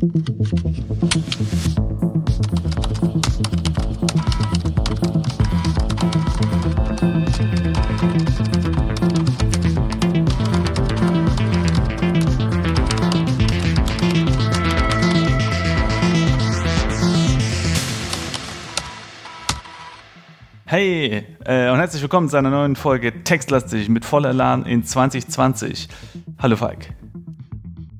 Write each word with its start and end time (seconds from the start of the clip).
Hey 0.00 0.06
äh, 21.44 21.70
und 21.70 21.78
herzlich 21.78 22.02
willkommen 22.02 22.28
zu 22.28 22.36
einer 22.36 22.50
neuen 22.50 22.76
Folge 22.76 23.24
Textlastig 23.24 23.88
mit 23.88 24.04
voller 24.04 24.28
Elan 24.28 24.64
in 24.64 24.84
2020. 24.84 25.88
Hallo 26.38 26.54
Falk. 26.54 26.90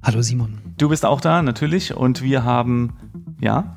Hallo 0.04 0.22
Simon. 0.22 0.67
Du 0.78 0.88
bist 0.88 1.04
auch 1.04 1.20
da, 1.20 1.42
natürlich. 1.42 1.92
Und 1.92 2.22
wir 2.22 2.44
haben, 2.44 2.92
ja? 3.40 3.74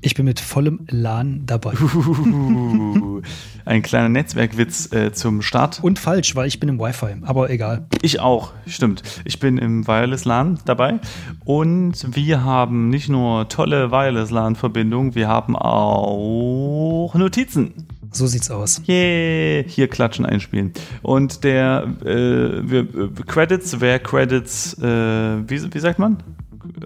Ich 0.00 0.14
bin 0.14 0.24
mit 0.24 0.38
vollem 0.38 0.86
Elan 0.86 1.42
dabei. 1.44 1.72
ein 3.64 3.82
kleiner 3.82 4.08
Netzwerkwitz 4.08 4.92
äh, 4.92 5.12
zum 5.12 5.42
Start. 5.42 5.80
Und 5.82 5.98
falsch, 5.98 6.36
weil 6.36 6.46
ich 6.46 6.60
bin 6.60 6.68
im 6.68 6.78
Wi-Fi, 6.78 7.16
aber 7.22 7.50
egal. 7.50 7.86
Ich 8.00 8.20
auch, 8.20 8.52
stimmt. 8.66 9.02
Ich 9.24 9.40
bin 9.40 9.58
im 9.58 9.88
Wireless 9.88 10.24
LAN 10.24 10.60
dabei. 10.64 11.00
Und 11.44 12.16
wir 12.16 12.44
haben 12.44 12.88
nicht 12.88 13.08
nur 13.08 13.48
tolle 13.48 13.90
Wireless 13.90 14.30
LAN-Verbindungen, 14.30 15.16
wir 15.16 15.26
haben 15.26 15.56
auch 15.56 17.12
Notizen. 17.14 17.88
So 18.12 18.26
sieht's 18.26 18.50
aus. 18.50 18.82
Yeah, 18.88 19.62
hier 19.66 19.88
klatschen 19.88 20.26
einspielen. 20.26 20.72
Und 21.02 21.44
der 21.44 21.84
äh, 22.02 22.68
wir, 22.68 22.80
äh, 22.80 23.08
Credits, 23.26 23.80
wer 23.80 23.98
Credits, 24.00 24.76
äh, 24.78 25.48
wie, 25.48 25.74
wie 25.74 25.78
sagt 25.78 25.98
man? 25.98 26.22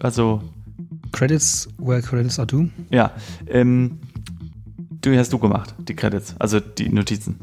Also 0.01 0.43
Credits, 1.13 1.69
where 1.79 2.03
credits 2.03 2.39
are 2.39 2.47
due? 2.47 2.69
Ja, 2.91 3.13
ähm, 3.47 4.01
du 5.01 5.17
hast 5.17 5.33
du 5.33 5.39
gemacht, 5.39 5.75
die 5.79 5.95
Credits, 5.95 6.35
also 6.39 6.61
die 6.61 6.89
Notizen. 6.89 7.39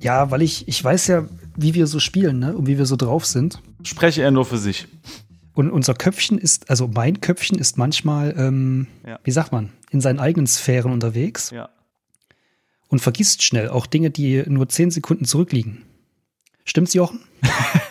Ja, 0.00 0.30
weil 0.30 0.42
ich, 0.42 0.68
ich 0.68 0.82
weiß 0.82 1.06
ja, 1.08 1.26
wie 1.56 1.74
wir 1.74 1.86
so 1.86 1.98
spielen, 1.98 2.38
ne? 2.38 2.54
Und 2.54 2.66
wie 2.66 2.78
wir 2.78 2.86
so 2.86 2.96
drauf 2.96 3.24
sind. 3.24 3.60
Spreche 3.82 4.22
er 4.22 4.30
nur 4.30 4.44
für 4.44 4.58
sich. 4.58 4.86
Und 5.54 5.70
unser 5.70 5.94
Köpfchen 5.94 6.36
ist, 6.36 6.68
also 6.68 6.86
mein 6.86 7.22
Köpfchen 7.22 7.58
ist 7.58 7.78
manchmal, 7.78 8.34
ähm, 8.36 8.86
ja. 9.06 9.18
wie 9.24 9.30
sagt 9.30 9.52
man, 9.52 9.70
in 9.90 10.02
seinen 10.02 10.20
eigenen 10.20 10.46
Sphären 10.46 10.92
unterwegs. 10.92 11.50
Ja 11.50 11.70
und 12.96 13.00
vergisst 13.00 13.42
schnell 13.42 13.68
auch 13.68 13.84
Dinge, 13.84 14.10
die 14.10 14.42
nur 14.46 14.70
zehn 14.70 14.90
Sekunden 14.90 15.26
zurückliegen. 15.26 15.84
Stimmt's, 16.64 16.94
Jochen? 16.94 17.20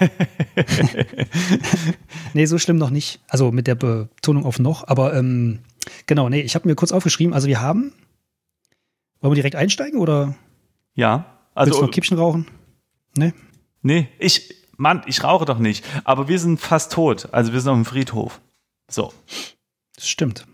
nee, 2.33 2.47
so 2.47 2.57
schlimm 2.57 2.77
noch 2.77 2.89
nicht. 2.89 3.19
Also 3.27 3.51
mit 3.51 3.67
der 3.67 3.75
Betonung 3.75 4.45
auf 4.45 4.57
noch. 4.57 4.87
Aber 4.87 5.13
ähm, 5.13 5.59
genau, 6.07 6.27
nee, 6.27 6.41
ich 6.41 6.55
habe 6.55 6.67
mir 6.67 6.73
kurz 6.73 6.91
aufgeschrieben, 6.91 7.35
also 7.35 7.47
wir 7.47 7.61
haben. 7.61 7.93
Wollen 9.21 9.33
wir 9.33 9.35
direkt 9.35 9.55
einsteigen 9.55 9.99
oder? 9.99 10.35
Ja. 10.95 11.37
Also, 11.53 11.69
Willst 11.69 11.81
du 11.81 11.85
noch 11.85 11.93
Kippchen 11.93 12.17
rauchen? 12.17 12.47
Nee? 13.15 13.33
Nee, 13.83 14.07
ich, 14.17 14.55
Mann, 14.77 15.03
ich 15.05 15.23
rauche 15.23 15.45
doch 15.45 15.59
nicht. 15.59 15.85
Aber 16.03 16.27
wir 16.27 16.39
sind 16.39 16.59
fast 16.59 16.91
tot. 16.91 17.29
Also 17.31 17.53
wir 17.53 17.61
sind 17.61 17.69
auf 17.69 17.77
dem 17.77 17.85
Friedhof. 17.85 18.41
So. 18.89 19.13
Das 19.93 20.09
stimmt. 20.09 20.47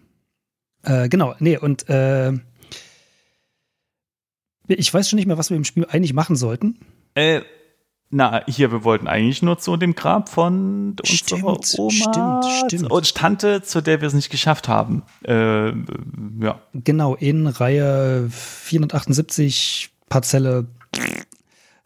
Äh, 0.84 1.08
genau, 1.08 1.36
nee, 1.40 1.58
und 1.58 1.88
äh, 1.88 2.34
ich 4.80 4.94
weiß 4.94 5.10
schon 5.10 5.18
nicht 5.18 5.26
mehr, 5.26 5.38
was 5.38 5.50
wir 5.50 5.58
im 5.58 5.64
Spiel 5.64 5.86
eigentlich 5.86 6.14
machen 6.14 6.36
sollten. 6.36 6.80
Äh, 7.16 7.42
na, 8.14 8.44
hier, 8.46 8.74
wir 8.74 8.84
wollten 8.84 9.08
eigentlich 9.08 9.42
nur 9.42 9.58
zu 9.58 9.78
dem 9.78 9.96
Grab 9.96 10.28
von 10.28 10.98
stimmt, 11.04 11.44
unserer 11.44 11.84
Oma 11.84 12.44
stimmt, 12.44 12.66
stimmt. 12.66 12.92
und 12.92 13.16
Tante, 13.16 13.62
zu 13.62 13.82
der 13.82 14.02
wir 14.02 14.08
es 14.10 14.14
nicht 14.14 14.30
geschafft 14.30 14.68
haben. 14.68 15.04
Äh, 15.26 15.70
ja. 15.70 16.62
Genau, 16.74 17.16
in 17.16 17.48
Reihe 17.48 18.28
478, 18.30 19.92
Parzelle. 20.10 20.68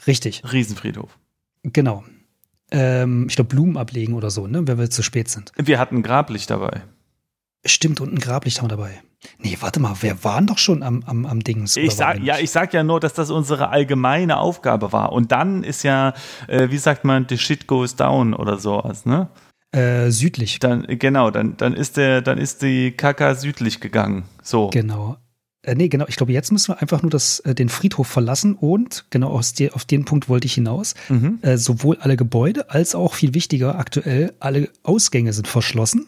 Richtig. 0.08 0.42
Riesenfriedhof. 0.52 1.16
Genau. 1.62 2.04
Ähm, 2.72 3.28
ich 3.30 3.36
glaube, 3.36 3.50
Blumen 3.50 3.78
ablegen 3.78 4.16
oder 4.16 4.32
so, 4.32 4.48
ne, 4.48 4.68
wenn 4.68 4.80
wir 4.80 4.90
zu 4.90 5.04
spät 5.04 5.30
sind. 5.30 5.52
Wir 5.56 5.78
hatten 5.78 5.98
ein 5.98 6.04
Grablicht 6.04 6.50
dabei. 6.50 6.82
Stimmt, 7.66 8.02
und 8.02 8.12
ein 8.12 8.20
Grablicht 8.20 8.60
haben 8.60 8.66
wir 8.66 8.78
dabei. 8.78 9.02
Nee, 9.40 9.58
warte 9.60 9.80
mal, 9.80 9.96
wir 10.02 10.24
waren 10.24 10.48
doch 10.48 10.58
schon 10.58 10.84
am, 10.84 11.04
am, 11.06 11.26
am 11.26 11.42
Dings. 11.42 11.76
Ich 11.78 11.96
sag, 11.96 12.22
ja, 12.22 12.38
ich 12.40 12.52
sag 12.52 12.74
ja 12.74 12.84
nur, 12.84 13.00
dass 13.00 13.14
das 13.14 13.32
unsere 13.32 13.70
allgemeine 13.70 14.38
Aufgabe 14.38 14.92
war. 14.92 15.12
Und 15.12 15.32
dann 15.32 15.64
ist 15.64 15.84
ja, 15.84 16.14
äh, 16.48 16.70
wie 16.70 16.78
sagt 16.78 17.04
man, 17.06 17.26
the 17.30 17.38
shit 17.38 17.68
goes 17.68 17.96
down 17.96 18.34
oder 18.34 18.58
sowas, 18.58 19.06
ne? 19.06 19.30
Äh, 19.72 20.10
südlich. 20.12 20.60
Dann, 20.60 20.86
genau, 20.88 21.32
dann, 21.32 21.58
dann 21.58 21.74
ist 21.74 21.98
der, 21.98 22.22
dann 22.22 22.38
ist 22.38 22.62
die 22.62 22.92
Kaka 22.92 23.36
südlich 23.36 23.82
gegangen. 23.82 24.24
So. 24.42 24.70
Genau. 24.70 25.18
Äh, 25.66 25.76
nee, 25.76 25.90
genau. 25.90 26.06
Ich 26.08 26.16
glaube, 26.16 26.32
jetzt 26.32 26.52
müssen 26.52 26.74
wir 26.74 26.82
einfach 26.82 27.02
nur 27.02 27.10
das, 27.10 27.40
äh, 27.42 27.56
den 27.56 27.70
Friedhof 27.70 28.08
verlassen 28.08 28.56
und, 28.56 29.06
genau 29.10 29.30
aus 29.30 29.54
die, 29.54 29.72
auf 29.72 29.84
den 29.84 30.06
Punkt 30.06 30.30
wollte 30.30 30.46
ich 30.46 30.54
hinaus, 30.54 30.94
mhm. 31.10 31.40
äh, 31.42 31.58
sowohl 31.58 31.98
alle 31.98 32.16
Gebäude 32.16 32.70
als 32.70 32.96
auch 32.96 33.16
viel 33.16 33.34
wichtiger 33.34 33.78
aktuell, 33.78 34.34
alle 34.40 34.70
Ausgänge 34.84 35.34
sind 35.34 35.48
verschlossen. 35.48 36.08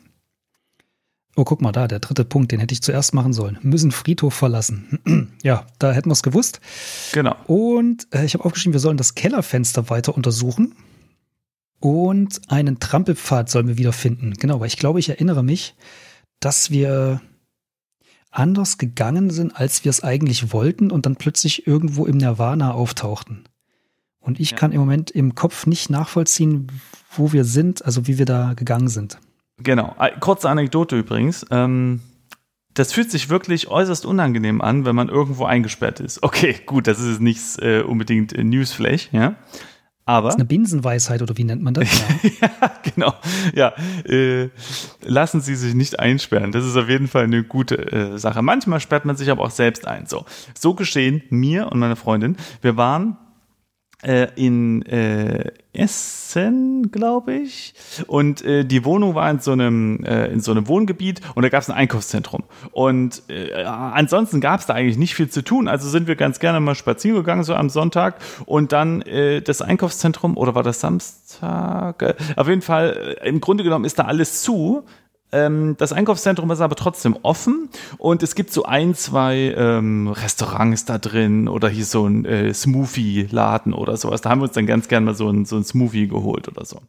Oh, 1.40 1.44
guck 1.44 1.62
mal 1.62 1.72
da, 1.72 1.88
der 1.88 2.00
dritte 2.00 2.26
Punkt, 2.26 2.52
den 2.52 2.60
hätte 2.60 2.74
ich 2.74 2.82
zuerst 2.82 3.14
machen 3.14 3.32
sollen. 3.32 3.60
Müssen 3.62 3.92
Friedhof 3.92 4.34
verlassen. 4.34 5.30
ja, 5.44 5.68
da 5.78 5.92
hätten 5.92 6.10
wir 6.10 6.14
es 6.14 6.24
gewusst. 6.24 6.60
Genau. 7.14 7.36
Und 7.46 8.08
äh, 8.12 8.26
ich 8.26 8.34
habe 8.34 8.44
aufgeschrieben, 8.44 8.74
wir 8.74 8.80
sollen 8.80 8.98
das 8.98 9.14
Kellerfenster 9.14 9.92
weiter 9.92 10.16
untersuchen. 10.16 10.74
Und 11.80 12.42
einen 12.48 12.80
Trampelpfad 12.80 13.52
sollen 13.52 13.68
wir 13.68 13.78
wiederfinden. 13.78 14.34
Genau, 14.34 14.60
weil 14.60 14.66
ich 14.66 14.78
glaube, 14.78 14.98
ich 14.98 15.10
erinnere 15.10 15.44
mich, 15.44 15.76
dass 16.40 16.72
wir 16.72 17.22
anders 18.32 18.80
gegangen 18.80 19.30
sind, 19.30 19.56
als 19.56 19.86
wir 19.86 19.92
es 19.92 20.04
eigentlich 20.04 20.52
wollten 20.54 20.90
und 20.90 21.06
dann 21.06 21.18
plötzlich 21.18 21.68
irgendwo 21.68 22.08
im 22.08 22.18
Nirvana 22.18 22.72
auftauchten. 22.72 23.44
Und 24.20 24.40
ich 24.40 24.52
ja. 24.52 24.58
kann 24.58 24.72
im 24.72 24.80
Moment 24.80 25.12
im 25.12 25.36
Kopf 25.36 25.68
nicht 25.68 25.92
nachvollziehen, 25.92 26.72
wo 27.16 27.32
wir 27.32 27.46
sind, 27.46 27.86
also 27.86 28.08
wie 28.08 28.18
wir 28.18 28.26
da 28.26 28.56
gegangen 28.56 28.88
sind. 28.88 29.20
Genau. 29.64 29.96
Kurze 30.20 30.50
Anekdote 30.50 30.98
übrigens. 30.98 31.46
Ähm, 31.52 32.02
das 32.74 32.94
fühlt 32.94 33.10
sich 33.10 33.30
wirklich 33.30 33.70
äußerst 33.70 34.06
unangenehm 34.06 34.62
an, 34.62 34.86
wenn 34.86 34.96
man 34.96 35.10
irgendwo 35.10 35.46
eingesperrt 35.46 36.00
ist. 36.00 36.22
Okay, 36.22 36.56
gut, 36.66 36.86
das 36.86 37.00
ist 37.00 37.20
nicht 37.20 37.60
äh, 37.60 37.82
unbedingt 37.82 38.34
äh, 38.34 38.44
Newsflash, 38.44 39.10
ja. 39.12 39.36
Aber. 40.06 40.28
Das 40.28 40.36
ist 40.36 40.40
eine 40.40 40.48
Binsenweisheit 40.48 41.22
oder 41.22 41.36
wie 41.38 41.44
nennt 41.44 41.62
man 41.64 41.74
das? 41.74 41.90
Ja, 42.24 42.40
ja 42.62 42.72
genau. 42.84 43.14
Ja, 43.54 43.74
äh, 44.06 44.50
lassen 45.02 45.42
Sie 45.42 45.56
sich 45.56 45.74
nicht 45.74 46.00
einsperren. 46.00 46.52
Das 46.52 46.66
ist 46.66 46.78
auf 46.78 46.88
jeden 46.88 47.08
Fall 47.08 47.26
eine 47.26 47.44
gute 47.44 47.92
äh, 47.92 48.18
Sache. 48.18 48.42
Manchmal 48.42 48.80
sperrt 48.80 49.06
man 49.06 49.18
sich 49.18 49.30
aber 49.32 49.44
auch 49.44 49.52
selbst 49.52 49.86
ein. 49.88 50.06
So, 50.06 50.26
so 50.58 50.76
geschehen 50.76 51.24
mir 51.30 51.72
und 51.72 51.80
meiner 51.80 51.98
Freundin. 51.98 52.38
Wir 52.62 52.78
waren 52.78 53.18
äh, 54.04 54.28
in 54.36 54.84
äh, 54.84 55.52
Essen, 55.74 56.92
glaube 56.92 57.34
ich. 57.34 57.74
Und 58.08 58.44
äh, 58.44 58.64
die 58.64 58.86
Wohnung 58.86 59.16
war 59.16 59.30
in 59.30 59.40
so 59.40 59.52
einem, 59.52 60.04
äh, 60.04 60.28
in 60.28 60.40
so 60.40 60.52
einem 60.52 60.68
Wohngebiet 60.68 61.22
und 61.36 61.44
da 61.44 61.50
gab 61.50 61.62
es 61.62 61.70
ein 61.70 61.76
Einkaufszentrum. 61.76 62.44
Und 62.72 63.24
äh, 63.30 63.64
ansonsten 63.64 64.40
gab 64.40 64.60
es 64.60 64.66
da 64.66 64.74
eigentlich 64.74 64.98
nicht 64.98 65.16
viel 65.16 65.30
zu 65.30 65.44
tun. 65.44 65.68
Also 65.68 65.90
sind 65.90 66.08
wir 66.08 66.16
ganz 66.16 66.40
gerne 66.40 66.60
mal 66.60 66.76
spazieren 66.76 67.18
gegangen, 67.18 67.44
so 67.44 67.56
am 67.56 67.70
Sonntag. 67.70 68.20
Und 68.46 68.72
dann 68.72 69.02
äh, 69.02 69.42
das 69.42 69.62
Einkaufszentrum, 69.62 70.38
oder 70.38 70.56
war 70.56 70.64
das 70.64 70.80
Samstag? 70.80 72.02
Äh, 72.02 72.16
auf 72.36 72.48
jeden 72.48 72.62
Fall, 72.62 73.18
äh, 73.22 73.30
im 73.30 73.42
Grunde 73.42 73.64
genommen 73.64 73.86
ist 73.86 74.00
da 74.00 74.06
alles 74.06 74.42
zu. 74.42 74.84
Ähm, 75.32 75.76
das 75.78 75.92
Einkaufszentrum 75.92 76.50
ist 76.52 76.62
aber 76.62 76.76
trotzdem 76.76 77.18
offen 77.22 77.70
und 77.98 78.24
es 78.24 78.34
gibt 78.34 78.54
so 78.54 78.64
ein, 78.64 78.96
zwei 78.96 79.54
ähm, 79.58 80.08
Restaurants 80.08 80.86
da 80.86 80.98
drin 80.98 81.48
oder 81.50 81.68
hier 81.68 81.86
so 81.86 82.08
ein 82.08 82.24
äh, 82.26 82.54
Smoothie-Laden 82.54 83.74
oder 83.74 83.98
sowas. 83.98 84.22
Da 84.22 84.30
haben 84.30 84.40
wir 84.40 84.46
uns 84.46 84.54
dann 84.54 84.68
ganz 84.68 84.88
gern 84.88 85.04
mal 85.04 85.16
so 85.16 85.30
ein, 85.30 85.46
so 85.46 85.58
ein 85.58 85.66
Smoothie 85.66 86.08
geholt 86.08 86.48
oder 86.48 86.64
so. 86.64 86.80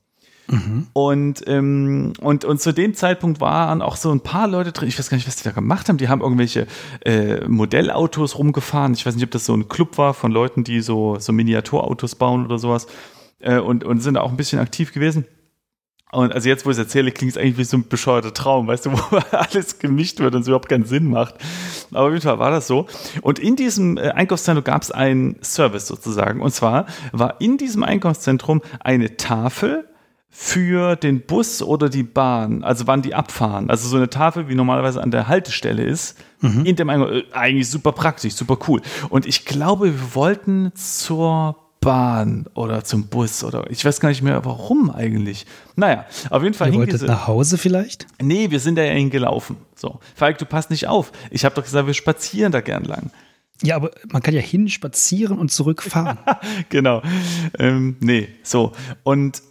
Mhm. 0.50 0.87
Und, 0.93 1.44
ähm, 1.47 2.12
und, 2.21 2.44
und 2.44 2.60
zu 2.60 2.72
dem 2.72 2.94
Zeitpunkt 2.94 3.41
waren 3.41 3.82
auch 3.82 3.97
so 3.97 4.10
ein 4.10 4.21
paar 4.21 4.49
Leute 4.49 4.72
drin, 4.72 4.88
ich 4.88 4.99
weiß 4.99 5.10
gar 5.10 5.16
nicht, 5.16 5.26
was 5.26 5.37
die 5.37 5.44
da 5.44 5.50
gemacht 5.50 5.88
haben, 5.88 5.99
die 5.99 6.08
haben 6.08 6.23
irgendwelche 6.23 6.67
äh, 7.05 7.46
Modellautos 7.46 8.38
rumgefahren. 8.38 8.94
Ich 8.94 9.05
weiß 9.05 9.14
nicht, 9.14 9.25
ob 9.25 9.31
das 9.31 9.44
so 9.44 9.55
ein 9.55 9.69
Club 9.69 9.99
war 9.99 10.14
von 10.14 10.32
Leuten, 10.32 10.64
die 10.64 10.81
so, 10.81 11.19
so 11.19 11.32
Miniaturautos 11.32 12.14
bauen 12.14 12.46
oder 12.46 12.58
sowas 12.58 12.87
äh, 13.41 13.58
und, 13.58 13.84
und 13.84 14.00
sind 14.00 14.17
auch 14.17 14.31
ein 14.31 14.37
bisschen 14.37 14.58
aktiv 14.58 14.93
gewesen. 14.93 15.26
Und 16.10 16.32
also 16.32 16.49
jetzt, 16.49 16.64
wo 16.64 16.70
ich 16.70 16.76
es 16.76 16.78
erzähle, 16.78 17.12
klingt 17.12 17.32
es 17.32 17.38
eigentlich 17.38 17.58
wie 17.58 17.64
so 17.64 17.76
ein 17.76 17.88
bescheuerter 17.88 18.32
Traum, 18.32 18.66
weißt 18.66 18.87
du, 18.87 18.93
wo 19.10 19.16
alles 19.31 19.78
gemischt 19.78 20.20
wird 20.20 20.34
und 20.34 20.43
es 20.43 20.49
überhaupt 20.49 20.69
keinen 20.69 20.84
Sinn 20.84 21.10
macht. 21.10 21.34
Aber 21.90 22.06
auf 22.06 22.12
jeden 22.12 22.22
Fall 22.22 22.38
war 22.38 22.50
das 22.50 22.66
so. 22.66 22.87
Und 23.20 23.38
in 23.38 23.56
diesem 23.56 23.99
äh, 23.99 24.10
Einkaufszentrum 24.10 24.64
gab 24.64 24.82
es 24.82 24.90
einen 24.90 25.37
Service 25.43 25.87
sozusagen. 25.87 26.40
Und 26.40 26.52
zwar 26.52 26.87
war 27.12 27.40
in 27.40 27.58
diesem 27.58 27.82
Einkaufszentrum 27.82 28.62
eine 28.81 29.16
Tafel 29.16 29.88
für 30.31 30.94
den 30.94 31.22
Bus 31.22 31.62
oder 31.62 31.88
die 31.88 32.02
Bahn, 32.02 32.62
also 32.62 32.87
wann 32.87 33.02
die 33.02 33.14
abfahren. 33.14 33.70
Also 33.70 33.88
so 33.88 33.96
eine 33.96 34.10
Tafel, 34.10 34.49
wie 34.49 34.55
normalerweise 34.55 35.02
an 35.02 35.10
der 35.10 35.26
Haltestelle 35.26 35.82
ist, 35.82 36.19
in 36.43 36.76
dem 36.76 36.88
Einkauf. 36.88 37.10
Äh, 37.10 37.25
eigentlich 37.32 37.69
super 37.69 37.93
praktisch, 37.93 38.34
super 38.34 38.58
cool. 38.69 38.81
Und 39.08 39.26
ich 39.26 39.44
glaube, 39.44 39.87
wir 39.87 40.14
wollten 40.14 40.72
zur 40.75 41.68
Bahn 41.81 42.47
oder 42.55 42.85
zum 42.85 43.07
Bus 43.07 43.45
oder 43.45 43.71
ich 43.71 43.85
weiß 43.85 44.01
gar 44.01 44.09
nicht 44.09 44.23
mehr, 44.23 44.45
warum 44.45 44.91
eigentlich. 44.91 45.47
Naja, 45.77 46.07
auf 46.31 46.43
jeden 46.43 46.55
Fall. 46.55 46.73
Ihr 46.73 46.79
wolltet 46.79 47.03
nach 47.03 47.27
Hause 47.27 47.59
vielleicht? 47.59 48.07
Nee, 48.21 48.51
wir 48.51 48.61
sind 48.61 48.77
da 48.77 48.83
ja 48.83 48.93
hingelaufen. 48.93 49.57
So, 49.77 50.01
Falk, 50.15 50.39
du 50.39 50.45
passt 50.45 50.71
nicht 50.71 50.89
auf. 50.89 51.13
Ich 51.31 51.45
habe 51.45 51.55
doch 51.55 51.63
gesagt, 51.63 51.87
wir 51.87 51.95
spazieren 51.95 52.53
da 52.53 52.61
gern 52.61 52.85
lang. 52.85 53.11
Ja, 53.63 53.77
aber 53.77 53.91
man 54.11 54.23
kann 54.23 54.35
ja 54.35 54.41
hin 54.41 54.69
spazieren 54.69 55.39
und 55.39 55.51
zurückfahren. 55.51 56.19
genau. 56.69 57.03
Ähm, 57.59 57.97
nee, 58.01 58.29
so. 58.43 58.73
Und 59.03 59.43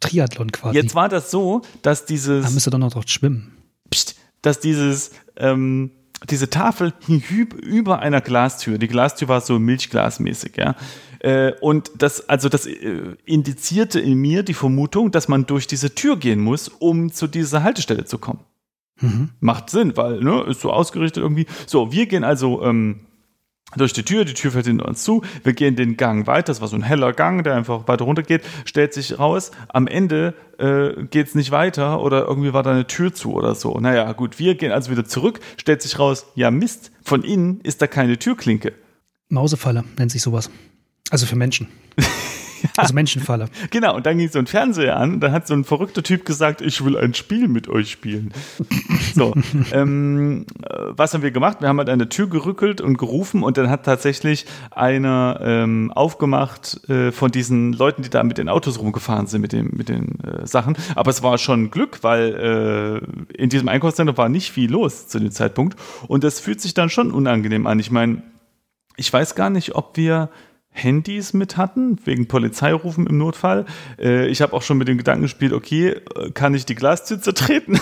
Triathlon 0.00 0.50
quasi. 0.50 0.76
Jetzt 0.76 0.94
war 0.94 1.08
das 1.08 1.30
so, 1.30 1.62
dass 1.82 2.04
dieses. 2.04 2.44
Da 2.44 2.50
müsst 2.50 2.66
ihr 2.66 2.70
doch 2.70 2.78
noch 2.78 2.92
dort 2.92 3.10
schwimmen. 3.10 3.56
Pst, 3.90 4.16
dass 4.42 4.58
dieses, 4.58 5.12
ähm, 5.36 5.92
diese 6.28 6.50
Tafel 6.50 6.92
hing 7.06 7.22
über 7.62 8.00
einer 8.00 8.20
Glastür. 8.20 8.78
Die 8.78 8.88
Glastür 8.88 9.28
war 9.28 9.40
so 9.40 9.58
milchglasmäßig, 9.58 10.56
ja. 10.56 10.74
Äh, 11.22 11.52
und 11.60 11.92
das, 11.98 12.28
also 12.28 12.48
das 12.48 12.66
äh, 12.66 13.16
indizierte 13.24 14.00
in 14.00 14.14
mir 14.14 14.42
die 14.42 14.54
Vermutung, 14.54 15.12
dass 15.12 15.28
man 15.28 15.46
durch 15.46 15.68
diese 15.68 15.94
Tür 15.94 16.16
gehen 16.16 16.40
muss, 16.40 16.66
um 16.68 17.12
zu 17.12 17.28
dieser 17.28 17.62
Haltestelle 17.62 18.04
zu 18.04 18.18
kommen. 18.18 18.40
Mhm. 19.00 19.30
Macht 19.38 19.70
Sinn, 19.70 19.96
weil, 19.96 20.20
ne, 20.20 20.42
ist 20.48 20.60
so 20.60 20.72
ausgerichtet 20.72 21.22
irgendwie. 21.22 21.46
So, 21.66 21.92
wir 21.92 22.06
gehen 22.06 22.24
also 22.24 22.64
ähm, 22.64 23.06
durch 23.76 23.92
die 23.92 24.02
Tür, 24.02 24.24
die 24.24 24.34
Tür 24.34 24.50
fällt 24.50 24.66
hinter 24.66 24.88
uns 24.88 25.04
zu, 25.04 25.22
wir 25.44 25.52
gehen 25.52 25.76
den 25.76 25.96
Gang 25.96 26.26
weiter, 26.26 26.46
das 26.46 26.60
war 26.60 26.66
so 26.66 26.74
ein 26.76 26.82
heller 26.82 27.12
Gang, 27.12 27.44
der 27.44 27.54
einfach 27.54 27.86
weiter 27.86 28.04
runter 28.04 28.24
geht, 28.24 28.42
stellt 28.64 28.92
sich 28.92 29.18
raus, 29.20 29.52
am 29.68 29.86
Ende 29.86 30.34
äh, 30.58 31.04
geht 31.04 31.28
es 31.28 31.34
nicht 31.36 31.52
weiter 31.52 32.02
oder 32.02 32.26
irgendwie 32.26 32.52
war 32.52 32.64
da 32.64 32.72
eine 32.72 32.88
Tür 32.88 33.14
zu 33.14 33.32
oder 33.32 33.54
so. 33.54 33.78
Naja, 33.78 34.12
gut, 34.12 34.40
wir 34.40 34.56
gehen 34.56 34.72
also 34.72 34.90
wieder 34.90 35.04
zurück, 35.04 35.38
stellt 35.56 35.82
sich 35.82 36.00
raus, 36.00 36.26
ja 36.34 36.50
Mist, 36.50 36.90
von 37.02 37.22
innen 37.22 37.60
ist 37.60 37.80
da 37.80 37.86
keine 37.86 38.18
Türklinke. 38.18 38.74
Mausefalle 39.28 39.84
nennt 39.96 40.10
sich 40.10 40.20
sowas. 40.20 40.50
Also 41.10 41.26
für 41.26 41.36
Menschen. 41.36 41.68
Also 42.76 42.94
Menschenfalle. 42.94 43.48
Genau, 43.70 43.96
und 43.96 44.06
dann 44.06 44.18
ging 44.18 44.28
so 44.28 44.38
ein 44.38 44.46
Fernseher 44.46 44.96
an, 44.96 45.20
dann 45.20 45.32
hat 45.32 45.46
so 45.46 45.54
ein 45.54 45.64
verrückter 45.64 46.02
Typ 46.02 46.24
gesagt, 46.24 46.60
ich 46.60 46.84
will 46.84 46.96
ein 46.96 47.14
Spiel 47.14 47.48
mit 47.48 47.68
euch 47.68 47.90
spielen. 47.90 48.32
so, 49.14 49.34
ähm, 49.72 50.46
äh, 50.62 50.74
was 50.90 51.14
haben 51.14 51.22
wir 51.22 51.30
gemacht? 51.30 51.58
Wir 51.60 51.68
haben 51.68 51.78
halt 51.78 51.88
eine 51.88 52.08
Tür 52.08 52.28
gerückelt 52.28 52.80
und 52.80 52.98
gerufen 52.98 53.42
und 53.42 53.56
dann 53.56 53.68
hat 53.68 53.84
tatsächlich 53.84 54.46
einer 54.70 55.40
ähm, 55.42 55.92
aufgemacht 55.92 56.88
äh, 56.88 57.12
von 57.12 57.30
diesen 57.30 57.72
Leuten, 57.72 58.02
die 58.02 58.10
da 58.10 58.22
mit 58.22 58.38
den 58.38 58.48
Autos 58.48 58.78
rumgefahren 58.78 59.26
sind, 59.26 59.40
mit, 59.40 59.52
dem, 59.52 59.70
mit 59.72 59.88
den 59.88 60.20
äh, 60.20 60.46
Sachen. 60.46 60.76
Aber 60.94 61.10
es 61.10 61.22
war 61.22 61.38
schon 61.38 61.70
Glück, 61.70 62.02
weil 62.02 63.02
äh, 63.32 63.36
in 63.36 63.48
diesem 63.48 63.68
Einkaufszentrum 63.68 64.16
war 64.16 64.28
nicht 64.28 64.52
viel 64.52 64.70
los 64.70 65.08
zu 65.08 65.18
dem 65.18 65.30
Zeitpunkt 65.30 65.78
und 66.06 66.24
das 66.24 66.40
fühlt 66.40 66.60
sich 66.60 66.74
dann 66.74 66.90
schon 66.90 67.10
unangenehm 67.10 67.66
an. 67.66 67.78
Ich 67.78 67.90
meine, 67.90 68.22
ich 68.96 69.12
weiß 69.12 69.34
gar 69.34 69.50
nicht, 69.50 69.74
ob 69.74 69.96
wir 69.96 70.30
Handys 70.72 71.34
mit 71.34 71.56
hatten, 71.56 71.98
wegen 72.04 72.26
Polizeirufen 72.26 73.06
im 73.06 73.18
Notfall. 73.18 73.66
Äh, 73.98 74.26
ich 74.28 74.42
habe 74.42 74.54
auch 74.54 74.62
schon 74.62 74.78
mit 74.78 74.88
dem 74.88 74.98
Gedanken 74.98 75.22
gespielt, 75.22 75.52
okay, 75.52 76.00
äh, 76.16 76.30
kann 76.32 76.54
ich 76.54 76.66
die 76.66 76.74
Glastür 76.74 77.20
zertreten? 77.20 77.78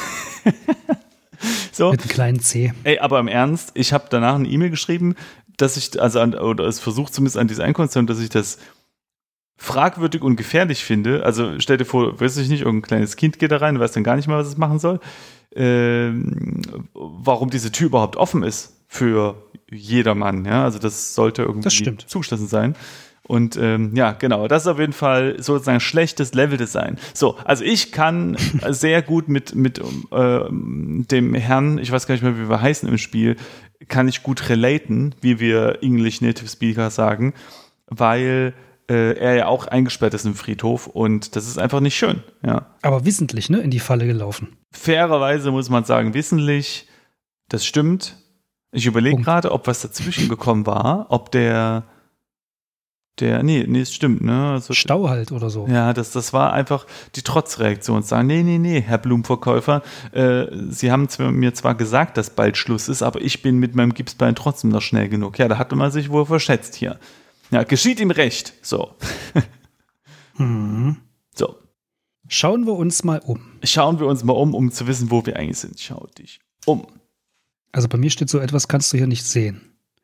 so. 1.73 1.93
Mit 1.93 2.01
einem 2.01 2.11
kleinen 2.11 2.41
C. 2.41 2.73
Ey, 2.83 2.99
aber 2.99 3.21
im 3.21 3.29
Ernst, 3.29 3.71
ich 3.75 3.93
habe 3.93 4.07
danach 4.11 4.35
eine 4.35 4.49
E-Mail 4.49 4.71
geschrieben, 4.71 5.15
dass 5.57 5.77
ich, 5.77 6.01
also 6.01 6.21
an, 6.21 6.35
oder 6.35 6.65
es 6.65 6.81
versucht 6.81 7.15
zumindest 7.15 7.39
an 7.39 7.49
diese 7.49 7.63
Einkonstellation, 7.63 8.07
dass 8.07 8.21
ich 8.21 8.29
das 8.29 8.59
fragwürdig 9.57 10.23
und 10.23 10.37
gefährlich 10.37 10.85
finde. 10.85 11.23
Also 11.25 11.61
stell 11.61 11.77
dir 11.77 11.85
vor, 11.85 12.21
weiß 12.21 12.39
ich 12.39 12.49
nicht, 12.49 12.63
irgendein 12.63 12.89
kleines 12.89 13.17
Kind 13.17 13.39
geht 13.39 13.53
da 13.53 13.59
rein, 13.59 13.79
weiß 13.79 13.93
dann 13.93 14.05
gar 14.05 14.17
nicht 14.17 14.27
mehr, 14.27 14.39
was 14.39 14.49
es 14.49 14.57
machen 14.57 14.79
soll. 14.79 15.01
Ähm, 15.55 16.63
warum 16.95 17.51
diese 17.51 17.71
Tür 17.71 17.89
überhaupt 17.89 18.17
offen 18.17 18.43
ist 18.43 18.80
für 18.93 19.37
jedermann. 19.71 20.45
Ja? 20.45 20.65
Also 20.65 20.81
das 20.81 21.15
sollte 21.15 21.43
irgendwie 21.43 21.95
das 21.95 22.07
zugeschlossen 22.09 22.49
sein. 22.49 22.75
Und 23.23 23.57
ähm, 23.57 23.95
ja, 23.95 24.11
genau, 24.11 24.49
das 24.49 24.63
ist 24.63 24.67
auf 24.67 24.81
jeden 24.81 24.93
Fall 24.93 25.41
sozusagen 25.41 25.79
schlechtes 25.79 26.35
Leveldesign. 26.35 26.99
So, 27.15 27.37
also 27.45 27.63
ich 27.63 27.93
kann 27.93 28.37
sehr 28.71 29.01
gut 29.03 29.29
mit, 29.29 29.55
mit 29.55 29.79
äh, 29.79 30.41
dem 30.51 31.35
Herrn, 31.35 31.79
ich 31.79 31.93
weiß 31.93 32.09
gar 32.09 32.15
nicht 32.15 32.25
mehr, 32.25 32.37
wie 32.37 32.49
wir 32.49 32.61
heißen 32.61 32.89
im 32.89 32.99
Spiel, 32.99 33.37
kann 33.87 34.09
ich 34.09 34.25
gut 34.25 34.49
relaten, 34.49 35.15
wie 35.21 35.39
wir 35.39 35.79
English 35.83 36.21
Native 36.21 36.49
Speaker 36.49 36.91
sagen, 36.91 37.35
weil 37.87 38.55
äh, 38.89 39.17
er 39.17 39.37
ja 39.37 39.47
auch 39.47 39.69
eingesperrt 39.69 40.15
ist 40.15 40.27
im 40.27 40.35
Friedhof 40.35 40.89
und 40.89 41.37
das 41.37 41.47
ist 41.47 41.59
einfach 41.59 41.79
nicht 41.79 41.97
schön. 41.97 42.25
Ja. 42.45 42.75
Aber 42.83 43.05
wissentlich, 43.05 43.49
ne, 43.51 43.61
in 43.61 43.71
die 43.71 43.79
Falle 43.79 44.09
gelaufen. 44.09 44.57
Fairerweise 44.73 45.53
muss 45.53 45.71
man 45.71 45.85
sagen, 45.85 46.13
wissentlich, 46.13 46.89
das 47.49 47.65
stimmt. 47.65 48.17
Ich 48.73 48.87
überlege 48.87 49.21
gerade, 49.23 49.51
ob 49.53 49.67
was 49.67 49.83
dazwischen 49.83 50.29
gekommen 50.29 50.67
war, 50.67 51.07
ob 51.09 51.31
der 51.33 51.85
der, 53.21 53.43
nee, 53.43 53.65
nee, 53.69 53.81
es 53.81 53.93
stimmt, 53.93 54.23
ne? 54.23 54.53
Also, 54.53 54.73
Stau 54.73 55.09
halt 55.09 55.31
oder 55.31 55.51
so. 55.51 55.67
Ja, 55.67 55.93
das, 55.93 56.13
das 56.13 56.33
war 56.33 56.53
einfach 56.53 56.87
die 57.17 57.23
Trotzreaktion. 57.23 58.03
Sagen, 58.03 58.27
nee, 58.27 58.43
nee, 58.43 58.59
nee, 58.59 58.81
Herr 58.81 58.99
Blumenverkäufer, 58.99 59.83
äh, 60.13 60.47
Sie 60.71 60.91
haben 60.91 61.09
mir 61.33 61.53
zwar 61.53 61.75
gesagt, 61.75 62.17
dass 62.17 62.31
bald 62.31 62.57
Schluss 62.57 62.89
ist, 62.89 63.03
aber 63.03 63.21
ich 63.21 63.43
bin 63.43 63.59
mit 63.59 63.75
meinem 63.75 63.93
Gipsbein 63.93 64.35
trotzdem 64.35 64.71
noch 64.71 64.81
schnell 64.83 65.09
genug. 65.09 65.39
Ja, 65.39 65.49
da 65.49 65.59
hatte 65.59 65.77
man 65.77 65.91
sich 65.91 66.11
wohl 66.11 66.25
verschätzt 66.25 66.75
hier. 66.75 66.99
Ja, 67.51 67.65
geschieht 67.65 68.01
ihm 68.01 68.11
recht. 68.11 68.55
So. 68.63 68.95
mhm. 70.39 70.97
So. 71.35 71.57
Schauen 72.29 72.65
wir 72.65 72.75
uns 72.75 73.05
mal 73.05 73.21
um. 73.25 73.41
Schauen 73.65 73.99
wir 73.99 74.07
uns 74.07 74.25
mal 74.25 74.33
um, 74.35 74.55
um 74.55 74.71
zu 74.71 74.87
wissen, 74.87 75.11
wo 75.11 75.27
wir 75.27 75.37
eigentlich 75.37 75.59
sind. 75.59 75.79
Schau 75.79 76.07
dich 76.17 76.41
um. 76.65 76.87
Also 77.73 77.89
bei 77.89 77.99
mir 77.99 78.11
steht 78.11 78.31
so 78.31 78.39
etwas, 78.39 78.69
kannst 78.69 78.93
du 78.93 78.97
hier 78.97 79.07
nicht 79.07 79.25
sehen. 79.25 79.61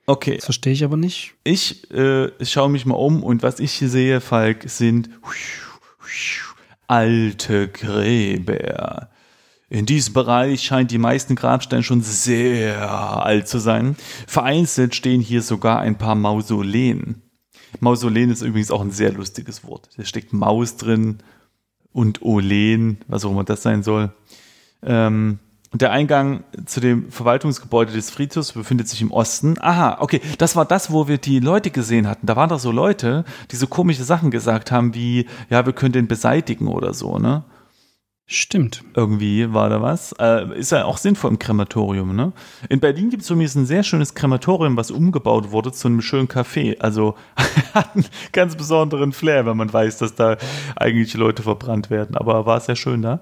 Okay. 0.07 0.37
Das 0.37 0.45
verstehe 0.45 0.73
ich 0.73 0.85
aber 0.85 0.97
nicht. 0.97 1.35
Ich 1.43 1.91
äh, 1.91 2.31
schaue 2.45 2.71
mich 2.71 2.87
mal 2.87 2.95
um 2.95 3.23
und 3.23 3.43
was 3.43 3.59
ich 3.59 3.73
hier 3.73 3.89
sehe, 3.89 4.21
Falk, 4.21 4.69
sind 4.69 5.11
alte 6.87 7.69
Gräber. 7.69 9.11
In 9.69 9.85
diesem 9.85 10.15
Bereich 10.15 10.63
scheint 10.63 10.93
die 10.93 10.99
meisten 10.99 11.35
Grabsteine 11.35 11.83
schon 11.83 12.03
sehr 12.03 12.89
alt 13.25 13.49
zu 13.49 13.59
sein. 13.59 13.97
Vereinzelt 14.29 14.95
stehen 14.95 15.21
hier 15.21 15.43
sogar 15.43 15.81
ein 15.81 15.99
paar 15.99 16.15
Mausoleen. 16.15 17.23
Mausoleen 17.81 18.31
ist 18.31 18.43
übrigens 18.43 18.71
auch 18.71 18.81
ein 18.81 18.93
sehr 18.93 19.13
lustiges 19.13 19.65
Wort. 19.65 19.89
Da 19.97 20.05
steckt 20.05 20.33
Maus 20.33 20.77
drin 20.77 21.19
und 21.93 22.23
Olen, 22.23 22.99
was 23.09 23.25
auch 23.25 23.33
immer 23.33 23.43
das 23.43 23.63
sein 23.63 23.83
soll. 23.83 24.13
Ähm, 24.83 25.41
der 25.73 25.91
Eingang 25.91 26.45
zu 26.65 26.81
dem 26.81 27.11
Verwaltungsgebäude 27.11 27.93
des 27.93 28.11
Friedhofs 28.11 28.53
befindet 28.53 28.89
sich 28.89 29.03
im 29.03 29.11
Osten. 29.11 29.57
Aha, 29.61 29.99
okay, 30.01 30.21
das 30.39 30.57
war 30.57 30.65
das, 30.65 30.93
wo 30.93 31.09
wir 31.09 31.19
die 31.19 31.41
Leute 31.41 31.71
gesehen 31.71 32.09
hatten. 32.09 32.27
Da 32.27 32.37
waren 32.37 32.49
doch 32.49 32.61
so 32.61 32.71
Leute, 32.71 33.25
die 33.51 33.57
so 33.57 33.67
komische 33.67 34.05
Sachen 34.05 34.31
gesagt 34.31 34.71
haben, 34.71 34.95
wie, 34.95 35.27
ja, 35.51 35.67
wir 35.67 35.73
können 35.73 35.93
den 35.93 36.09
beseitigen 36.09 36.69
oder 36.69 36.95
so, 36.95 37.19
ne? 37.19 37.45
Stimmt. 38.29 38.83
Irgendwie 38.95 39.55
war 39.55 39.69
da 39.69 39.81
was. 39.81 40.13
Äh, 40.19 40.59
ist 40.59 40.73
ja 40.73 40.85
auch 40.85 40.99
sinnvoll 40.99 41.31
im 41.31 41.39
Krematorium, 41.39 42.17
ne? 42.17 42.33
In 42.69 42.81
Berlin 42.81 43.09
gibt 43.09 43.23
es 43.23 43.31
übrigens 43.31 43.55
ein 43.55 43.67
sehr 43.67 43.85
schönes 43.85 44.15
Krematorium, 44.15 44.77
was 44.77 44.91
umgebaut 44.91 45.53
wurde 45.53 45.71
zu 45.71 45.87
einem 45.87 46.01
schönen 46.01 46.27
Café. 46.27 46.81
Also 46.81 47.15
hat 47.75 47.95
einen 47.95 48.05
ganz 48.33 48.57
besonderen 48.57 49.13
Flair, 49.13 49.47
wenn 49.47 49.57
man 49.57 49.73
weiß, 49.73 49.99
dass 49.99 50.17
da 50.17 50.39
eigentlich 50.75 51.15
Leute 51.15 51.45
verbrannt 51.45 51.89
werden. 51.89 52.17
Aber 52.17 52.47
war 52.47 52.59
sehr 52.59 52.75
schön 52.75 53.03
da. 53.03 53.21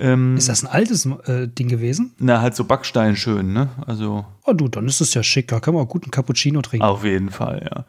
Ähm, 0.00 0.36
ist 0.36 0.48
das 0.48 0.64
ein 0.64 0.66
altes 0.68 1.06
äh, 1.06 1.46
Ding 1.46 1.68
gewesen? 1.68 2.14
Na, 2.18 2.40
halt 2.40 2.56
so 2.56 2.64
Backstein 2.64 3.16
schön, 3.16 3.52
ne? 3.52 3.68
Also. 3.86 4.24
Oh 4.46 4.52
du, 4.52 4.68
dann 4.68 4.88
ist 4.88 5.00
es 5.00 5.14
ja 5.14 5.22
schick. 5.22 5.48
Da 5.48 5.60
kann 5.60 5.74
man 5.74 5.84
auch 5.84 5.88
gut 5.88 6.04
einen 6.04 6.10
Cappuccino 6.10 6.62
trinken. 6.62 6.86
Auf 6.86 7.04
jeden 7.04 7.30
Fall, 7.30 7.68
ja. 7.70 7.84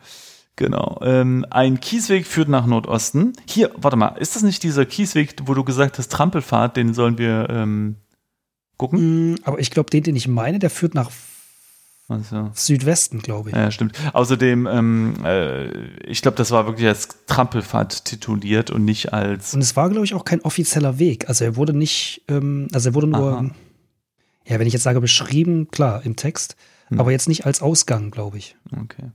Genau. 0.57 0.99
Ähm, 1.01 1.45
ein 1.49 1.79
Kiesweg 1.79 2.27
führt 2.27 2.49
nach 2.49 2.65
Nordosten. 2.65 3.33
Hier, 3.47 3.71
warte 3.77 3.97
mal, 3.97 4.09
ist 4.19 4.35
das 4.35 4.43
nicht 4.43 4.61
dieser 4.63 4.85
Kiesweg, 4.85 5.35
wo 5.45 5.53
du 5.53 5.63
gesagt 5.63 5.97
hast, 5.97 6.11
Trampelfahrt, 6.11 6.75
den 6.77 6.93
sollen 6.93 7.17
wir 7.17 7.47
ähm, 7.49 7.95
gucken? 8.77 9.31
Mm, 9.31 9.35
aber 9.43 9.59
ich 9.59 9.71
glaube, 9.71 9.89
den, 9.89 10.03
den 10.03 10.15
ich 10.15 10.27
meine, 10.27 10.59
der 10.59 10.69
führt 10.69 10.93
nach 10.93 11.09
also. 12.11 12.51
Südwesten, 12.53 13.19
glaube 13.19 13.49
ich. 13.49 13.55
Ja, 13.55 13.71
stimmt. 13.71 13.97
Außerdem, 14.13 14.67
ähm, 14.67 15.13
äh, 15.23 15.69
ich 16.05 16.21
glaube, 16.21 16.37
das 16.37 16.51
war 16.51 16.65
wirklich 16.65 16.87
als 16.87 17.09
Trampelfahrt 17.25 18.05
tituliert 18.05 18.71
und 18.71 18.85
nicht 18.85 19.13
als. 19.13 19.53
Und 19.53 19.61
es 19.61 19.75
war, 19.75 19.89
glaube 19.89 20.05
ich, 20.05 20.13
auch 20.13 20.25
kein 20.25 20.41
offizieller 20.41 20.99
Weg. 20.99 21.27
Also 21.29 21.45
er 21.45 21.55
wurde 21.55 21.73
nicht, 21.73 22.23
ähm, 22.27 22.67
also 22.73 22.89
er 22.89 22.95
wurde 22.95 23.07
nur, 23.07 23.33
Aha. 23.33 23.51
ja, 24.45 24.59
wenn 24.59 24.67
ich 24.67 24.73
jetzt 24.73 24.83
sage, 24.83 25.01
beschrieben, 25.01 25.69
klar, 25.71 26.05
im 26.05 26.15
Text, 26.15 26.55
hm. 26.87 26.99
aber 26.99 27.11
jetzt 27.11 27.27
nicht 27.27 27.45
als 27.45 27.61
Ausgang, 27.61 28.11
glaube 28.11 28.37
ich. 28.37 28.55
Okay. 28.71 29.11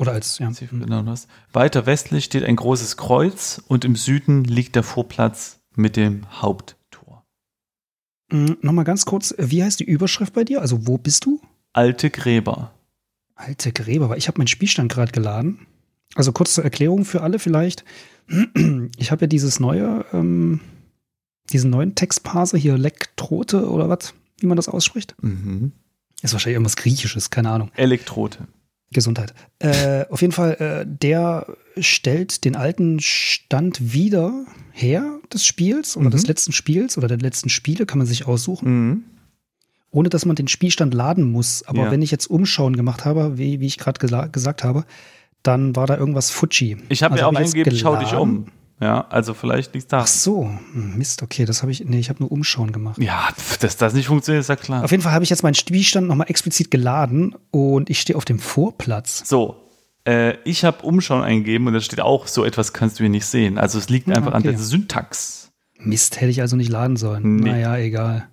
Oder 0.00 0.12
als, 0.12 0.38
ja. 0.38 0.50
Genau 0.70 1.02
das. 1.02 1.28
Weiter 1.52 1.84
westlich 1.84 2.24
steht 2.24 2.42
ein 2.42 2.56
großes 2.56 2.96
Kreuz 2.96 3.60
und 3.68 3.84
im 3.84 3.96
Süden 3.96 4.44
liegt 4.44 4.74
der 4.74 4.82
Vorplatz 4.82 5.60
mit 5.76 5.96
dem 5.96 6.26
Haupttor. 6.40 7.26
Mhm, 8.32 8.56
Nochmal 8.62 8.86
ganz 8.86 9.04
kurz, 9.04 9.34
wie 9.36 9.62
heißt 9.62 9.80
die 9.80 9.84
Überschrift 9.84 10.32
bei 10.32 10.44
dir? 10.44 10.62
Also 10.62 10.86
wo 10.86 10.96
bist 10.96 11.26
du? 11.26 11.40
Alte 11.72 12.10
Gräber. 12.10 12.72
Alte 13.34 13.72
Gräber, 13.72 14.08
weil 14.10 14.18
ich 14.18 14.28
habe 14.28 14.38
meinen 14.38 14.48
Spielstand 14.48 14.90
gerade 14.92 15.12
geladen. 15.12 15.66
Also 16.14 16.32
kurz 16.32 16.54
zur 16.54 16.64
Erklärung 16.64 17.04
für 17.04 17.22
alle 17.22 17.38
vielleicht. 17.38 17.84
Ich 18.98 19.10
habe 19.10 19.22
ja 19.22 19.26
dieses 19.26 19.60
neue, 19.60 20.04
ähm, 20.12 20.60
diesen 21.52 21.70
neuen 21.70 21.94
Textparser 21.94 22.58
hier, 22.58 22.76
Lektrote 22.76 23.68
oder 23.70 23.88
was, 23.88 24.14
wie 24.38 24.46
man 24.46 24.56
das 24.56 24.68
ausspricht. 24.68 25.14
Mhm. 25.22 25.72
Ist 26.22 26.32
wahrscheinlich 26.32 26.54
irgendwas 26.56 26.76
Griechisches, 26.76 27.30
keine 27.30 27.50
Ahnung. 27.50 27.70
Elektrote. 27.76 28.46
Gesundheit. 28.92 29.34
Äh, 29.60 30.04
auf 30.10 30.20
jeden 30.20 30.32
Fall, 30.32 30.54
äh, 30.60 30.84
der 30.86 31.56
stellt 31.78 32.44
den 32.44 32.56
alten 32.56 32.98
Stand 33.00 33.92
wieder 33.92 34.44
her 34.72 35.20
des 35.32 35.46
Spiels 35.46 35.96
oder 35.96 36.06
Mhm. 36.08 36.12
des 36.12 36.26
letzten 36.26 36.52
Spiels 36.52 36.98
oder 36.98 37.06
der 37.08 37.18
letzten 37.18 37.48
Spiele, 37.48 37.86
kann 37.86 37.98
man 37.98 38.06
sich 38.06 38.26
aussuchen, 38.26 38.88
Mhm. 38.88 39.04
Ohne 39.90 40.08
dass 40.08 40.24
man 40.24 40.36
den 40.36 40.48
Spielstand 40.48 40.94
laden 40.94 41.24
muss. 41.30 41.62
Aber 41.66 41.84
Ja. 41.84 41.90
wenn 41.90 42.02
ich 42.02 42.10
jetzt 42.10 42.26
Umschauen 42.28 42.76
gemacht 42.76 43.04
habe, 43.04 43.38
wie, 43.38 43.60
wie 43.60 43.66
ich 43.66 43.78
gerade 43.78 43.98
gesa 43.98 44.26
gesagt 44.26 44.62
habe, 44.64 44.84
dann 45.42 45.74
war 45.76 45.86
da 45.86 45.96
irgendwas 45.96 46.30
Fuji. 46.30 46.76
Ich 46.88 47.02
habe 47.02 47.12
Also 47.14 47.24
mir 47.24 47.28
auch 47.28 47.32
hab 47.34 47.40
eingegeben, 47.40 47.76
schau 47.76 47.96
dich 47.96 48.14
um. 48.14 48.46
Ja, 48.82 49.06
also 49.10 49.34
vielleicht 49.34 49.74
liegt 49.74 49.92
da. 49.92 50.00
Ach 50.00 50.06
so, 50.06 50.44
Hm, 50.72 50.96
Mist, 50.96 51.22
okay, 51.22 51.44
das 51.44 51.60
habe 51.62 51.70
ich, 51.70 51.84
nee, 51.84 51.98
ich 51.98 52.08
habe 52.08 52.20
nur 52.22 52.32
Umschauen 52.32 52.72
gemacht. 52.72 52.98
Ja, 52.98 53.28
dass 53.60 53.76
das 53.76 53.92
nicht 53.92 54.06
funktioniert, 54.06 54.40
ist 54.40 54.48
ja 54.48 54.56
klar. 54.56 54.84
Auf 54.84 54.90
jeden 54.90 55.02
Fall 55.02 55.12
habe 55.12 55.22
ich 55.24 55.28
jetzt 55.30 55.42
meinen 55.42 55.54
Spielstand 55.54 56.06
nochmal 56.08 56.30
explizit 56.30 56.70
geladen 56.70 57.34
und 57.50 57.90
ich 57.90 58.00
stehe 58.00 58.16
auf 58.16 58.24
dem 58.24 58.38
Vorplatz. 58.38 59.22
So, 59.28 59.56
äh, 60.06 60.34
ich 60.44 60.64
habe 60.64 60.82
Umschauen 60.86 61.22
eingegeben 61.22 61.66
und 61.66 61.74
da 61.74 61.80
steht 61.82 62.00
auch, 62.00 62.26
so 62.26 62.42
etwas 62.42 62.72
kannst 62.72 62.98
du 62.98 63.02
hier 63.02 63.10
nicht 63.10 63.26
sehen. 63.26 63.58
Also 63.58 63.78
es 63.78 63.90
liegt 63.90 64.08
Ah, 64.08 64.14
einfach 64.14 64.32
an 64.32 64.40
okay. 64.42 64.52
der 64.52 64.58
Syntax. 64.58 65.50
Mist, 65.78 66.18
hätte 66.20 66.30
ich 66.30 66.40
also 66.40 66.56
nicht 66.56 66.70
laden 66.70 66.96
sollen. 66.96 67.36
Nee. 67.36 67.50
Naja, 67.50 67.76
egal. 67.76 68.28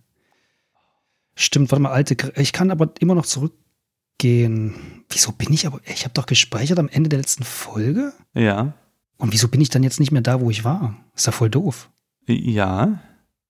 Stimmt, 1.40 1.72
warte 1.72 1.84
mal, 1.84 1.92
alte. 1.92 2.18
Ich 2.36 2.52
kann 2.52 2.72
aber 2.72 2.90
immer 3.00 3.14
noch 3.14 3.28
zurückgehen. 3.28 5.04
Wieso 5.08 5.32
bin 5.32 5.54
ich 5.54 5.68
aber. 5.68 5.80
Ich 5.86 6.04
habe 6.04 6.14
doch 6.16 6.26
gespeichert 6.26 6.80
am 6.80 6.90
Ende 6.90 7.10
der 7.10 7.20
letzten 7.20 7.44
Folge? 7.44 8.12
Ja. 8.34 8.74
Und 9.18 9.34
wieso 9.34 9.48
bin 9.48 9.62
ich 9.62 9.70
dann 9.70 9.84
jetzt 9.84 10.00
nicht 10.00 10.12
mehr 10.12 10.24
da, 10.24 10.42
wo 10.42 10.50
ich 10.50 10.64
war? 10.64 10.96
Ist 11.16 11.28
ja 11.28 11.32
voll 11.32 11.52
doof. 11.52 11.92
Ja. 12.26 13.04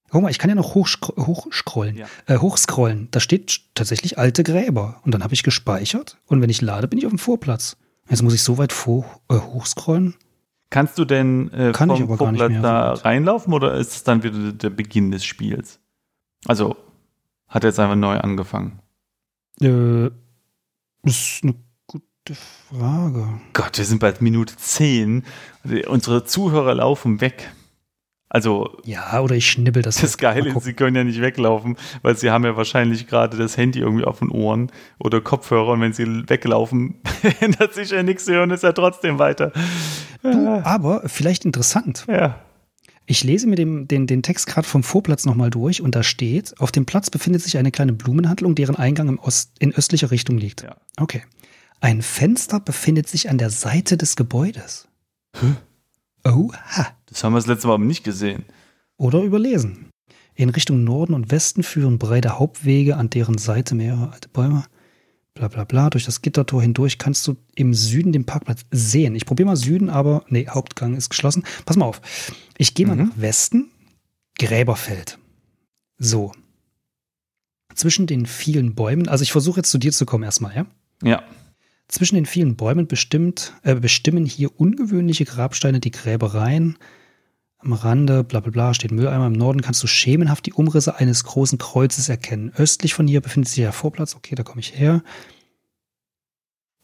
Guck 0.10 0.22
mal, 0.22 0.30
ich 0.30 0.38
kann 0.38 0.50
ja 0.50 0.56
noch 0.56 0.76
hochskro 0.76 1.16
hochscrollen. 1.26 1.96
Ja. 1.96 2.08
Äh, 2.26 2.40
hochscrollen. 2.40 3.08
Da 3.12 3.22
steht 3.22 3.62
tatsächlich 3.74 4.18
alte 4.18 4.44
Gräber. 4.44 5.00
Und 5.06 5.14
dann 5.14 5.24
habe 5.24 5.34
ich 5.34 5.44
gespeichert. 5.44 6.18
Und 6.26 6.42
wenn 6.42 6.50
ich 6.50 6.62
lade, 6.62 6.90
bin 6.90 7.00
ich 7.00 7.06
auf 7.06 7.14
dem 7.14 7.20
Vorplatz. 7.20 7.78
Jetzt 8.10 8.22
muss 8.22 8.34
ich 8.34 8.44
so 8.44 8.58
weit 8.58 8.74
vor, 8.74 9.06
äh, 9.30 9.36
hochscrollen. 9.36 10.16
Kannst 10.70 10.98
du 10.98 11.06
denn 11.06 11.54
äh, 11.54 11.72
Kann 11.72 11.90
ich 11.90 12.02
vom 12.02 12.12
aber 12.12 12.18
gar 12.18 12.32
nicht 12.34 12.42
Vorplatz 12.42 12.52
mehr, 12.52 12.62
da 12.62 12.94
reinlaufen 12.96 13.54
oder 13.54 13.76
ist 13.76 13.94
es 13.94 14.04
dann 14.04 14.24
wieder 14.24 14.52
der 14.52 14.72
Beginn 14.72 15.12
des 15.12 15.24
Spiels? 15.24 15.80
Also 16.46 16.76
hat 17.48 17.64
er 17.64 17.70
jetzt 17.70 17.80
einfach 17.80 17.96
neu 17.96 18.18
angefangen. 18.18 18.80
Äh, 19.62 20.08
ist 21.04 21.42
eine 21.44 21.56
gute 21.88 22.36
Frage. 22.70 23.40
Gott, 23.54 23.78
wir 23.78 23.86
sind 23.86 24.00
bald 24.00 24.22
Minute 24.22 24.56
10. 24.56 25.24
Unsere 25.88 26.26
Zuhörer 26.26 26.76
laufen 26.76 27.22
weg. 27.22 27.52
Also 28.30 28.78
Ja, 28.84 29.22
oder 29.22 29.36
ich 29.36 29.50
schnibbel 29.50 29.82
das. 29.82 30.02
das 30.02 30.18
Geile 30.18 30.50
ist, 30.50 30.64
sie 30.64 30.74
können 30.74 30.98
ja 30.98 31.04
nicht 31.06 31.22
weglaufen, 31.22 31.78
weil 32.02 32.18
sie 32.18 32.30
haben 32.30 32.44
ja 32.44 32.58
wahrscheinlich 32.58 33.08
gerade 33.08 33.38
das 33.38 33.56
Handy 33.56 33.80
irgendwie 33.80 34.04
auf 34.04 34.20
den 34.20 34.30
Ohren 34.32 34.70
oder 35.00 35.22
Kopfhörer 35.22 35.70
und 35.70 35.82
wenn 35.82 35.94
sie 35.94 36.28
weglaufen, 36.28 36.96
ändert 37.40 37.74
sich 37.74 37.92
ja 37.92 38.04
nichts, 38.04 38.26
sie 38.26 38.34
hören 38.34 38.52
es 38.52 38.64
ja 38.64 38.74
trotzdem 38.74 39.18
weiter. 39.18 39.54
Du, 40.24 40.62
aber 40.66 41.04
vielleicht 41.06 41.46
interessant. 41.46 42.06
Ja. 42.10 42.42
Ich 43.10 43.24
lese 43.24 43.48
mir 43.48 43.56
den, 43.56 43.88
den, 43.88 44.06
den 44.06 44.22
Text 44.22 44.48
gerade 44.48 44.68
vom 44.68 44.84
Vorplatz 44.84 45.26
nochmal 45.26 45.50
durch 45.50 45.82
und 45.82 45.96
da 45.96 46.04
steht, 46.04 46.60
auf 46.60 46.74
dem 46.74 46.86
Platz 46.86 47.10
befindet 47.10 47.42
sich 47.42 47.58
eine 47.58 47.72
kleine 47.72 47.94
Blumenhandlung, 47.94 48.54
deren 48.54 48.76
Eingang 48.76 49.08
im 49.08 49.18
Ost, 49.18 49.54
in 49.60 49.74
östlicher 49.74 50.12
Richtung 50.12 50.38
liegt. 50.38 50.64
Ja. 50.64 50.76
Okay. 50.98 51.24
Ein 51.80 52.02
Fenster 52.02 52.60
befindet 52.60 53.08
sich 53.08 53.30
an 53.30 53.38
der 53.38 53.50
Seite 53.50 53.96
des 53.96 54.18
Gebäudes. 54.18 54.90
Oha. 56.26 56.88
Das 57.06 57.24
haben 57.24 57.32
wir 57.32 57.38
das 57.38 57.48
letzte 57.48 57.68
Mal 57.68 57.76
aber 57.76 57.86
nicht 57.86 58.04
gesehen. 58.04 58.44
Oder 58.98 59.22
überlesen. 59.22 59.90
In 60.36 60.50
Richtung 60.50 60.84
Norden 60.84 61.14
und 61.14 61.32
Westen 61.32 61.64
führen 61.64 62.00
breite 62.00 62.40
Hauptwege, 62.40 62.98
an 62.98 63.10
deren 63.10 63.38
Seite 63.38 63.74
mehrere 63.74 64.12
alte 64.12 64.28
Bäume. 64.28 64.66
Bla 65.38 65.48
bla 65.50 65.64
bla. 65.66 65.90
Durch 65.90 66.06
das 66.06 66.22
Gittertor 66.22 66.62
hindurch 66.62 66.98
kannst 66.98 67.28
du 67.28 67.36
im 67.56 67.74
Süden 67.74 68.12
den 68.12 68.26
Parkplatz 68.26 68.66
sehen. 68.72 69.16
Ich 69.16 69.26
probiere 69.26 69.48
mal 69.48 69.56
Süden, 69.56 69.90
aber 69.90 70.24
nee, 70.30 70.48
Hauptgang 70.48 70.96
ist 70.96 71.10
geschlossen. 71.10 71.44
Pass 71.66 71.78
mal 71.78 71.86
auf. 71.86 72.02
Ich 72.58 72.74
gehe 72.74 72.88
mal 72.88 72.96
Mhm. 72.96 73.04
nach 73.10 73.18
Westen. 73.18 73.70
Gräberfeld. 74.40 75.18
So. 76.00 76.32
Zwischen 77.76 78.08
den 78.08 78.26
vielen 78.26 78.74
Bäumen, 78.76 79.08
also 79.08 79.22
ich 79.22 79.32
versuche 79.32 79.60
jetzt 79.60 79.70
zu 79.72 79.78
dir 79.78 79.92
zu 79.92 80.06
kommen 80.06 80.24
erstmal, 80.24 80.56
ja? 80.56 80.66
Ja. 81.04 81.24
Zwischen 81.88 82.16
den 82.16 82.26
vielen 82.26 82.56
Bäumen 82.56 82.88
bestimmt, 82.88 83.54
äh, 83.64 83.76
bestimmen 83.76 84.26
hier 84.26 84.60
ungewöhnliche 84.60 85.26
Grabsteine 85.26 85.80
die 85.80 85.92
Gräbereien. 85.92 86.78
Am 87.60 87.74
Rande, 87.74 88.24
bla 88.24 88.40
bla 88.40 88.52
bla, 88.52 88.74
steht 88.74 88.92
Mülleimer. 88.92 89.28
Im 89.28 89.34
Norden 89.34 89.62
kannst 89.62 89.82
du 89.82 89.88
schemenhaft 89.88 90.46
die 90.46 90.54
Umrisse 90.54 90.96
eines 90.98 91.24
großen 91.24 91.58
Kreuzes 91.58 92.08
erkennen. 92.08 92.52
Östlich 92.56 92.94
von 92.94 93.08
hier 93.08 93.20
befindet 93.22 93.50
sich 93.50 93.58
der 93.64 93.74
Vorplatz. 93.74 94.16
Okay, 94.16 94.36
da 94.36 94.44
komme 94.44 94.60
ich 94.60 94.78
her. 94.78 95.02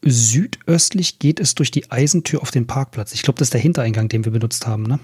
Südöstlich 0.02 1.18
geht 1.18 1.40
es 1.40 1.54
durch 1.54 1.70
die 1.70 1.90
Eisentür 1.90 2.42
auf 2.42 2.50
den 2.50 2.66
Parkplatz. 2.66 3.14
Ich 3.14 3.22
glaube, 3.22 3.38
das 3.38 3.46
ist 3.46 3.54
der 3.54 3.60
Hintereingang, 3.60 4.08
den 4.08 4.24
wir 4.24 4.32
benutzt 4.32 4.66
haben. 4.66 4.82
Ne? 4.82 4.98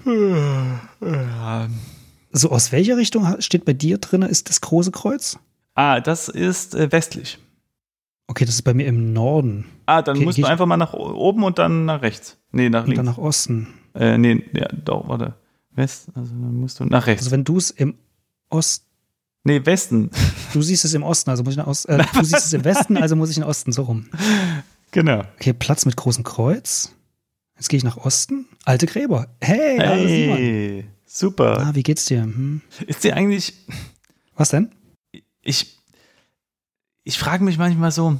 So, 2.31 2.51
aus 2.51 2.71
welcher 2.71 2.97
Richtung 2.97 3.25
steht 3.41 3.65
bei 3.65 3.73
dir 3.73 3.97
drin, 3.97 4.21
ist 4.21 4.49
das 4.49 4.61
große 4.61 4.91
Kreuz? 4.91 5.39
Ah, 5.73 5.99
das 6.01 6.27
ist 6.29 6.75
äh, 6.75 6.91
westlich. 6.91 7.39
Okay, 8.27 8.45
das 8.45 8.55
ist 8.55 8.61
bei 8.61 8.73
mir 8.73 8.85
im 8.85 9.11
Norden. 9.13 9.65
Ah, 9.85 10.01
dann 10.01 10.17
Okay, 10.17 10.25
musst 10.25 10.37
du 10.37 10.45
einfach 10.45 10.65
mal 10.65 10.77
nach 10.77 10.93
oben 10.93 11.43
und 11.43 11.57
dann 11.59 11.85
nach 11.85 12.01
rechts. 12.01 12.37
Nee, 12.51 12.69
nach 12.69 12.81
Und 12.83 12.89
links. 12.89 12.97
dann 12.97 13.05
nach 13.05 13.17
Osten. 13.17 13.67
äh, 13.95 14.17
nee, 14.17 14.43
ja, 14.53 14.67
doch, 14.85 15.07
warte. 15.07 15.33
West, 15.81 16.07
also 16.15 16.31
dann 16.31 16.55
musst 16.55 16.79
du 16.79 16.85
nach 16.85 17.07
rechts. 17.07 17.23
Also 17.23 17.31
wenn 17.31 17.43
du 17.43 17.57
es 17.57 17.71
im 17.71 17.95
Osten 18.49 18.85
nee, 19.43 19.65
Westen. 19.65 20.09
Du 20.53 20.61
siehst 20.61 20.85
es 20.85 20.93
im 20.93 21.03
Osten, 21.03 21.29
also 21.29 21.43
muss 21.43 21.53
ich 21.53 21.57
nach 21.57 21.67
Osten. 21.67 21.91
Äh, 21.91 22.05
du 22.13 22.23
siehst 22.23 22.45
es 22.45 22.53
im 22.53 22.63
Westen, 22.63 22.97
also 22.97 23.15
muss 23.15 23.29
ich 23.29 23.37
in 23.37 23.43
den 23.43 23.49
Osten, 23.49 23.71
so 23.71 23.83
rum. 23.83 24.09
genau. 24.91 25.23
Okay, 25.37 25.53
Platz 25.53 25.85
mit 25.85 25.95
großem 25.95 26.23
Kreuz. 26.23 26.93
Jetzt 27.55 27.69
gehe 27.69 27.77
ich 27.77 27.83
nach 27.83 27.97
Osten. 27.97 28.47
Alte 28.65 28.85
Gräber. 28.85 29.27
Hey. 29.39 29.77
Hey, 29.79 30.85
super. 31.05 31.59
Ah, 31.59 31.71
wie 31.75 31.83
geht's 31.83 32.05
dir? 32.05 32.23
Hm. 32.23 32.61
Ist 32.87 33.03
dir 33.03 33.15
eigentlich, 33.15 33.53
Was 34.35 34.49
denn? 34.49 34.71
ich, 35.41 35.77
ich 37.03 37.17
frage 37.17 37.43
mich 37.43 37.57
manchmal 37.57 37.91
so, 37.91 38.19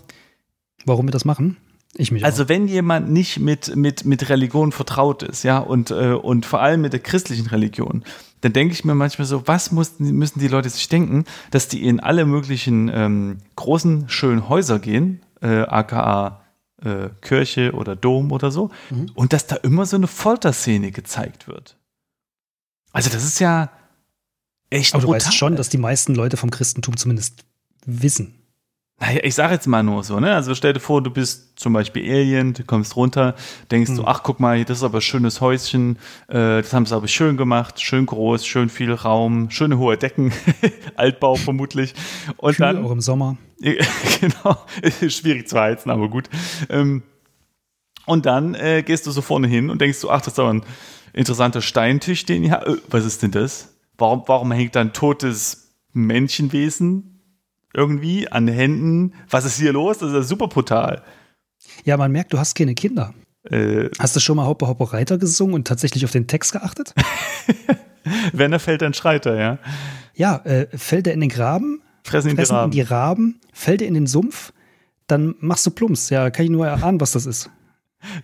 Warum 0.85 1.07
wir 1.07 1.11
das 1.11 1.25
machen? 1.25 1.57
Ich 1.95 2.11
mich 2.11 2.23
also 2.23 2.47
wenn 2.47 2.67
jemand 2.67 3.09
nicht 3.09 3.39
mit, 3.39 3.75
mit, 3.75 4.05
mit 4.05 4.29
Religion 4.29 4.71
vertraut 4.71 5.23
ist, 5.23 5.43
ja, 5.43 5.57
und, 5.59 5.91
äh, 5.91 6.13
und 6.13 6.45
vor 6.45 6.61
allem 6.61 6.81
mit 6.81 6.93
der 6.93 7.01
christlichen 7.01 7.47
Religion, 7.47 8.03
dann 8.39 8.53
denke 8.53 8.73
ich 8.73 8.85
mir 8.85 8.95
manchmal 8.95 9.27
so, 9.27 9.45
was 9.47 9.71
mussten, 9.71 10.09
müssen 10.11 10.39
die 10.39 10.47
Leute 10.47 10.69
sich 10.69 10.87
denken, 10.87 11.25
dass 11.51 11.67
die 11.67 11.85
in 11.85 11.99
alle 11.99 12.25
möglichen 12.25 12.89
ähm, 12.93 13.37
großen, 13.55 14.07
schönen 14.09 14.47
Häuser 14.47 14.79
gehen, 14.79 15.21
äh, 15.41 15.61
aka 15.63 16.41
äh, 16.81 17.09
Kirche 17.21 17.73
oder 17.73 17.95
Dom 17.95 18.31
oder 18.31 18.51
so, 18.51 18.71
Mhm. 18.89 19.11
und 19.13 19.33
dass 19.33 19.45
da 19.47 19.57
immer 19.57 19.85
so 19.85 19.97
eine 19.97 20.07
Folterszene 20.07 20.91
gezeigt 20.91 21.47
wird. 21.47 21.77
Also 22.93 23.09
das 23.09 23.23
ist 23.23 23.39
ja 23.39 23.69
echt 24.69 24.93
auch. 24.93 24.95
Aber 24.95 25.01
du 25.01 25.07
brutal. 25.07 25.27
weißt 25.27 25.35
schon, 25.35 25.55
dass 25.57 25.69
die 25.69 25.77
meisten 25.77 26.15
Leute 26.15 26.37
vom 26.37 26.49
Christentum 26.51 26.97
zumindest 26.97 27.43
wissen. 27.85 28.35
Naja, 29.01 29.21
ich 29.23 29.33
sage 29.33 29.53
jetzt 29.53 29.65
mal 29.65 29.81
nur 29.81 30.03
so, 30.03 30.19
ne? 30.19 30.35
Also 30.35 30.53
stell 30.53 30.73
dir 30.73 30.79
vor, 30.79 31.01
du 31.01 31.09
bist 31.09 31.59
zum 31.59 31.73
Beispiel 31.73 32.03
Alien, 32.03 32.53
du 32.53 32.63
kommst 32.63 32.95
runter, 32.95 33.33
denkst 33.71 33.89
Hm. 33.89 34.03
ach 34.05 34.21
guck 34.21 34.39
mal, 34.39 34.63
das 34.63 34.77
ist 34.77 34.83
aber 34.83 34.99
ein 34.99 35.01
schönes 35.01 35.41
Häuschen, 35.41 35.97
äh, 36.27 36.61
das 36.61 36.71
haben 36.71 36.85
sie 36.85 36.95
aber 36.95 37.07
schön 37.07 37.35
gemacht, 37.35 37.81
schön 37.81 38.05
groß, 38.05 38.45
schön 38.45 38.69
viel 38.69 38.93
Raum, 38.93 39.49
schöne 39.49 39.79
hohe 39.79 39.97
Decken, 39.97 40.31
Altbau 40.95 41.33
vermutlich. 41.35 41.95
Und 42.37 42.57
Kühl 42.57 42.65
dann, 42.67 42.85
auch 42.85 42.91
im 42.91 43.01
Sommer. 43.01 43.37
genau, 43.59 44.57
schwierig 45.09 45.47
zu 45.47 45.59
heizen, 45.59 45.89
aber 45.89 46.07
gut. 46.07 46.29
Ähm, 46.69 47.01
und 48.05 48.27
dann 48.27 48.53
äh, 48.53 48.83
gehst 48.83 49.07
du 49.07 49.11
so 49.11 49.23
vorne 49.23 49.47
hin 49.47 49.71
und 49.71 49.81
denkst 49.81 49.97
so, 49.97 50.11
ach, 50.11 50.21
das 50.21 50.33
ist 50.33 50.39
aber 50.39 50.53
ein 50.53 50.63
interessanter 51.13 51.63
Steintisch, 51.63 52.25
den 52.27 52.51
habt. 52.51 52.67
Äh, 52.67 52.75
was 52.87 53.05
ist 53.05 53.23
denn 53.23 53.31
das? 53.31 53.73
Warum, 53.97 54.23
warum 54.27 54.51
hängt 54.51 54.75
da 54.75 54.81
ein 54.81 54.93
totes 54.93 55.73
Menschenwesen 55.91 57.10
irgendwie 57.73 58.27
an 58.29 58.45
den 58.47 58.55
Händen? 58.55 59.13
Was 59.29 59.45
ist 59.45 59.57
hier 59.57 59.73
los? 59.73 59.99
Das 59.99 60.11
ist 60.13 60.27
super 60.29 60.47
brutal. 60.47 61.03
Ja, 61.83 61.97
man 61.97 62.11
merkt, 62.11 62.33
du 62.33 62.39
hast 62.39 62.55
keine 62.55 62.75
Kinder. 62.75 63.13
Äh, 63.49 63.89
Hast 63.97 64.15
du 64.15 64.19
schon 64.19 64.37
mal 64.37 64.45
Hoppe 64.45 64.67
Hoppe 64.67 64.93
Reiter 64.93 65.17
gesungen 65.17 65.55
und 65.55 65.67
tatsächlich 65.67 66.05
auf 66.05 66.11
den 66.11 66.27
Text 66.27 66.51
geachtet? 66.51 66.93
wenn 68.33 68.53
er 68.53 68.59
fällt, 68.59 68.81
dann 68.81 68.93
schreit 68.93 69.25
er, 69.25 69.35
ja. 69.35 69.57
Ja, 70.13 70.37
äh, 70.43 70.67
fällt 70.77 71.07
er 71.07 71.13
in 71.13 71.21
den 71.21 71.29
Graben, 71.29 71.81
Fressen 72.03 72.29
ihn 72.29 72.35
die 72.35 72.37
fressen 72.37 72.53
ihn 72.53 72.57
Raben. 72.59 72.71
die 72.71 72.81
Raben, 72.81 73.39
fällt 73.53 73.81
er 73.81 73.87
in 73.87 73.93
den 73.93 74.07
Sumpf, 74.07 74.53
dann 75.07 75.35
machst 75.39 75.65
du 75.65 75.71
Plumps. 75.71 76.09
Ja, 76.09 76.29
kann 76.29 76.45
ich 76.45 76.51
nur 76.51 76.67
erahnen, 76.67 76.99
was 77.01 77.11
das 77.13 77.25
ist. 77.25 77.49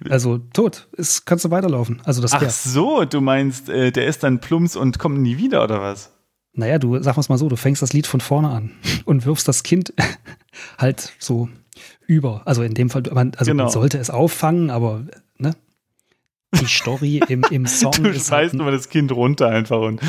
Also 0.10 0.40
tot. 0.54 0.88
Ist, 0.94 1.26
kannst 1.26 1.46
du 1.46 1.52
weiterlaufen. 1.52 2.02
Also 2.04 2.22
das 2.22 2.34
Ach 2.34 2.50
so, 2.50 3.06
du 3.06 3.22
meinst, 3.22 3.70
äh, 3.70 3.92
der 3.92 4.08
ist 4.08 4.24
dann 4.24 4.40
plumps 4.40 4.76
und 4.76 4.98
kommt 4.98 5.20
nie 5.20 5.38
wieder, 5.38 5.64
oder 5.64 5.82
was? 5.82 6.12
Naja, 6.58 6.80
du 6.80 7.02
sag 7.02 7.16
mal 7.30 7.38
so, 7.38 7.48
du 7.50 7.56
fängst 7.56 7.82
das 7.82 7.94
Lied 7.94 8.08
von 8.08 8.20
vorne 8.20 8.50
an 8.50 8.72
und 9.06 9.26
wirfst 9.26 9.48
das 9.48 9.64
Kind 9.64 9.94
halt 10.78 11.14
so 11.20 11.48
über. 12.08 12.42
Also 12.46 12.64
in 12.64 12.74
dem 12.74 12.90
Fall, 12.90 13.04
man, 13.14 13.34
also 13.38 13.52
Genau. 13.52 13.64
man 13.66 13.72
sollte 13.72 13.98
es 13.98 14.10
auffangen, 14.10 14.70
aber 14.70 15.06
ne? 15.38 15.56
Die 16.60 16.66
Story 16.66 17.22
im, 17.28 17.44
im 17.52 17.66
Song 17.68 17.92
Du 17.92 18.10
ist 18.10 18.28
schmeißt 18.28 18.32
halt, 18.32 18.54
immer 18.56 18.72
das 18.72 18.90
Kind 18.90 19.12
runter 19.12 19.50
einfach 19.50 19.80
und 19.82 20.02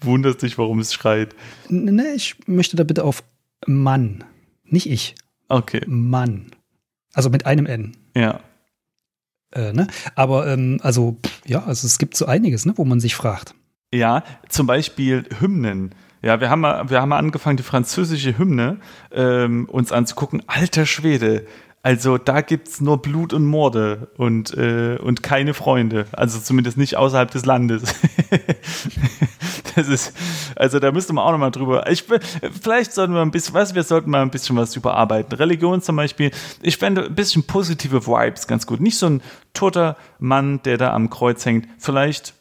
wunderst 0.00 0.42
dich, 0.42 0.56
warum 0.58 0.78
es 0.78 0.92
schreit. 0.94 1.34
ne, 1.68 2.12
ich 2.14 2.36
möchte 2.46 2.76
da 2.76 2.84
bitte 2.84 3.02
auf 3.04 3.22
Mann, 3.66 4.24
nicht 4.64 4.88
ich, 4.90 5.14
Okay. 5.48 5.80
Mann. 5.86 6.46
Also 7.14 7.30
mit 7.30 7.46
einem 7.46 7.66
N. 7.66 7.96
Ja. 8.14 8.40
Äh, 9.52 9.72
ne? 9.72 9.86
Aber 10.16 10.46
ähm, 10.48 10.78
also, 10.82 11.16
ja, 11.46 11.64
also 11.64 11.86
es 11.86 11.98
gibt 11.98 12.16
so 12.16 12.26
einiges, 12.26 12.66
ne, 12.66 12.74
wo 12.76 12.84
man 12.84 13.00
sich 13.00 13.14
fragt. 13.14 13.54
Ja, 13.96 14.22
zum 14.50 14.66
Beispiel 14.66 15.24
Hymnen. 15.40 15.94
Ja, 16.20 16.40
wir 16.40 16.50
haben 16.50 16.60
mal, 16.60 16.90
wir 16.90 17.00
haben 17.00 17.08
mal 17.08 17.18
angefangen, 17.18 17.56
die 17.56 17.62
französische 17.62 18.36
Hymne 18.36 18.78
ähm, 19.10 19.66
uns 19.70 19.90
anzugucken. 19.90 20.42
Alter 20.46 20.84
Schwede. 20.84 21.46
Also 21.82 22.18
da 22.18 22.40
gibt's 22.40 22.80
nur 22.80 23.00
Blut 23.00 23.32
und 23.32 23.46
Morde 23.46 24.08
und, 24.16 24.52
äh, 24.54 24.98
und 25.00 25.22
keine 25.22 25.54
Freunde. 25.54 26.06
Also 26.10 26.40
zumindest 26.40 26.76
nicht 26.76 26.96
außerhalb 26.96 27.30
des 27.30 27.46
Landes. 27.46 27.84
das 29.76 29.86
ist, 29.86 30.12
also 30.56 30.80
da 30.80 30.90
müsste 30.90 31.12
man 31.12 31.24
auch 31.24 31.30
nochmal 31.30 31.52
drüber. 31.52 31.88
Ich, 31.88 32.04
vielleicht 32.60 32.92
sollten 32.92 33.14
wir 33.14 33.22
ein 33.22 33.30
bisschen, 33.30 33.54
was, 33.54 33.76
wir 33.76 33.84
sollten 33.84 34.10
mal 34.10 34.22
ein 34.22 34.30
bisschen 34.30 34.56
was 34.56 34.74
überarbeiten. 34.74 35.38
Religion 35.38 35.80
zum 35.80 35.94
Beispiel. 35.94 36.32
Ich 36.60 36.76
fände 36.76 37.04
ein 37.04 37.14
bisschen 37.14 37.44
positive 37.44 38.04
Vibes 38.04 38.48
ganz 38.48 38.66
gut. 38.66 38.80
Nicht 38.80 38.98
so 38.98 39.06
ein 39.06 39.22
toter 39.54 39.96
Mann, 40.18 40.60
der 40.64 40.78
da 40.78 40.92
am 40.92 41.08
Kreuz 41.08 41.46
hängt. 41.46 41.68
Vielleicht, 41.78 42.34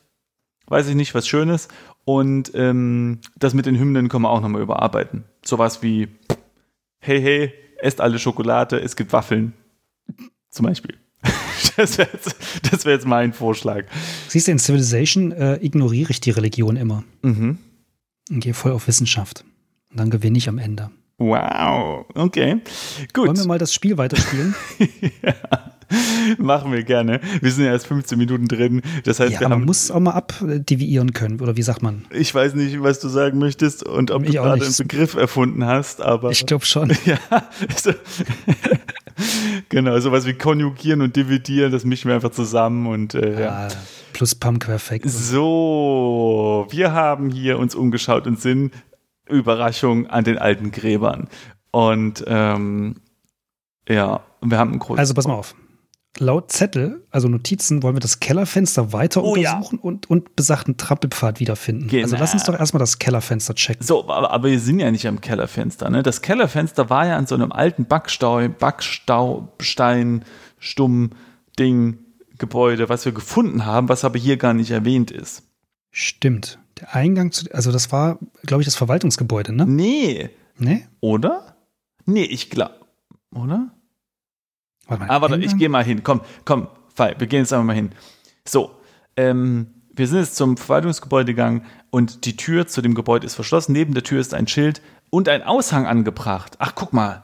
weiß 0.67 0.88
ich 0.88 0.95
nicht, 0.95 1.13
was 1.13 1.27
Schönes. 1.27 1.67
Und 2.03 2.51
ähm, 2.53 3.19
das 3.38 3.53
mit 3.53 3.65
den 3.65 3.77
Hymnen 3.77 4.10
können 4.10 4.24
wir 4.24 4.29
auch 4.29 4.41
nochmal 4.41 4.62
überarbeiten. 4.62 5.24
Sowas 5.43 5.81
wie, 5.81 6.07
hey, 7.00 7.22
hey, 7.22 7.53
esst 7.79 8.01
alle 8.01 8.19
Schokolade, 8.19 8.79
es 8.79 8.95
gibt 8.95 9.13
Waffeln. 9.13 9.53
Zum 10.50 10.65
Beispiel. 10.65 10.98
Das 11.77 11.98
wäre 11.98 12.07
jetzt, 12.13 12.86
wär 12.86 12.93
jetzt 12.93 13.05
mein 13.05 13.34
Vorschlag. 13.34 13.84
Siehst 14.29 14.48
du, 14.48 14.51
in 14.53 14.60
Civilization 14.60 15.34
äh, 15.34 15.55
ignoriere 15.55 16.12
ich 16.12 16.22
die 16.22 16.31
Religion 16.31 16.77
immer. 16.77 17.03
Mhm. 17.22 17.57
Und 18.29 18.39
gehe 18.39 18.53
voll 18.53 18.72
auf 18.72 18.88
Wissenschaft. 18.88 19.43
Und 19.91 20.00
dann 20.00 20.10
gewinne 20.10 20.38
ich 20.38 20.48
am 20.48 20.57
Ende. 20.57 20.89
Wow, 21.17 22.05
okay. 22.13 22.62
Gut. 23.12 23.27
Wollen 23.27 23.38
wir 23.38 23.45
mal 23.45 23.60
das 23.60 23.74
Spiel 23.74 23.98
weiterspielen? 23.98 24.55
ja. 25.22 25.36
Machen 26.38 26.72
wir 26.72 26.84
gerne. 26.84 27.20
Wir 27.42 27.52
sind 27.52 27.66
ja 27.66 27.72
erst 27.72 27.88
15 27.88 28.18
Minuten 28.18 28.48
drin. 28.48 28.82
Das 29.04 29.20
heißt, 29.20 29.34
ja, 29.34 29.40
wir 29.40 29.50
man 29.50 29.60
haben, 29.60 29.66
muss 29.66 29.92
auch 29.92 30.00
mal 30.00 30.12
abdeviieren 30.12 31.14
können, 31.14 31.40
oder 31.40 31.58
wie 31.58 31.62
sagt 31.62 31.82
man? 31.82 32.06
ich 32.12 32.34
weiß 32.34 32.56
nicht, 32.56 32.82
was 32.82 33.00
du 33.00 33.08
sagen 33.08 33.40
möchtest 33.40 33.86
und 33.86 34.12
ob 34.12 34.24
Ich 34.24 34.32
du 34.32 34.42
gerade 34.42 34.64
einen 34.64 34.75
Begriff 34.78 35.16
erfunden 35.16 35.66
hast, 35.66 36.02
aber. 36.02 36.32
Ich 36.32 36.46
glaube 36.46 36.66
schon. 36.66 36.92
ja, 37.06 37.18
so, 37.75 37.92
genau, 39.70 40.00
sowas 40.00 40.25
wie 40.25 40.34
konjugieren 40.34 41.02
und 41.02 41.16
dividieren, 41.16 41.72
das 41.72 41.86
mischen 41.86 42.10
wir 42.10 42.16
einfach 42.16 42.32
zusammen 42.32 42.88
und 42.88 43.14
äh, 43.16 43.42
ja. 43.42 43.50
Ah, 43.50 43.68
plus 44.14 44.36
Pam-Querfekt. 44.36 45.10
So, 45.10 46.68
wir 46.70 46.94
haben 46.94 47.30
hier 47.30 47.60
uns 47.60 47.75
umgeschaut 47.75 48.28
und 48.28 48.40
sind 48.40 48.74
Überraschung 49.30 50.08
an 50.08 50.24
den 50.24 50.38
alten 50.38 50.72
Gräbern. 50.72 51.28
Und 51.72 52.24
ähm, 52.28 52.96
ja, 53.88 54.22
wir 54.42 54.58
haben 54.58 54.72
einen 54.72 54.80
großen. 54.80 55.00
Also 55.00 55.14
pass 55.14 55.28
mal 55.28 55.34
auf. 55.34 55.56
Laut 56.17 56.51
Zettel, 56.51 57.05
also 57.12 57.27
Notizen, 57.27 57.84
wollen 57.84 57.95
wir 57.95 58.00
das 58.00 58.22
Kellerfenster 58.22 58.93
weiter 58.93 59.22
Oh 59.24 59.36
ja. 59.36 59.53
untersuchen 59.55 59.79
und, 59.79 60.10
und 60.10 60.36
besagten 60.38 60.77
Trampelpfad 60.77 61.39
wiederfinden. 61.41 61.88
Genau. 61.89 62.03
Also 62.03 62.15
lass 62.15 62.34
uns 62.34 62.43
doch 62.45 62.57
erstmal 62.57 62.79
das 62.79 63.00
Kellerfenster 63.00 63.53
checken. 63.53 63.86
So, 63.86 64.03
aber, 64.10 64.31
aber 64.31 64.50
wir 64.50 64.60
sind 64.60 64.79
ja 64.79 64.89
nicht 64.91 65.07
am 65.07 65.19
Kellerfenster. 65.19 65.89
Ne? 65.89 66.03
Das 66.03 66.22
Kellerfenster 66.22 66.89
war 66.89 67.05
ja 67.07 67.17
an 67.17 67.27
so 67.27 67.36
einem 67.36 67.51
alten 67.51 67.86
Backstau, 67.86 68.48
Backstaustein, 68.48 70.24
Stumm, 70.57 71.12
Ding, 71.60 71.98
Gebäude, 72.38 72.89
was 72.89 73.05
wir 73.05 73.12
gefunden 73.12 73.65
haben, 73.65 73.89
was 73.89 74.03
aber 74.05 74.17
hier 74.19 74.38
gar 74.38 74.53
nicht 74.53 74.72
erwähnt 74.72 75.12
ist. 75.12 75.43
Stimmt. 75.91 76.60
Der 76.79 76.95
Eingang 76.95 77.31
zu, 77.31 77.45
also 77.53 77.72
das 77.72 77.91
war, 77.91 78.19
glaube 78.45 78.62
ich, 78.62 78.65
das 78.67 78.75
Verwaltungsgebäude, 78.75 79.53
ne? 79.53 79.65
Nee, 79.65 80.29
Ne? 80.57 80.84
oder? 81.01 81.57
Nee, 82.05 82.24
ich 82.24 82.50
glaube, 82.50 82.75
oder? 83.34 83.72
Warte 84.88 85.04
mal. 85.04 85.10
Ah, 85.10 85.22
warte, 85.22 85.38
ich 85.38 85.58
gehe 85.58 85.70
mal 85.70 85.84
hin. 85.84 86.04
Komm, 86.04 86.22
komm, 86.46 86.68
Fall, 86.94 87.15
wir 87.18 87.27
gehen 87.27 87.39
jetzt 87.39 87.54
einfach 87.54 87.65
mal 87.65 87.75
hin. 87.75 87.92
So, 88.48 88.72
ähm, 89.18 89.68
wir 89.94 90.08
sind 90.08 90.20
jetzt 90.20 90.36
zum 90.36 90.58
Verwaltungsgebäude 90.58 91.34
gegangen 91.34 91.65
und 91.89 92.25
die 92.25 92.36
Tür 92.38 92.68
zu 92.68 92.82
dem 92.82 92.96
Gebäude 92.96 93.25
ist 93.25 93.36
verschlossen. 93.36 93.72
Neben 93.74 93.94
der 93.94 94.04
Tür 94.04 94.20
ist 94.20 94.34
ein 94.34 94.48
Schild 94.48 94.82
und 95.10 95.30
ein 95.30 95.44
Aushang 95.44 95.86
angebracht. 95.86 96.56
Ach, 96.60 96.74
guck 96.75 96.94
mal. 96.94 97.24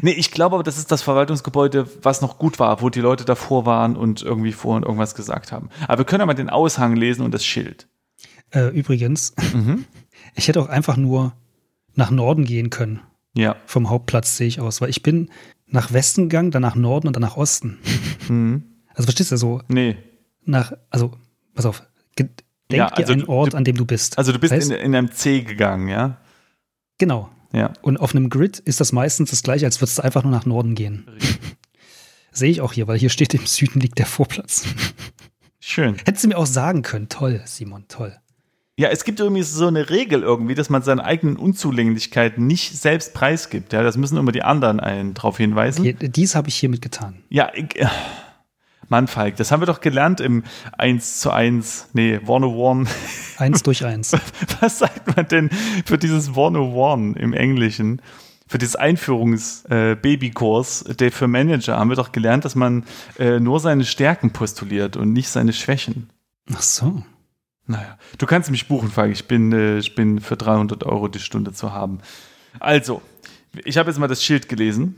Nee, 0.00 0.12
ich 0.12 0.30
glaube 0.30 0.54
aber, 0.54 0.62
das 0.62 0.78
ist 0.78 0.92
das 0.92 1.02
Verwaltungsgebäude, 1.02 1.88
was 2.02 2.20
noch 2.20 2.38
gut 2.38 2.60
war, 2.60 2.80
wo 2.82 2.88
die 2.88 3.00
Leute 3.00 3.24
davor 3.24 3.66
waren 3.66 3.96
und 3.96 4.22
irgendwie 4.22 4.52
vorhin 4.52 4.84
irgendwas 4.84 5.14
gesagt 5.14 5.50
haben. 5.50 5.70
Aber 5.88 5.98
wir 5.98 6.04
können 6.04 6.20
ja 6.20 6.26
mal 6.26 6.34
den 6.34 6.50
Aushang 6.50 6.94
lesen 6.94 7.24
und 7.24 7.32
das 7.34 7.44
Schild. 7.44 7.88
Äh, 8.50 8.68
übrigens, 8.68 9.34
Mhm. 9.52 9.84
ich 10.34 10.46
hätte 10.48 10.60
auch 10.60 10.68
einfach 10.68 10.96
nur 10.96 11.32
nach 11.94 12.10
Norden 12.10 12.44
gehen 12.44 12.70
können. 12.70 13.00
Ja. 13.34 13.56
Vom 13.66 13.90
Hauptplatz 13.90 14.36
sehe 14.36 14.46
ich 14.46 14.60
aus, 14.60 14.80
weil 14.80 14.90
ich 14.90 15.02
bin 15.02 15.30
nach 15.72 15.92
Westen 15.92 16.28
gegangen, 16.28 16.50
dann 16.50 16.62
nach 16.62 16.74
Norden 16.76 17.06
und 17.08 17.14
dann 17.16 17.22
nach 17.22 17.36
Osten. 17.36 17.78
Mhm. 18.28 18.62
Also 18.94 19.04
verstehst 19.04 19.32
du, 19.32 19.36
so 19.36 19.60
Nee. 19.68 19.96
nach, 20.44 20.72
also, 20.90 21.12
pass 21.54 21.66
auf, 21.66 21.82
denk 22.18 22.30
Ja, 22.70 22.86
also 22.88 23.12
dir 23.14 23.20
einen 23.20 23.28
Ort, 23.28 23.52
du- 23.52 23.56
an 23.56 23.64
dem 23.64 23.76
du 23.76 23.84
bist. 23.86 24.18
Also 24.18 24.32
du 24.32 24.38
bist 24.38 24.52
in, 24.52 24.70
in 24.70 24.94
einem 24.94 25.10
C 25.12 25.40
gegangen, 25.42 25.88
ja? 25.88 26.18
Genau. 26.98 27.30
Ja. 27.52 27.72
Und 27.82 27.98
auf 27.98 28.14
einem 28.14 28.30
Grid 28.30 28.58
ist 28.58 28.80
das 28.80 28.92
meistens 28.92 29.30
das 29.30 29.42
gleiche, 29.42 29.66
als 29.66 29.80
würdest 29.80 29.98
du 29.98 30.02
einfach 30.02 30.22
nur 30.22 30.32
nach 30.32 30.46
Norden 30.46 30.74
gehen. 30.74 31.06
Sehe 32.30 32.50
ich 32.50 32.60
auch 32.62 32.72
hier, 32.72 32.86
weil 32.88 32.98
hier 32.98 33.10
steht, 33.10 33.34
im 33.34 33.44
Süden 33.44 33.80
liegt 33.80 33.98
der 33.98 34.06
Vorplatz. 34.06 34.64
Schön. 35.60 35.96
Hättest 36.06 36.24
du 36.24 36.28
mir 36.28 36.38
auch 36.38 36.46
sagen 36.46 36.80
können. 36.82 37.08
Toll, 37.10 37.42
Simon, 37.44 37.84
toll. 37.88 38.16
Ja, 38.78 38.88
es 38.88 39.04
gibt 39.04 39.20
irgendwie 39.20 39.42
so 39.42 39.66
eine 39.66 39.90
Regel 39.90 40.22
irgendwie, 40.22 40.54
dass 40.54 40.70
man 40.70 40.80
seine 40.82 41.04
eigenen 41.04 41.36
Unzulänglichkeiten 41.36 42.46
nicht 42.46 42.74
selbst 42.74 43.12
preisgibt. 43.12 43.74
Ja, 43.74 43.82
das 43.82 43.98
müssen 43.98 44.16
immer 44.16 44.32
die 44.32 44.42
anderen 44.42 44.80
einen 44.80 45.12
darauf 45.12 45.36
hinweisen. 45.36 45.84
Hier, 45.84 45.92
dies 45.94 46.34
habe 46.34 46.48
ich 46.48 46.54
hiermit 46.56 46.80
getan. 46.80 47.22
Ja, 47.28 47.52
ich, 47.54 47.76
äh, 47.76 47.86
Mann, 48.88 49.08
Falk, 49.08 49.36
das 49.36 49.52
haben 49.52 49.60
wir 49.60 49.66
doch 49.66 49.82
gelernt 49.82 50.20
im 50.20 50.44
1 50.78 51.20
zu 51.20 51.30
1, 51.30 51.90
nee, 51.92 52.16
101. 52.16 52.88
Eins 53.38 53.62
durch 53.62 53.84
eins. 53.84 54.16
Was 54.60 54.78
sagt 54.78 55.16
man 55.16 55.28
denn 55.28 55.50
für 55.84 55.98
dieses 55.98 56.28
101 56.28 57.18
im 57.18 57.34
Englischen? 57.34 58.00
Für 58.46 58.56
dieses 58.58 58.76
Einführungs-Babykurs 58.76 60.84
der 60.98 61.10
für 61.10 61.26
Manager 61.26 61.78
haben 61.78 61.90
wir 61.90 61.96
doch 61.96 62.12
gelernt, 62.12 62.44
dass 62.44 62.54
man 62.54 62.84
äh, 63.18 63.40
nur 63.40 63.58
seine 63.60 63.84
Stärken 63.84 64.32
postuliert 64.32 64.96
und 64.96 65.14
nicht 65.14 65.28
seine 65.28 65.54
Schwächen. 65.54 66.10
Ach 66.54 66.60
so. 66.60 67.02
Naja, 67.66 67.96
du 68.18 68.26
kannst 68.26 68.50
mich 68.50 68.66
buchen, 68.68 68.90
Falk. 68.90 69.12
Ich 69.12 69.26
bin, 69.28 69.52
äh, 69.52 69.78
ich 69.78 69.94
bin 69.94 70.20
für 70.20 70.36
300 70.36 70.84
Euro 70.84 71.08
die 71.08 71.20
Stunde 71.20 71.52
zu 71.52 71.72
haben. 71.72 72.00
Also, 72.60 73.02
ich 73.64 73.78
habe 73.78 73.90
jetzt 73.90 73.98
mal 73.98 74.08
das 74.08 74.22
Schild 74.24 74.48
gelesen. 74.48 74.96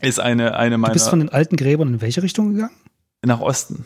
Ist 0.00 0.20
eine, 0.20 0.56
eine 0.56 0.76
Du 0.76 0.78
meiner. 0.78 0.92
bist 0.92 1.08
von 1.08 1.18
den 1.20 1.28
alten 1.28 1.56
Gräbern 1.56 1.88
in 1.94 2.00
welche 2.00 2.22
Richtung 2.22 2.54
gegangen? 2.54 2.74
nach 3.24 3.40
Osten. 3.40 3.84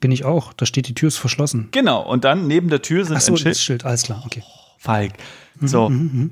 Bin 0.00 0.12
ich 0.12 0.24
auch. 0.24 0.52
Da 0.52 0.64
steht, 0.66 0.86
die 0.86 0.94
Tür 0.94 1.08
ist 1.08 1.16
verschlossen. 1.18 1.68
Genau, 1.72 2.02
und 2.02 2.24
dann 2.24 2.46
neben 2.46 2.68
der 2.68 2.82
Tür 2.82 3.04
sind 3.04 3.16
Ach 3.16 3.20
so, 3.20 3.32
ein 3.32 3.34
das 3.34 3.42
Schild. 3.42 3.56
Schild, 3.58 3.84
alles 3.84 4.02
klar, 4.04 4.22
okay. 4.24 4.42
Falk. 4.78 5.12
So, 5.60 5.88
Mhm, 5.88 5.96
mhm. 6.12 6.30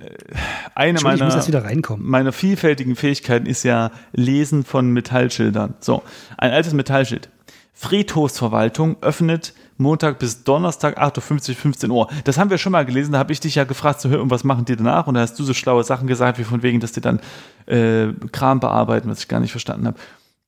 eine 0.75 0.91
Entschuldigung, 0.91 1.29
ich 1.29 1.35
muss 1.35 1.35
meiner, 1.35 1.47
wieder 1.49 1.65
reinkommen. 1.65 2.07
meiner 2.09 2.33
vielfältigen 2.33 2.97
Fähigkeiten 2.97 3.47
ist 3.47 3.63
ja 3.65 3.91
Lesen 4.13 4.65
von 4.65 4.91
Metallschildern. 4.91 5.75
So, 5.81 6.03
ein 6.39 6.51
altes 6.53 6.73
Metallschild. 6.75 7.29
Friedhofsverwaltung 7.73 8.97
öffnet 9.01 9.55
Montag 9.79 10.19
bis 10.19 10.45
Donnerstag 10.45 11.01
8.50 11.01 11.51
Uhr, 11.51 11.57
15 11.57 11.91
Uhr. 11.91 12.09
Das 12.25 12.39
haben 12.39 12.51
wir 12.51 12.59
schon 12.59 12.73
mal 12.73 12.87
gelesen, 12.87 13.13
da 13.13 13.19
habe 13.19 13.33
ich 13.33 13.41
dich 13.41 13.57
ja 13.57 13.65
gefragt, 13.65 14.01
so, 14.01 14.09
und 14.09 14.31
was 14.31 14.45
machen 14.45 14.65
die 14.65 14.77
danach? 14.77 15.07
Und 15.07 15.15
da 15.15 15.21
hast 15.21 15.39
du 15.39 15.45
so 15.45 15.55
schlaue 15.55 15.85
Sachen 15.85 16.07
gesagt, 16.07 16.39
wie 16.39 16.45
von 16.45 16.63
wegen, 16.63 16.81
dass 16.81 16.93
die 16.93 17.01
dann 17.01 17.21
äh, 17.67 18.09
Kram 18.31 18.61
bearbeiten, 18.61 19.11
was 19.11 19.21
ich 19.21 19.29
gar 19.29 19.41
nicht 19.41 19.51
verstanden 19.51 19.89
habe. 19.89 19.99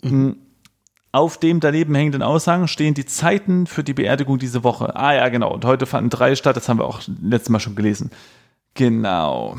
Mhm. 0.02 0.37
Auf 1.12 1.38
dem 1.38 1.60
daneben 1.60 1.94
hängenden 1.94 2.22
Aushang 2.22 2.66
stehen 2.66 2.94
die 2.94 3.06
Zeiten 3.06 3.68
für 3.68 3.84
die 3.84 3.94
Beerdigung 3.94 4.38
diese 4.38 4.64
Woche. 4.64 4.96
Ah 4.96 5.14
ja, 5.14 5.28
genau. 5.28 5.52
Und 5.52 5.64
heute 5.64 5.87
fanden 5.87 6.10
drei 6.10 6.34
statt, 6.34 6.56
das 6.56 6.68
haben 6.68 6.78
wir 6.78 6.87
auch 6.87 7.02
letztes 7.22 7.50
Mal 7.50 7.60
schon 7.60 7.76
gelesen. 7.76 8.10
Genau. 8.74 9.56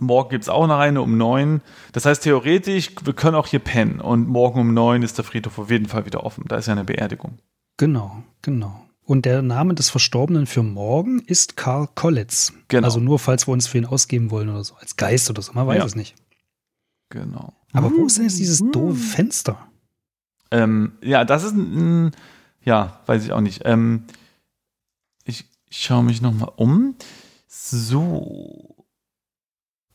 Morgen 0.00 0.30
gibt 0.30 0.42
es 0.44 0.48
auch 0.48 0.66
noch 0.66 0.78
eine 0.78 1.02
um 1.02 1.16
neun. 1.18 1.60
Das 1.92 2.06
heißt, 2.06 2.22
theoretisch, 2.22 2.90
wir 3.04 3.12
können 3.12 3.36
auch 3.36 3.46
hier 3.46 3.58
pennen. 3.60 4.00
Und 4.00 4.28
morgen 4.28 4.60
um 4.60 4.74
neun 4.74 5.02
ist 5.02 5.18
der 5.18 5.24
Friedhof 5.24 5.58
auf 5.58 5.70
jeden 5.70 5.86
Fall 5.86 6.06
wieder 6.06 6.24
offen. 6.24 6.44
Da 6.48 6.56
ist 6.56 6.66
ja 6.66 6.72
eine 6.72 6.84
Beerdigung. 6.84 7.38
Genau, 7.76 8.22
genau. 8.40 8.84
Und 9.04 9.26
der 9.26 9.42
Name 9.42 9.74
des 9.74 9.90
Verstorbenen 9.90 10.46
für 10.46 10.62
morgen 10.62 11.18
ist 11.20 11.56
Karl 11.56 11.88
Kollitz. 11.94 12.52
Genau. 12.68 12.86
Also 12.86 13.00
nur, 13.00 13.18
falls 13.18 13.46
wir 13.46 13.52
uns 13.52 13.66
für 13.66 13.78
ihn 13.78 13.84
ausgeben 13.86 14.30
wollen 14.30 14.48
oder 14.48 14.64
so, 14.64 14.74
als 14.76 14.96
Geist 14.96 15.28
oder 15.28 15.42
so, 15.42 15.52
man 15.52 15.66
weiß 15.66 15.78
Ja. 15.78 15.84
es 15.84 15.94
nicht. 15.94 16.14
Genau. 17.10 17.52
Aber 17.72 17.90
wo 17.90 18.06
ist 18.06 18.16
denn 18.16 18.24
jetzt 18.24 18.38
dieses 18.38 18.58
doofe 18.72 18.94
Fenster? 18.96 19.58
Ähm, 20.50 20.92
ja, 21.02 21.24
das 21.24 21.44
ist 21.44 21.52
ein, 21.54 22.06
ein, 22.06 22.10
ja, 22.64 23.00
weiß 23.06 23.24
ich 23.24 23.32
auch 23.32 23.40
nicht. 23.40 23.62
Ähm, 23.64 24.04
ich, 25.24 25.44
ich 25.68 25.78
schaue 25.82 26.02
mich 26.04 26.22
noch 26.22 26.32
mal 26.32 26.50
um. 26.56 26.94
So. 27.48 28.81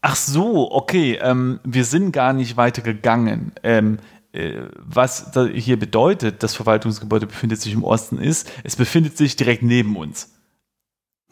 Ach 0.01 0.15
so, 0.15 0.71
okay. 0.71 1.17
Ähm, 1.21 1.59
wir 1.63 1.83
sind 1.85 2.11
gar 2.11 2.33
nicht 2.33 2.55
weiter 2.57 2.81
gegangen. 2.81 3.51
Ähm, 3.63 3.97
äh, 4.31 4.61
was 4.77 5.31
hier 5.53 5.79
bedeutet, 5.79 6.43
das 6.43 6.53
Verwaltungsgebäude 6.55 7.27
befindet 7.27 7.61
sich 7.61 7.73
im 7.73 7.83
Osten, 7.83 8.17
ist, 8.19 8.51
es 8.63 8.75
befindet 8.75 9.17
sich 9.17 9.35
direkt 9.35 9.63
neben 9.63 9.95
uns. 9.97 10.33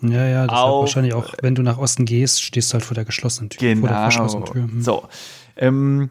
Ja, 0.02 0.26
ja, 0.26 0.48
das 0.48 0.58
Auf- 0.60 0.82
wahrscheinlich 0.82 1.14
auch, 1.14 1.34
wenn 1.42 1.56
du 1.56 1.62
nach 1.62 1.78
Osten 1.78 2.06
gehst, 2.06 2.44
stehst 2.44 2.72
du 2.72 2.74
halt 2.76 2.84
vor 2.84 2.96
der 2.96 3.06
geschlossenen 3.06 3.50
Tür. 3.50 3.60
Vor 3.60 3.88
der 3.88 3.90
Genau. 3.90 4.02
verschlossenen 4.02 4.46
Tür. 4.46 4.64
Hm. 4.64 4.82
So. 4.82 5.08
Ähm, 5.56 6.10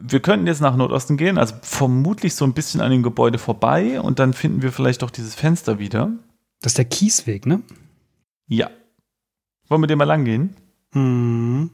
wir 0.00 0.20
könnten 0.20 0.46
jetzt 0.46 0.60
nach 0.60 0.76
Nordosten 0.76 1.16
gehen, 1.16 1.38
also 1.38 1.54
vermutlich 1.62 2.34
so 2.34 2.44
ein 2.44 2.52
bisschen 2.52 2.80
an 2.80 2.90
dem 2.90 3.02
Gebäude 3.02 3.38
vorbei 3.38 4.00
und 4.00 4.18
dann 4.18 4.32
finden 4.32 4.62
wir 4.62 4.70
vielleicht 4.72 5.02
doch 5.02 5.10
dieses 5.10 5.34
Fenster 5.34 5.78
wieder. 5.78 6.12
Das 6.60 6.72
ist 6.72 6.78
der 6.78 6.84
Kiesweg, 6.84 7.46
ne? 7.46 7.62
Ja. 8.46 8.70
Wollen 9.68 9.80
wir 9.82 9.86
den 9.88 9.98
mal 9.98 10.04
lang 10.04 10.24
gehen? 10.24 10.54
Mhm. 10.92 11.70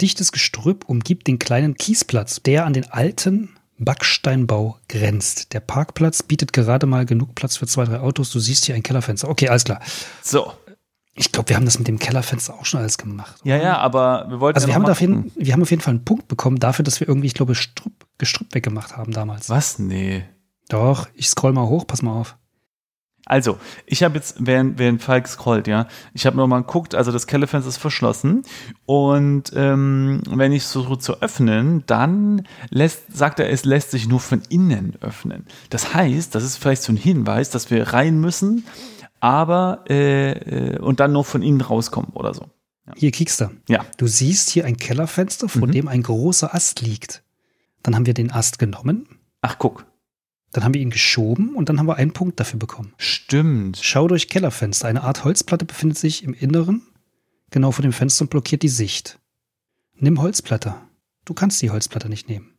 Dichtes 0.00 0.32
Gestrüpp 0.32 0.88
umgibt 0.88 1.26
den 1.26 1.38
kleinen 1.38 1.74
Kiesplatz, 1.74 2.42
der 2.42 2.66
an 2.66 2.72
den 2.72 2.90
alten 2.90 3.50
Backsteinbau 3.78 4.78
grenzt. 4.88 5.52
Der 5.52 5.60
Parkplatz 5.60 6.22
bietet 6.22 6.52
gerade 6.52 6.86
mal 6.86 7.04
genug 7.06 7.34
Platz 7.34 7.56
für 7.56 7.66
zwei, 7.66 7.84
drei 7.84 8.00
Autos. 8.00 8.30
Du 8.30 8.38
siehst 8.38 8.64
hier 8.64 8.74
ein 8.74 8.82
Kellerfenster. 8.82 9.28
Okay, 9.28 9.48
alles 9.48 9.64
klar. 9.64 9.80
So. 10.22 10.52
Ich 11.14 11.30
glaube, 11.30 11.50
wir 11.50 11.56
haben 11.56 11.66
das 11.66 11.78
mit 11.78 11.88
dem 11.88 11.98
Kellerfenster 11.98 12.54
auch 12.54 12.64
schon 12.64 12.80
alles 12.80 12.96
gemacht. 12.96 13.36
Ja, 13.44 13.56
ja, 13.56 13.76
aber 13.76 14.26
wir 14.30 14.40
wollten. 14.40 14.56
Also 14.56 14.68
ja 14.68 14.72
wir 14.72 14.74
haben, 14.76 14.90
auf 14.90 15.00
jeden, 15.00 15.30
wir 15.36 15.52
haben 15.52 15.62
auf 15.62 15.70
jeden 15.70 15.82
Fall 15.82 15.94
einen 15.94 16.04
Punkt 16.04 16.26
bekommen 16.28 16.58
dafür, 16.58 16.84
dass 16.84 17.00
wir 17.00 17.08
irgendwie, 17.08 17.26
ich 17.26 17.34
glaube, 17.34 17.54
Strupp, 17.54 17.92
Gestrüpp 18.16 18.54
weggemacht 18.54 18.96
haben 18.96 19.12
damals. 19.12 19.50
Was? 19.50 19.78
Nee. 19.78 20.24
Doch, 20.68 21.08
ich 21.14 21.28
scroll 21.28 21.52
mal 21.52 21.66
hoch, 21.66 21.86
pass 21.86 22.00
mal 22.00 22.18
auf. 22.18 22.36
Also, 23.26 23.58
ich 23.86 24.02
habe 24.02 24.16
jetzt, 24.16 24.36
während, 24.40 24.78
während 24.78 25.00
Falk 25.00 25.28
scrollt, 25.28 25.68
ja, 25.68 25.86
ich 26.12 26.26
habe 26.26 26.36
nochmal 26.36 26.62
geguckt, 26.62 26.94
also 26.94 27.12
das 27.12 27.26
Kellerfenster 27.28 27.68
ist 27.68 27.76
verschlossen 27.78 28.42
und 28.84 29.52
ähm, 29.54 30.22
wenn 30.28 30.50
ich 30.52 30.64
es 30.64 30.72
versuche 30.72 30.98
zu 30.98 31.22
öffnen, 31.22 31.84
dann 31.86 32.46
lässt, 32.70 33.16
sagt 33.16 33.38
er, 33.38 33.48
es 33.50 33.64
lässt 33.64 33.92
sich 33.92 34.08
nur 34.08 34.18
von 34.20 34.42
innen 34.48 34.96
öffnen. 35.00 35.46
Das 35.70 35.94
heißt, 35.94 36.34
das 36.34 36.42
ist 36.42 36.56
vielleicht 36.56 36.82
so 36.82 36.92
ein 36.92 36.96
Hinweis, 36.96 37.50
dass 37.50 37.70
wir 37.70 37.88
rein 37.92 38.18
müssen, 38.20 38.64
aber 39.20 39.84
äh, 39.88 40.32
äh, 40.32 40.78
und 40.80 40.98
dann 40.98 41.12
nur 41.12 41.24
von 41.24 41.42
innen 41.42 41.60
rauskommen 41.60 42.10
oder 42.14 42.34
so. 42.34 42.46
Hier 42.96 43.12
kiekst 43.12 43.40
du. 43.40 43.50
Ja. 43.68 43.84
Du 43.98 44.08
siehst 44.08 44.50
hier 44.50 44.64
ein 44.64 44.76
Kellerfenster, 44.76 45.48
vor 45.48 45.68
Mhm. 45.68 45.72
dem 45.72 45.88
ein 45.88 46.02
großer 46.02 46.52
Ast 46.54 46.80
liegt. 46.80 47.22
Dann 47.84 47.94
haben 47.94 48.06
wir 48.06 48.14
den 48.14 48.32
Ast 48.32 48.58
genommen, 48.58 49.06
Ach, 49.40 49.56
guck. 49.58 49.86
Dann 50.52 50.64
haben 50.64 50.74
wir 50.74 50.80
ihn 50.80 50.90
geschoben 50.90 51.54
und 51.54 51.68
dann 51.68 51.78
haben 51.78 51.86
wir 51.86 51.96
einen 51.96 52.12
Punkt 52.12 52.38
dafür 52.38 52.58
bekommen. 52.58 52.92
Stimmt. 52.98 53.78
Schau 53.80 54.06
durch 54.06 54.28
Kellerfenster. 54.28 54.86
Eine 54.86 55.02
Art 55.02 55.24
Holzplatte 55.24 55.64
befindet 55.64 55.98
sich 55.98 56.24
im 56.24 56.34
Inneren, 56.34 56.82
genau 57.50 57.72
vor 57.72 57.82
dem 57.82 57.92
Fenster 57.92 58.22
und 58.22 58.30
blockiert 58.30 58.62
die 58.62 58.68
Sicht. 58.68 59.18
Nimm 59.94 60.20
Holzplatte. 60.20 60.74
Du 61.24 61.34
kannst 61.34 61.62
die 61.62 61.70
Holzplatte 61.70 62.08
nicht 62.08 62.28
nehmen. 62.28 62.52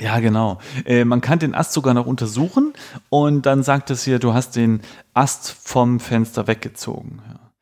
Ja, 0.00 0.20
genau. 0.20 0.58
Äh, 0.84 1.04
man 1.04 1.20
kann 1.20 1.38
den 1.38 1.54
Ast 1.54 1.72
sogar 1.72 1.92
noch 1.92 2.06
untersuchen 2.06 2.72
und 3.08 3.46
dann 3.46 3.62
sagt 3.62 3.90
es 3.90 4.04
hier, 4.04 4.18
du 4.18 4.32
hast 4.32 4.54
den 4.54 4.80
Ast 5.12 5.50
vom 5.50 5.98
Fenster 5.98 6.46
weggezogen. 6.46 7.20
Ja. 7.26 7.52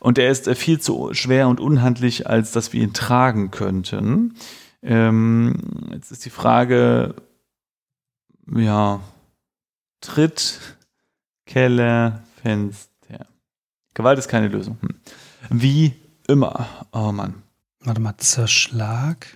Und 0.00 0.18
er 0.18 0.30
ist 0.30 0.48
äh, 0.48 0.54
viel 0.54 0.80
zu 0.80 1.14
schwer 1.14 1.48
und 1.48 1.60
unhandlich, 1.60 2.26
als 2.26 2.52
dass 2.52 2.72
wir 2.72 2.82
ihn 2.82 2.94
tragen 2.94 3.50
könnten. 3.50 4.34
Ähm, 4.82 5.90
jetzt 5.92 6.10
ist 6.10 6.24
die 6.24 6.30
Frage, 6.30 7.14
ja, 8.54 9.00
Tritt, 10.00 10.60
Keller, 11.46 12.22
Fenster. 12.42 13.26
Gewalt 13.94 14.18
ist 14.18 14.28
keine 14.28 14.48
Lösung. 14.48 14.78
Hm. 14.80 14.94
Wie 15.50 15.94
immer. 16.28 16.68
Oh 16.92 17.10
Mann. 17.12 17.42
Warte 17.80 18.00
mal, 18.00 18.16
Zerschlag, 18.18 19.26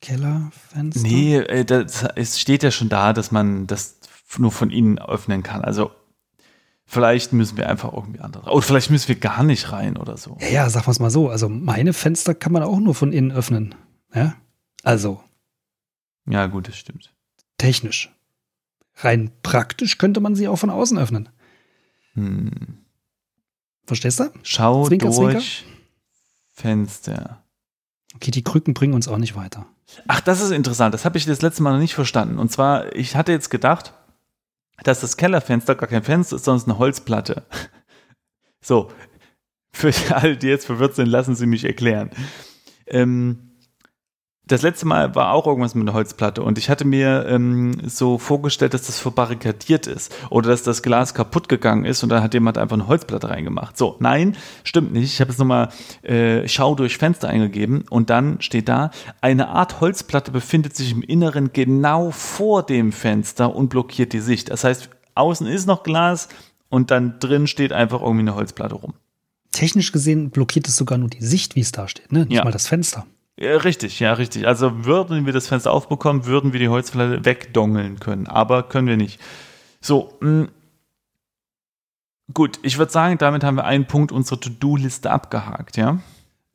Kellerfenster. 0.00 1.02
Nee, 1.02 1.36
äh, 1.38 1.64
das, 1.64 2.04
es 2.16 2.40
steht 2.40 2.62
ja 2.62 2.70
schon 2.70 2.88
da, 2.88 3.12
dass 3.12 3.30
man 3.30 3.66
das 3.66 3.98
nur 4.38 4.52
von 4.52 4.70
innen 4.70 4.98
öffnen 4.98 5.42
kann. 5.42 5.62
Also 5.62 5.90
vielleicht 6.86 7.32
müssen 7.32 7.56
wir 7.56 7.68
einfach 7.68 7.92
irgendwie 7.92 8.20
andere. 8.20 8.50
Oder 8.50 8.62
vielleicht 8.62 8.90
müssen 8.90 9.08
wir 9.08 9.16
gar 9.16 9.42
nicht 9.42 9.72
rein 9.72 9.96
oder 9.96 10.16
so. 10.16 10.36
Ja, 10.40 10.48
ja, 10.48 10.70
sag 10.70 10.86
mal's 10.86 10.98
mal 11.00 11.10
so. 11.10 11.28
Also 11.28 11.48
meine 11.48 11.92
Fenster 11.92 12.34
kann 12.34 12.52
man 12.52 12.62
auch 12.62 12.78
nur 12.78 12.94
von 12.94 13.12
innen 13.12 13.32
öffnen. 13.32 13.74
Ja? 14.14 14.34
Also, 14.82 15.22
Ja, 16.28 16.46
gut, 16.46 16.68
das 16.68 16.76
stimmt. 16.76 17.12
technisch. 17.58 18.10
Rein 18.96 19.30
praktisch 19.42 19.98
könnte 19.98 20.20
man 20.20 20.34
sie 20.34 20.48
auch 20.48 20.56
von 20.56 20.70
außen 20.70 20.98
öffnen. 20.98 21.28
Hm. 22.14 22.50
Verstehst 23.84 24.20
du? 24.20 24.30
Schau 24.42 24.86
Zwinker, 24.86 25.10
durch 25.10 25.64
Fenster. 26.52 27.42
Okay, 28.14 28.30
die 28.30 28.44
Krücken 28.44 28.74
bringen 28.74 28.94
uns 28.94 29.08
auch 29.08 29.18
nicht 29.18 29.34
weiter. 29.34 29.66
Ach, 30.06 30.20
das 30.20 30.40
ist 30.40 30.50
interessant. 30.50 30.94
Das 30.94 31.04
habe 31.04 31.18
ich 31.18 31.24
das 31.24 31.42
letzte 31.42 31.62
Mal 31.62 31.72
noch 31.72 31.80
nicht 31.80 31.94
verstanden. 31.94 32.38
Und 32.38 32.52
zwar, 32.52 32.94
ich 32.94 33.16
hatte 33.16 33.32
jetzt 33.32 33.50
gedacht, 33.50 33.94
dass 34.84 35.00
das 35.00 35.16
Kellerfenster 35.16 35.74
gar 35.74 35.88
kein 35.88 36.02
Fenster 36.02 36.36
ist, 36.36 36.44
sondern 36.44 36.70
eine 36.70 36.78
Holzplatte. 36.78 37.44
So, 38.64 38.92
für 39.72 39.92
alle, 40.14 40.36
die 40.36 40.46
jetzt 40.46 40.66
verwirrt 40.66 40.94
sind, 40.94 41.08
lassen 41.08 41.34
Sie 41.34 41.46
mich 41.46 41.64
erklären. 41.64 42.10
Ähm, 42.86 43.51
das 44.46 44.62
letzte 44.62 44.86
Mal 44.86 45.14
war 45.14 45.32
auch 45.32 45.46
irgendwas 45.46 45.74
mit 45.76 45.82
einer 45.88 45.94
Holzplatte 45.94 46.42
und 46.42 46.58
ich 46.58 46.68
hatte 46.68 46.84
mir 46.84 47.26
ähm, 47.28 47.76
so 47.88 48.18
vorgestellt, 48.18 48.74
dass 48.74 48.82
das 48.86 48.98
verbarrikadiert 48.98 49.86
ist 49.86 50.12
oder 50.30 50.50
dass 50.50 50.64
das 50.64 50.82
Glas 50.82 51.14
kaputt 51.14 51.48
gegangen 51.48 51.84
ist 51.84 52.02
und 52.02 52.08
dann 52.08 52.22
hat 52.24 52.34
jemand 52.34 52.58
einfach 52.58 52.74
eine 52.74 52.88
Holzplatte 52.88 53.30
reingemacht. 53.30 53.78
So, 53.78 53.96
nein, 54.00 54.36
stimmt 54.64 54.92
nicht. 54.92 55.04
Ich 55.12 55.20
habe 55.20 55.30
jetzt 55.30 55.38
nochmal 55.38 55.68
äh, 56.02 56.46
Schau 56.48 56.74
durch 56.74 56.98
Fenster 56.98 57.28
eingegeben 57.28 57.84
und 57.88 58.10
dann 58.10 58.40
steht 58.40 58.68
da, 58.68 58.90
eine 59.20 59.48
Art 59.48 59.80
Holzplatte 59.80 60.32
befindet 60.32 60.74
sich 60.76 60.90
im 60.90 61.02
Inneren 61.02 61.52
genau 61.52 62.10
vor 62.10 62.64
dem 62.64 62.90
Fenster 62.92 63.54
und 63.54 63.68
blockiert 63.68 64.12
die 64.12 64.20
Sicht. 64.20 64.50
Das 64.50 64.64
heißt, 64.64 64.90
außen 65.14 65.46
ist 65.46 65.66
noch 65.66 65.84
Glas 65.84 66.28
und 66.68 66.90
dann 66.90 67.20
drin 67.20 67.46
steht 67.46 67.72
einfach 67.72 68.00
irgendwie 68.00 68.20
eine 68.22 68.34
Holzplatte 68.34 68.74
rum. 68.74 68.94
Technisch 69.52 69.92
gesehen 69.92 70.30
blockiert 70.30 70.66
es 70.66 70.76
sogar 70.76 70.98
nur 70.98 71.10
die 71.10 71.24
Sicht, 71.24 71.54
wie 71.54 71.60
es 71.60 71.70
da 71.70 71.86
steht, 71.86 72.10
ne? 72.10 72.20
Nicht 72.24 72.32
Ja. 72.32 72.44
mal 72.44 72.50
das 72.50 72.66
Fenster. 72.66 73.06
Ja, 73.38 73.56
richtig, 73.56 73.98
ja, 74.00 74.12
richtig. 74.12 74.46
Also 74.46 74.84
würden 74.84 75.26
wir 75.26 75.32
das 75.32 75.48
Fenster 75.48 75.72
aufbekommen, 75.72 76.26
würden 76.26 76.52
wir 76.52 76.60
die 76.60 76.68
Holzplatte 76.68 77.24
wegdongeln 77.24 77.98
können, 77.98 78.26
aber 78.26 78.62
können 78.62 78.86
wir 78.86 78.96
nicht. 78.96 79.20
So, 79.80 80.16
mh. 80.20 80.48
gut, 82.34 82.58
ich 82.62 82.78
würde 82.78 82.92
sagen, 82.92 83.18
damit 83.18 83.42
haben 83.42 83.56
wir 83.56 83.64
einen 83.64 83.86
Punkt 83.86 84.12
unserer 84.12 84.38
To-Do-Liste 84.40 85.10
abgehakt, 85.10 85.76
ja? 85.76 86.00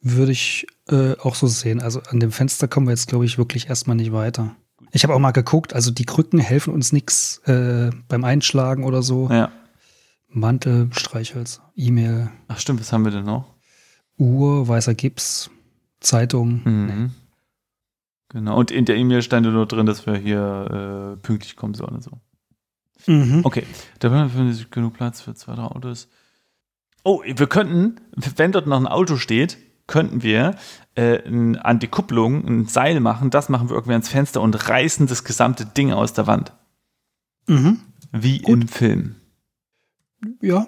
Würde 0.01 0.31
ich 0.31 0.67
äh, 0.87 1.17
auch 1.17 1.35
so 1.35 1.47
sehen. 1.47 1.81
Also 1.81 2.01
an 2.09 2.19
dem 2.19 2.31
Fenster 2.31 2.67
kommen 2.67 2.87
wir 2.87 2.91
jetzt, 2.91 3.07
glaube 3.07 3.25
ich, 3.25 3.37
wirklich 3.37 3.67
erstmal 3.67 3.97
nicht 3.97 4.13
weiter. 4.13 4.55
Ich 4.91 5.03
habe 5.03 5.13
auch 5.13 5.19
mal 5.19 5.31
geguckt, 5.31 5.73
also 5.73 5.91
die 5.91 6.05
Krücken 6.05 6.39
helfen 6.39 6.73
uns 6.73 6.93
nichts 6.93 7.39
äh, 7.45 7.89
beim 8.07 8.23
Einschlagen 8.23 8.83
oder 8.83 9.01
so. 9.01 9.29
Ja. 9.29 9.51
Mantel, 10.29 10.89
Streichholz, 10.91 11.61
E-Mail, 11.75 12.29
Ach 12.47 12.59
stimmt, 12.59 12.79
was 12.79 12.91
haben 12.93 13.05
wir 13.05 13.11
denn 13.11 13.25
noch? 13.25 13.45
Uhr, 14.17 14.67
weißer 14.67 14.93
Gips, 14.93 15.49
Zeitung. 15.99 16.61
Mhm. 16.63 17.11
Genau, 18.29 18.57
und 18.57 18.71
in 18.71 18.85
der 18.85 18.97
E-Mail 18.97 19.21
stand 19.21 19.45
nur 19.45 19.65
drin, 19.65 19.85
dass 19.85 20.05
wir 20.05 20.15
hier 20.17 21.15
äh, 21.17 21.21
pünktlich 21.21 21.55
kommen 21.55 21.73
sollen 21.73 21.95
und 21.95 22.03
so. 22.03 22.11
Mhm. 23.05 23.41
Okay, 23.45 23.63
da 23.99 24.09
befindet 24.09 24.55
sich 24.55 24.69
genug 24.69 24.93
Platz 24.95 25.21
für 25.21 25.33
zwei, 25.33 25.55
drei 25.55 25.63
Autos. 25.63 26.09
Oh, 27.03 27.21
wir 27.23 27.47
könnten, 27.47 28.01
wenn 28.35 28.51
dort 28.51 28.67
noch 28.67 28.77
ein 28.79 28.87
Auto 28.87 29.15
steht, 29.15 29.57
könnten 29.87 30.23
wir 30.23 30.55
äh, 30.95 31.25
ein- 31.25 31.55
an 31.57 31.79
die 31.79 31.87
Kupplung 31.87 32.45
ein 32.45 32.65
Seil 32.65 32.99
machen. 32.99 33.29
Das 33.29 33.47
machen 33.47 33.69
wir 33.69 33.75
irgendwie 33.75 33.93
ans 33.93 34.09
Fenster 34.09 34.41
und 34.41 34.67
reißen 34.67 35.07
das 35.07 35.23
gesamte 35.23 35.65
Ding 35.65 35.93
aus 35.93 36.11
der 36.11 36.27
Wand. 36.27 36.51
Mhm. 37.47 37.79
Wie 38.11 38.39
Gut. 38.39 38.49
im 38.63 38.67
Film. 38.67 39.15
Ja. 40.41 40.67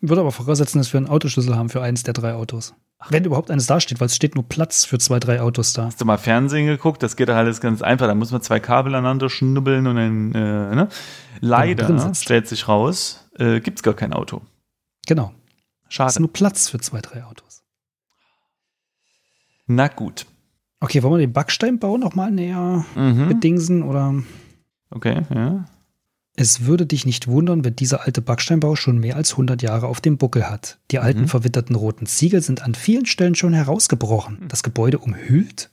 Würde 0.00 0.20
aber 0.20 0.32
voraussetzen, 0.32 0.78
dass 0.78 0.92
wir 0.92 0.98
einen 0.98 1.08
Autoschlüssel 1.08 1.56
haben 1.56 1.68
für 1.68 1.82
eins 1.82 2.02
der 2.04 2.14
drei 2.14 2.34
Autos. 2.34 2.74
Wenn 3.10 3.24
überhaupt 3.24 3.50
eines 3.50 3.66
dasteht, 3.66 4.00
weil 4.00 4.06
es 4.06 4.16
steht 4.16 4.34
nur 4.34 4.44
Platz 4.48 4.84
für 4.84 4.98
zwei, 4.98 5.20
drei 5.20 5.40
Autos 5.40 5.72
da. 5.72 5.84
Hast 5.86 6.00
du 6.00 6.04
mal 6.04 6.18
Fernsehen 6.18 6.66
geguckt? 6.66 7.02
Das 7.02 7.14
geht 7.16 7.28
doch 7.28 7.34
alles 7.36 7.60
ganz 7.60 7.80
einfach. 7.82 8.06
Da 8.08 8.14
muss 8.14 8.32
man 8.32 8.42
zwei 8.42 8.58
Kabel 8.60 8.94
aneinander 8.94 9.30
schnubbeln 9.30 9.86
und 9.86 9.96
dann, 9.96 10.32
äh, 10.34 10.74
ne? 10.74 10.88
Leider 11.40 12.12
stellt 12.14 12.48
sich 12.48 12.66
raus, 12.66 13.28
äh, 13.38 13.60
gibt 13.60 13.78
es 13.78 13.82
gar 13.84 13.94
kein 13.94 14.12
Auto. 14.12 14.42
Genau. 15.06 15.32
Es 15.82 15.88
ist 15.90 15.94
Schade. 15.94 16.20
nur 16.20 16.32
Platz 16.32 16.68
für 16.68 16.78
zwei, 16.80 17.00
drei 17.00 17.24
Autos. 17.24 17.62
Na 19.66 19.88
gut. 19.88 20.26
Okay, 20.80 21.02
wollen 21.02 21.14
wir 21.14 21.18
den 21.26 21.32
Backsteinbau 21.32 21.98
noch 21.98 22.14
mal 22.14 22.30
näher 22.30 22.84
Mhm. 22.94 23.28
bedingsen 23.28 23.82
oder? 23.82 24.14
Okay, 24.90 25.22
ja. 25.34 25.64
Es 26.40 26.66
würde 26.66 26.86
dich 26.86 27.04
nicht 27.04 27.26
wundern, 27.26 27.64
wenn 27.64 27.74
dieser 27.74 28.04
alte 28.04 28.22
Backsteinbau 28.22 28.76
schon 28.76 28.98
mehr 28.98 29.16
als 29.16 29.32
100 29.32 29.60
Jahre 29.60 29.88
auf 29.88 30.00
dem 30.00 30.18
Buckel 30.18 30.48
hat. 30.48 30.78
Die 30.92 31.00
alten 31.00 31.22
Mhm. 31.22 31.28
verwitterten 31.28 31.74
roten 31.74 32.06
Ziegel 32.06 32.42
sind 32.42 32.62
an 32.62 32.76
vielen 32.76 33.06
Stellen 33.06 33.34
schon 33.34 33.52
herausgebrochen. 33.54 34.44
Das 34.46 34.62
Gebäude 34.62 34.98
umhüllt 34.98 35.68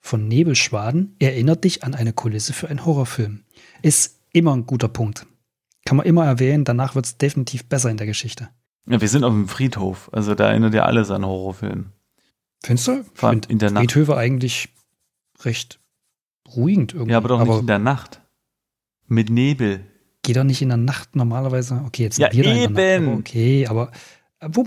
von 0.00 0.26
Nebelschwaden 0.28 1.14
erinnert 1.18 1.64
dich 1.64 1.84
an 1.84 1.94
eine 1.94 2.14
Kulisse 2.14 2.54
für 2.54 2.68
einen 2.70 2.86
Horrorfilm. 2.86 3.42
Ist 3.82 4.18
immer 4.32 4.56
ein 4.56 4.66
guter 4.66 4.88
Punkt. 4.88 5.26
Kann 5.84 5.98
man 5.98 6.06
immer 6.06 6.24
erwähnen, 6.24 6.64
danach 6.64 6.94
wird 6.94 7.04
es 7.04 7.18
definitiv 7.18 7.66
besser 7.66 7.90
in 7.90 7.98
der 7.98 8.06
Geschichte. 8.06 8.48
ja. 8.88 8.98
Wir 8.98 9.08
sind 9.08 9.24
auf 9.24 9.32
dem 9.32 9.46
Friedhof. 9.46 10.08
Also 10.12 10.34
da 10.34 10.48
erinnert 10.48 10.72
ja 10.72 10.84
alles 10.86 11.10
an 11.10 11.26
Horrorfilme. 11.26 11.84
Findest 12.64 12.88
du? 12.88 13.04
Find 13.12 13.44
in 13.50 13.58
der 13.58 13.70
Nacht. 13.72 13.82
Friedhöfe 13.92 14.16
eigentlich 14.16 14.70
recht 15.42 15.80
ruhigend 16.56 16.94
irgendwie. 16.94 17.10
Ja, 17.12 17.18
aber 17.18 17.28
doch 17.28 17.44
nicht 17.44 17.60
in 17.60 17.66
der 17.66 17.78
Nacht. 17.78 18.21
Mit 19.12 19.28
Nebel. 19.30 19.80
geht 20.22 20.36
doch 20.36 20.44
nicht 20.44 20.62
in 20.62 20.68
der 20.68 20.78
Nacht 20.78 21.16
normalerweise. 21.16 21.82
Okay, 21.86 22.04
jetzt 22.04 22.18
Ja, 22.18 22.28
Nacht, 22.28 22.56
eben. 22.64 22.74
aber 22.76 23.18
okay, 23.18 23.66
aber 23.66 23.90
Wo 24.40 24.64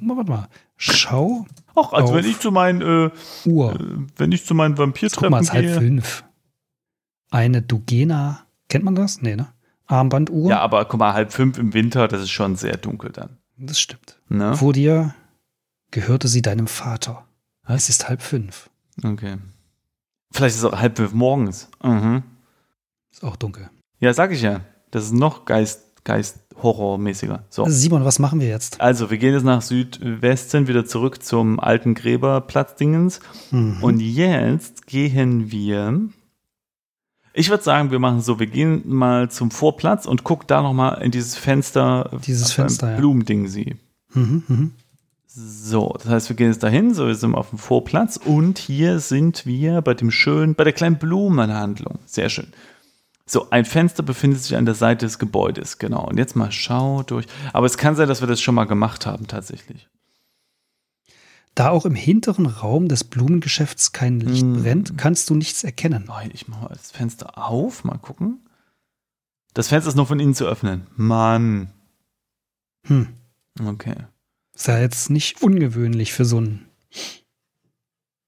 mal, 0.00 0.16
warte 0.16 0.30
mal. 0.30 0.48
Schau. 0.76 1.46
Ach, 1.76 1.92
also 1.92 2.12
auf 2.12 2.14
wenn 2.18 2.24
ich 2.28 2.38
zu 2.40 2.50
meinen, 2.50 2.80
äh, 2.82 3.10
Uhr. 3.46 3.78
äh, 3.78 3.84
wenn 4.16 4.32
ich 4.32 4.44
zu 4.44 4.54
meinen 4.54 4.76
Guck 5.22 5.30
mal, 5.30 5.40
es 5.40 5.46
ist 5.48 5.52
halb 5.52 5.66
gehe. 5.66 5.74
fünf. 5.78 6.24
Eine 7.30 7.62
Dugena. 7.62 8.46
Kennt 8.68 8.84
man 8.84 8.94
das? 8.94 9.22
Nee, 9.22 9.36
ne? 9.36 9.48
Armbanduhr. 9.86 10.50
Ja, 10.50 10.60
aber 10.60 10.84
guck 10.86 10.98
mal, 11.00 11.12
halb 11.14 11.32
fünf 11.32 11.58
im 11.58 11.72
Winter, 11.74 12.08
das 12.08 12.22
ist 12.22 12.30
schon 12.30 12.56
sehr 12.56 12.76
dunkel 12.76 13.10
dann. 13.12 13.38
Das 13.56 13.80
stimmt. 13.80 14.20
Ne? 14.28 14.54
Vor 14.56 14.72
dir 14.72 15.14
gehörte 15.90 16.28
sie 16.28 16.42
deinem 16.42 16.66
Vater. 16.66 17.26
Was? 17.64 17.84
Es 17.84 17.88
ist 17.90 18.08
halb 18.08 18.20
fünf. 18.22 18.68
Okay. 19.02 19.36
Vielleicht 20.32 20.56
ist 20.56 20.62
es 20.62 20.64
auch 20.64 20.78
halb 20.78 20.96
fünf 20.96 21.12
morgens. 21.12 21.68
Mhm. 21.82 22.22
Ist 23.12 23.24
auch 23.24 23.36
dunkel. 23.36 23.70
Ja, 24.00 24.12
sag 24.14 24.32
ich 24.32 24.42
ja. 24.42 24.60
Das 24.90 25.04
ist 25.04 25.12
noch 25.12 25.44
Geist, 25.44 26.04
Geist 26.04 26.40
Horrormäßiger. 26.62 27.44
So. 27.48 27.64
Simon, 27.68 28.04
was 28.04 28.18
machen 28.18 28.40
wir 28.40 28.48
jetzt? 28.48 28.80
Also, 28.80 29.10
wir 29.10 29.18
gehen 29.18 29.34
jetzt 29.34 29.44
nach 29.44 29.62
Südwesten 29.62 30.68
wieder 30.68 30.84
zurück 30.84 31.22
zum 31.22 31.60
alten 31.60 31.94
Gräberplatzdingens. 31.94 33.20
Mhm. 33.50 33.82
Und 33.82 34.00
jetzt 34.00 34.86
gehen 34.86 35.50
wir. 35.50 36.00
Ich 37.32 37.48
würde 37.48 37.62
sagen, 37.62 37.90
wir 37.90 38.00
machen 38.00 38.20
so, 38.20 38.40
wir 38.40 38.48
gehen 38.48 38.82
mal 38.86 39.30
zum 39.30 39.50
Vorplatz 39.50 40.06
und 40.06 40.24
gucken 40.24 40.46
da 40.48 40.62
nochmal 40.62 41.00
in 41.02 41.10
dieses 41.10 41.36
Fenster. 41.36 42.10
Dieses 42.26 42.48
beim 42.48 42.66
Fenster, 42.66 42.90
ja. 42.90 42.96
Blumending 42.96 43.46
sie. 43.46 43.76
Mhm, 44.12 44.42
mhm. 44.48 44.72
So, 45.26 45.94
das 45.96 46.08
heißt, 46.08 46.28
wir 46.28 46.34
gehen 46.34 46.48
jetzt 46.48 46.64
dahin, 46.64 46.92
so 46.92 47.06
wir 47.06 47.14
sind 47.14 47.36
auf 47.36 47.50
dem 47.50 47.58
Vorplatz 47.58 48.16
und 48.16 48.58
hier 48.58 48.98
sind 48.98 49.46
wir 49.46 49.80
bei 49.80 49.94
dem 49.94 50.10
schönen, 50.10 50.56
bei 50.56 50.64
der 50.64 50.72
kleinen 50.72 50.98
Blumenhandlung. 50.98 52.00
Sehr 52.04 52.28
schön. 52.30 52.48
So, 53.30 53.48
ein 53.50 53.64
Fenster 53.64 54.02
befindet 54.02 54.42
sich 54.42 54.56
an 54.56 54.64
der 54.64 54.74
Seite 54.74 55.06
des 55.06 55.20
Gebäudes, 55.20 55.78
genau. 55.78 56.04
Und 56.04 56.18
jetzt 56.18 56.34
mal 56.34 56.50
schau 56.50 57.04
durch. 57.04 57.26
Aber 57.52 57.64
es 57.64 57.78
kann 57.78 57.94
sein, 57.94 58.08
dass 58.08 58.20
wir 58.20 58.26
das 58.26 58.40
schon 58.40 58.56
mal 58.56 58.64
gemacht 58.64 59.06
haben, 59.06 59.28
tatsächlich. 59.28 59.88
Da 61.54 61.68
auch 61.70 61.84
im 61.86 61.94
hinteren 61.94 62.46
Raum 62.46 62.88
des 62.88 63.04
Blumengeschäfts 63.04 63.92
kein 63.92 64.18
Licht 64.18 64.44
Mhm. 64.44 64.62
brennt, 64.62 64.98
kannst 64.98 65.30
du 65.30 65.36
nichts 65.36 65.62
erkennen. 65.62 66.08
Oh, 66.08 66.28
ich 66.32 66.48
mache 66.48 66.62
mal 66.62 66.68
das 66.70 66.90
Fenster 66.90 67.38
auf, 67.38 67.84
mal 67.84 67.98
gucken. 67.98 68.40
Das 69.54 69.68
Fenster 69.68 69.90
ist 69.90 69.96
nur 69.96 70.06
von 70.06 70.18
innen 70.18 70.34
zu 70.34 70.46
öffnen. 70.46 70.88
Mann. 70.96 71.70
Hm. 72.88 73.08
Okay. 73.64 73.94
Ist 74.56 74.66
ja 74.66 74.80
jetzt 74.80 75.08
nicht 75.08 75.40
ungewöhnlich 75.40 76.12
für 76.12 76.24
so 76.24 76.40
ein 76.40 76.66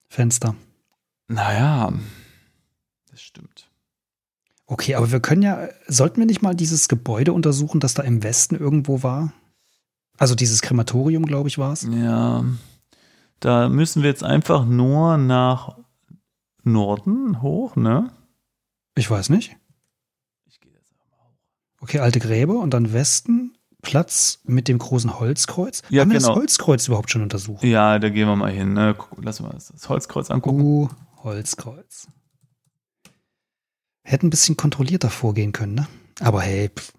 Fenster. 0.08 0.54
Naja. 1.26 1.92
Okay, 4.72 4.94
aber 4.94 5.12
wir 5.12 5.20
können 5.20 5.42
ja, 5.42 5.68
sollten 5.86 6.16
wir 6.16 6.24
nicht 6.24 6.40
mal 6.40 6.54
dieses 6.54 6.88
Gebäude 6.88 7.34
untersuchen, 7.34 7.78
das 7.78 7.92
da 7.92 8.02
im 8.04 8.22
Westen 8.22 8.56
irgendwo 8.56 9.02
war? 9.02 9.34
Also 10.16 10.34
dieses 10.34 10.62
Krematorium, 10.62 11.26
glaube 11.26 11.50
ich, 11.50 11.58
war 11.58 11.74
es. 11.74 11.86
Ja, 11.90 12.42
da 13.38 13.68
müssen 13.68 14.02
wir 14.02 14.08
jetzt 14.08 14.24
einfach 14.24 14.64
nur 14.64 15.18
nach 15.18 15.76
Norden 16.62 17.42
hoch, 17.42 17.76
ne? 17.76 18.12
Ich 18.94 19.10
weiß 19.10 19.28
nicht. 19.28 19.54
Ich 20.46 20.58
gehe 20.58 20.72
jetzt 20.72 20.90
einfach 20.90 21.06
mal 21.10 21.18
hoch. 21.18 21.82
Okay, 21.82 21.98
alte 21.98 22.18
Gräber 22.18 22.58
und 22.60 22.72
dann 22.72 22.94
Westen, 22.94 23.54
Platz 23.82 24.40
mit 24.44 24.68
dem 24.68 24.78
großen 24.78 25.20
Holzkreuz. 25.20 25.82
Ja, 25.90 26.00
Haben 26.00 26.12
wir 26.12 26.18
genau. 26.18 26.28
das 26.28 26.36
Holzkreuz 26.38 26.88
überhaupt 26.88 27.10
schon 27.10 27.20
untersucht? 27.20 27.62
Ja, 27.62 27.98
da 27.98 28.08
gehen 28.08 28.26
wir 28.26 28.36
mal 28.36 28.50
hin. 28.50 28.72
Ne? 28.72 28.96
Lass 29.20 29.40
mal 29.40 29.52
das 29.52 29.86
Holzkreuz 29.86 30.30
angucken. 30.30 30.62
Uh, 30.62 30.88
Holzkreuz. 31.18 32.08
Hätten 34.12 34.26
ein 34.26 34.30
bisschen 34.30 34.58
kontrollierter 34.58 35.08
vorgehen 35.08 35.52
können, 35.52 35.74
ne? 35.74 35.86
Aber 36.20 36.42
hey, 36.42 36.68
pff, 36.68 36.92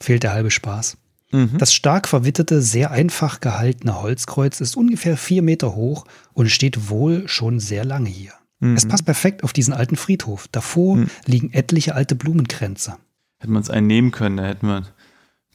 fehlt 0.00 0.22
der 0.22 0.32
halbe 0.32 0.52
Spaß. 0.52 0.96
Mhm. 1.32 1.58
Das 1.58 1.74
stark 1.74 2.06
verwitterte, 2.06 2.62
sehr 2.62 2.92
einfach 2.92 3.40
gehaltene 3.40 4.00
Holzkreuz 4.00 4.60
ist 4.60 4.76
ungefähr 4.76 5.16
vier 5.16 5.42
Meter 5.42 5.74
hoch 5.74 6.04
und 6.32 6.48
steht 6.48 6.88
wohl 6.88 7.26
schon 7.26 7.58
sehr 7.58 7.84
lange 7.84 8.08
hier. 8.08 8.32
Mhm. 8.60 8.76
Es 8.76 8.86
passt 8.86 9.04
perfekt 9.04 9.42
auf 9.42 9.52
diesen 9.52 9.74
alten 9.74 9.96
Friedhof. 9.96 10.46
Davor 10.52 10.98
Mhm. 10.98 11.06
liegen 11.26 11.52
etliche 11.52 11.96
alte 11.96 12.14
Blumenkränze. 12.14 12.98
Hätten 13.40 13.52
wir 13.54 13.58
uns 13.58 13.70
einen 13.70 13.88
nehmen 13.88 14.12
können, 14.12 14.36
da 14.36 14.44
hätten 14.44 14.68
wir 14.68 14.84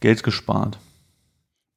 Geld 0.02 0.22
gespart. 0.24 0.80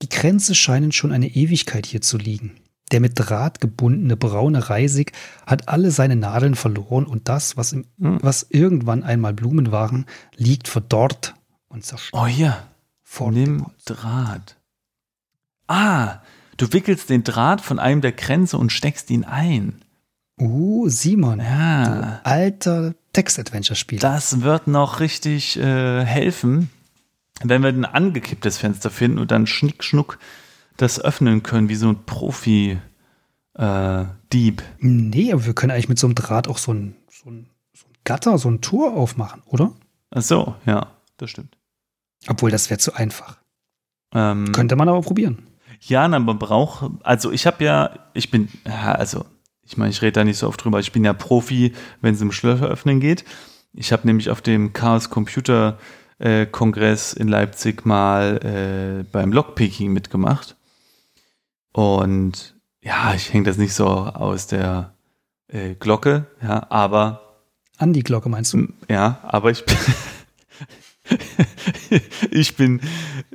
Die 0.03 0.09
Kränze 0.09 0.57
scheinen 0.57 0.90
schon 0.90 1.12
eine 1.12 1.29
Ewigkeit 1.29 1.87
hier 1.87 2.00
zu 2.00 2.18
liegen. 2.18 2.57
Der 2.92 3.00
mit 3.00 3.12
Draht 3.18 3.61
gebundene 3.61 4.16
braune 4.16 4.68
Reisig 4.68 5.12
hat 5.46 5.68
alle 5.68 5.90
seine 5.90 6.16
Nadeln 6.16 6.55
verloren 6.57 7.07
und 7.07 7.29
das, 7.29 7.57
was, 7.57 7.72
im, 7.72 7.87
Mhm. 7.98 8.18
was 8.22 8.46
irgendwann 8.50 9.03
einmal 9.05 9.33
Blumen 9.33 9.70
waren, 9.70 10.07
liegt 10.37 10.66
verdorrt 10.68 11.35
und 11.68 11.85
zerstört. 11.85 12.22
Oh, 12.22 12.26
hier. 12.26 12.57
vor 13.03 13.31
Nimm. 13.33 13.66
Draht. 13.85 14.57
Ah, 15.66 16.18
du 16.57 16.72
wickelst 16.72 17.11
den 17.11 17.24
Draht 17.24 17.61
von 17.61 17.79
einem 17.79 18.00
der 18.00 18.12
Kränze 18.12 18.59
und 18.59 18.70
steckst 18.72 19.11
ihn 19.11 19.24
ein. 19.24 19.83
Uh, 20.40 20.88
Simon, 20.88 21.38
Ja. 21.40 22.20
alter 22.24 22.94
Text-Adventure-Spieler. 23.12 24.00
Das 24.00 24.40
wird 24.42 24.68
noch 24.68 25.00
richtig 25.00 25.59
äh, 25.59 26.05
helfen, 26.05 26.70
wenn 27.42 27.62
wir 27.62 27.68
ein 27.70 27.85
angekipptes 27.85 28.59
Fenster 28.59 28.90
finden 28.90 29.18
und 29.18 29.31
dann 29.31 29.46
schnick 29.46 29.83
schnuck 29.85 30.18
das 30.81 31.01
öffnen 31.01 31.43
können, 31.43 31.69
wie 31.69 31.75
so 31.75 31.88
ein 31.88 32.05
Profi 32.05 32.79
äh, 33.55 34.05
Dieb. 34.33 34.62
Nee, 34.79 35.33
aber 35.33 35.47
wir 35.47 35.55
können 35.55 35.73
eigentlich 35.73 35.88
mit 35.88 35.99
so 35.99 36.07
einem 36.07 36.14
Draht 36.14 36.49
auch 36.49 36.59
so 36.59 36.73
ein, 36.73 36.97
so 37.11 37.31
ein, 37.31 37.51
so 37.73 37.87
ein 37.87 37.95
Gatter, 38.05 38.38
so 38.38 38.49
ein 38.51 38.61
Tor 38.61 38.95
aufmachen, 38.95 39.43
oder? 39.47 39.73
Ach 40.11 40.23
so, 40.23 40.55
ja, 40.66 40.88
das 41.16 41.31
stimmt. 41.31 41.57
Obwohl, 42.29 42.51
das 42.51 42.71
wäre 42.71 42.79
zu 42.79 42.95
einfach. 42.95 43.38
Ähm, 44.12 44.53
Könnte 44.53 44.77
man 44.77 44.88
aber 44.88 45.03
probieren. 45.03 45.47
Ja, 45.81 46.07
na, 46.09 46.19
man 46.19 46.38
braucht, 46.38 46.90
also 47.03 47.31
ich 47.31 47.47
habe 47.47 47.64
ja, 47.64 48.11
ich 48.12 48.31
bin, 48.31 48.49
also 48.64 49.25
ich 49.62 49.77
meine, 49.77 49.90
ich 49.90 50.03
rede 50.03 50.12
da 50.12 50.25
nicht 50.25 50.38
so 50.38 50.49
oft 50.49 50.62
drüber, 50.62 50.81
ich 50.81 50.93
bin 50.93 51.05
ja 51.05 51.12
Profi, 51.12 51.75
wenn 52.01 52.14
es 52.14 52.23
um 52.23 52.33
Schlösser 52.33 52.66
öffnen 52.66 53.01
geht. 53.01 53.25
Ich 53.73 53.93
habe 53.93 54.07
nämlich 54.07 54.31
auf 54.31 54.43
dem 54.43 54.73
Chaos 54.73 55.11
Computer 55.11 55.79
äh, 56.19 56.45
Kongress 56.45 57.12
in 57.12 57.29
Leipzig 57.29 57.87
mal 57.87 58.40
äh, 58.45 59.05
beim 59.11 59.33
Lockpicking 59.33 59.93
mitgemacht. 59.93 60.57
Und 61.72 62.54
ja, 62.83 63.14
ich 63.14 63.33
hänge 63.33 63.44
das 63.44 63.56
nicht 63.59 63.74
so 63.74 63.87
aus 63.87 64.46
der 64.46 64.94
äh, 65.48 65.74
Glocke, 65.74 66.26
ja, 66.42 66.66
aber 66.70 67.22
An 67.78 67.92
die 67.92 68.02
Glocke 68.02 68.28
meinst 68.28 68.52
du? 68.54 68.68
ja, 68.88 69.18
aber 69.22 69.50
ich 69.50 69.64
bin, 69.64 69.76
ich 72.30 72.56
bin 72.56 72.80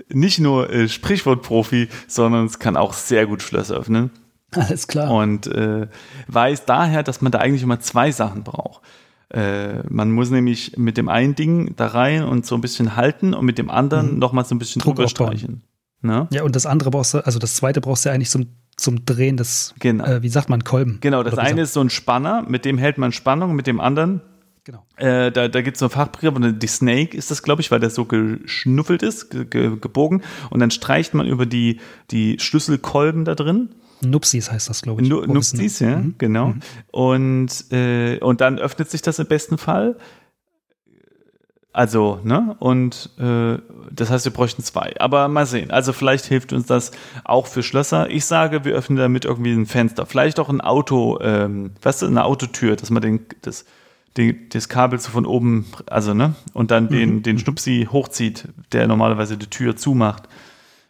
nicht 0.09 0.39
nur 0.39 0.69
äh, 0.69 0.87
Sprichwortprofi, 0.89 1.89
sondern 2.07 2.45
es 2.45 2.59
kann 2.59 2.77
auch 2.77 2.93
sehr 2.93 3.25
gut 3.27 3.41
Schlösser 3.41 3.75
öffnen 3.75 4.11
Alles 4.51 4.87
klar. 4.87 5.11
und 5.11 5.47
äh, 5.47 5.87
weiß 6.27 6.65
daher, 6.65 7.03
dass 7.03 7.21
man 7.21 7.31
da 7.31 7.39
eigentlich 7.39 7.63
immer 7.63 7.79
zwei 7.79 8.11
Sachen 8.11 8.43
braucht. 8.43 8.81
Äh, 9.29 9.83
man 9.89 10.11
muss 10.11 10.29
nämlich 10.29 10.77
mit 10.77 10.97
dem 10.97 11.09
einen 11.09 11.35
Ding 11.35 11.75
da 11.75 11.87
rein 11.87 12.23
und 12.23 12.45
so 12.45 12.55
ein 12.55 12.61
bisschen 12.61 12.95
halten 12.95 13.33
und 13.33 13.45
mit 13.45 13.57
dem 13.57 13.69
anderen 13.69 14.13
Mhm. 14.13 14.19
noch 14.19 14.31
mal 14.33 14.45
so 14.45 14.55
ein 14.55 14.59
bisschen 14.59 14.81
Druck 14.81 14.95
drüber 14.95 15.09
streichen. 15.09 15.63
Ne? 16.01 16.27
Ja, 16.31 16.43
und 16.43 16.55
das 16.55 16.65
andere 16.65 16.91
brauchst 16.91 17.13
du, 17.13 17.25
also 17.25 17.39
das 17.39 17.55
zweite 17.55 17.81
brauchst 17.81 18.05
du 18.05 18.10
ja 18.10 18.15
eigentlich 18.15 18.29
zum, 18.29 18.47
zum 18.77 19.05
Drehen 19.05 19.38
des, 19.38 19.73
Genau. 19.79 20.05
äh, 20.05 20.21
wie 20.21 20.29
sagt 20.29 20.49
man, 20.49 20.63
Kolben. 20.63 20.99
Genau, 21.01 21.23
das 21.23 21.38
eine 21.38 21.62
ist 21.62 21.73
so 21.73 21.81
ein 21.81 21.89
Spanner, 21.89 22.43
mit 22.47 22.65
dem 22.65 22.77
hält 22.77 22.97
man 22.97 23.12
Spannung, 23.12 23.55
mit 23.55 23.67
dem 23.67 23.79
anderen 23.79 24.21
Genau. 24.67 24.84
Äh, 24.97 25.31
da 25.31 25.47
da 25.47 25.62
gibt 25.62 25.75
es 25.75 25.79
so 25.79 25.86
einen 25.86 25.91
Fachbegriff, 25.91 26.34
die 26.58 26.65
Snake 26.67 27.15
ist 27.15 27.29
das, 27.29 27.43
glaube 27.43 27.62
ich, 27.62 27.69
weil 27.69 27.79
der 27.79 27.91
so 27.91 28.05
geschnuffelt 28.05 29.03
ist, 29.03 29.29
ge 29.29 29.45
ge 29.45 29.77
gebogen. 29.79 30.23
Und 30.49 30.60
dann 30.60 30.71
streicht 30.71 31.13
man 31.13 31.27
über 31.27 31.45
die, 31.45 31.79
die 32.10 32.39
Schlüsselkolben 32.39 33.25
da 33.25 33.36
drin. 33.36 33.75
Nupsis 34.01 34.51
heißt 34.51 34.67
das, 34.67 34.81
glaube 34.81 35.03
ich. 35.03 35.08
Nupsis, 35.10 35.79
ja, 35.81 35.97
Mhm. 35.97 36.15
genau. 36.17 36.55
Und, 36.91 37.71
äh, 37.71 38.17
und 38.21 38.41
dann 38.41 38.58
öffnet 38.58 38.89
sich 38.89 39.03
das 39.03 39.19
im 39.19 39.27
besten 39.27 39.60
Fall. 39.60 39.97
Also, 41.75 42.21
ne? 42.23 42.55
Und 42.59 43.09
äh, 43.19 43.57
das 43.91 44.09
heißt, 44.09 44.23
wir 44.23 44.31
bräuchten 44.31 44.63
zwei. 44.63 44.93
Aber 44.97 45.27
mal 45.27 45.45
sehen. 45.45 45.71
Also 45.71 45.91
vielleicht 45.91 46.23
hilft 46.23 46.53
uns 46.53 46.67
das 46.67 46.91
auch 47.25 47.47
für 47.47 47.63
Schlösser. 47.63 48.09
Ich 48.09 48.23
sage, 48.23 48.63
wir 48.63 48.73
öffnen 48.73 48.97
damit 48.97 49.25
irgendwie 49.25 49.51
ein 49.51 49.65
Fenster. 49.65 50.05
Vielleicht 50.05 50.39
auch 50.39 50.47
ein 50.47 50.61
Auto, 50.61 51.19
ähm, 51.19 51.71
weißt 51.81 52.03
du, 52.03 52.05
eine 52.05 52.23
Autotür, 52.23 52.77
dass 52.77 52.91
man 52.91 53.01
den, 53.01 53.25
das, 53.41 53.65
den, 54.15 54.47
das 54.53 54.69
Kabel 54.69 54.99
so 54.99 55.11
von 55.11 55.25
oben, 55.25 55.65
also, 55.88 56.13
ne? 56.13 56.35
Und 56.53 56.71
dann 56.71 56.88
den, 56.88 57.23
den 57.23 57.39
Schnupsi 57.39 57.89
hochzieht, 57.91 58.47
der 58.71 58.88
normalerweise 58.88 59.38
die 59.38 59.49
Tür 59.49 59.75
zumacht. 59.75 60.29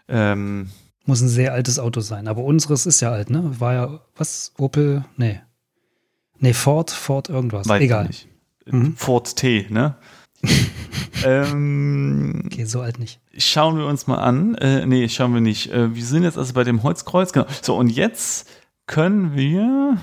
Ähm, 0.08 0.70
Muss 1.08 1.20
ein 1.22 1.30
sehr 1.30 1.54
altes 1.54 1.80
Auto 1.80 2.02
sein. 2.02 2.28
Aber 2.28 2.44
unseres 2.44 2.86
ist 2.86 3.02
ja 3.02 3.10
alt, 3.10 3.32
ne? 3.32 3.60
War 3.60 3.74
ja, 3.74 4.00
was? 4.16 4.54
Opel? 4.60 5.04
Nee. 5.18 5.42
Nee, 6.38 6.54
Ford, 6.54 6.92
Ford 6.92 7.28
irgendwas. 7.28 7.68
Egal. 7.72 8.04
ich 8.04 8.28
nicht. 8.68 8.72
Mhm. 8.72 8.96
Ford 8.96 9.36
T, 9.36 9.66
ne? 9.72 9.96
Ähm, 11.24 12.44
Okay, 12.46 12.66
so 12.66 12.82
alt 12.82 13.00
nicht. 13.00 13.20
schauen 13.38 13.78
wir 13.78 13.86
uns 13.86 14.08
mal 14.08 14.18
an. 14.18 14.56
Äh, 14.56 14.86
nee, 14.86 15.08
schauen 15.10 15.34
wir 15.34 15.42
nicht. 15.42 15.72
Äh, 15.72 15.96
wir 15.96 16.06
sind 16.06 16.24
jetzt 16.24 16.38
also 16.38 16.54
bei 16.54 16.64
dem 16.64 16.84
Holzkreuz. 16.84 17.34
Genau. 17.34 17.48
So, 17.62 17.76
und 17.76 17.90
jetzt 17.90 18.48
können 18.88 19.36
wir. 19.36 19.98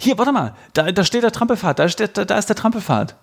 Hier, 0.00 0.18
warte 0.18 0.32
mal. 0.32 0.54
Da, 0.74 0.92
da 0.92 1.04
steht 1.04 1.22
der 1.22 1.32
Trampelpfad. 1.32 1.78
Da, 1.78 1.88
steht, 1.88 2.16
da, 2.16 2.24
da 2.24 2.38
ist 2.38 2.48
der 2.48 2.56
Trampelpfad. 2.56 3.16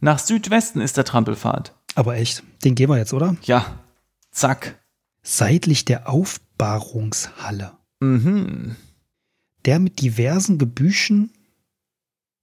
Nach 0.00 0.18
Südwesten 0.18 0.80
ist 0.80 0.96
der 0.96 1.04
Trampelpfad. 1.04 1.74
Aber 1.94 2.16
echt, 2.16 2.42
den 2.64 2.74
gehen 2.74 2.90
wir 2.90 2.98
jetzt, 2.98 3.14
oder? 3.14 3.36
Ja. 3.42 3.80
Zack. 4.30 4.78
Seitlich 5.22 5.84
der 5.86 6.08
auf, 6.08 6.40
Aufbahrungshalle. 6.58 7.72
Mhm. 8.00 8.76
Der 9.66 9.78
mit 9.78 10.00
diversen 10.00 10.58
Gebüschen. 10.58 11.32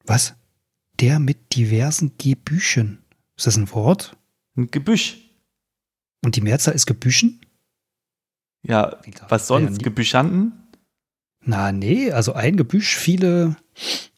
Was? 0.06 0.36
Der 1.00 1.20
mit 1.20 1.56
diversen 1.56 2.12
Gebüschen. 2.18 3.03
Ist 3.38 3.48
das 3.48 3.58
ein 3.58 3.72
Wort? 3.72 4.16
Ein 4.58 4.70
Gebüsch. 4.72 5.18
Und 6.24 6.36
die 6.36 6.42
Mehrzahl 6.42 6.74
ist 6.76 6.86
Gebüschen? 6.86 7.42
Ja, 8.66 8.98
was 9.30 9.42
Ja, 9.44 9.46
sonst? 9.48 9.78
nie- 9.78 9.84
Gebüschanten? 9.84 10.54
Na, 11.46 11.72
nee, 11.72 12.12
also 12.12 12.34
ein 12.34 12.56
Gebüsch, 12.56 12.96
viele 12.96 13.58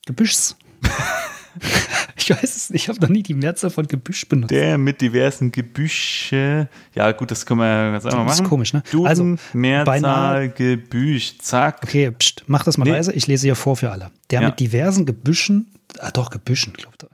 Gebüschs. 0.05 0.55
ich 2.15 2.29
weiß 2.29 2.55
es 2.55 2.69
nicht, 2.69 2.83
ich 2.83 2.89
habe 2.89 2.99
noch 2.99 3.09
nie 3.09 3.23
die 3.23 3.33
Mehrzahl 3.33 3.71
von 3.71 3.87
Gebüsch 3.87 4.27
benutzt. 4.29 4.51
Der 4.51 4.77
mit 4.77 5.01
diversen 5.01 5.51
Gebüsche. 5.51 6.69
Ja, 6.93 7.11
gut, 7.13 7.31
das 7.31 7.45
können 7.47 7.61
wir 7.61 7.67
ja 7.67 7.91
ganz 7.91 8.05
einfach 8.05 8.23
das 8.25 8.33
ist 8.35 8.39
machen. 8.41 8.49
komisch, 8.49 8.73
ne? 8.73 8.83
Duden, 8.91 9.07
Also, 9.07 9.35
Mehrzahl, 9.53 9.85
beinahe- 9.85 10.49
Gebüsch, 10.49 11.39
zack. 11.39 11.79
Okay, 11.83 12.11
pst, 12.11 12.43
mach 12.45 12.63
das 12.63 12.77
mal 12.77 12.85
Nee. 12.85 12.91
leise, 12.91 13.13
ich 13.13 13.25
lese 13.25 13.47
hier 13.47 13.55
vor 13.55 13.75
für 13.77 13.89
alle. 13.91 14.11
Der 14.29 14.41
Ja. 14.41 14.49
mit 14.49 14.59
diversen 14.59 15.07
Gebüschen, 15.07 15.73
ah 15.99 16.11
doch, 16.11 16.29
Gebüschen, 16.29 16.73
glaube 16.73 16.95
ich. 17.01 17.05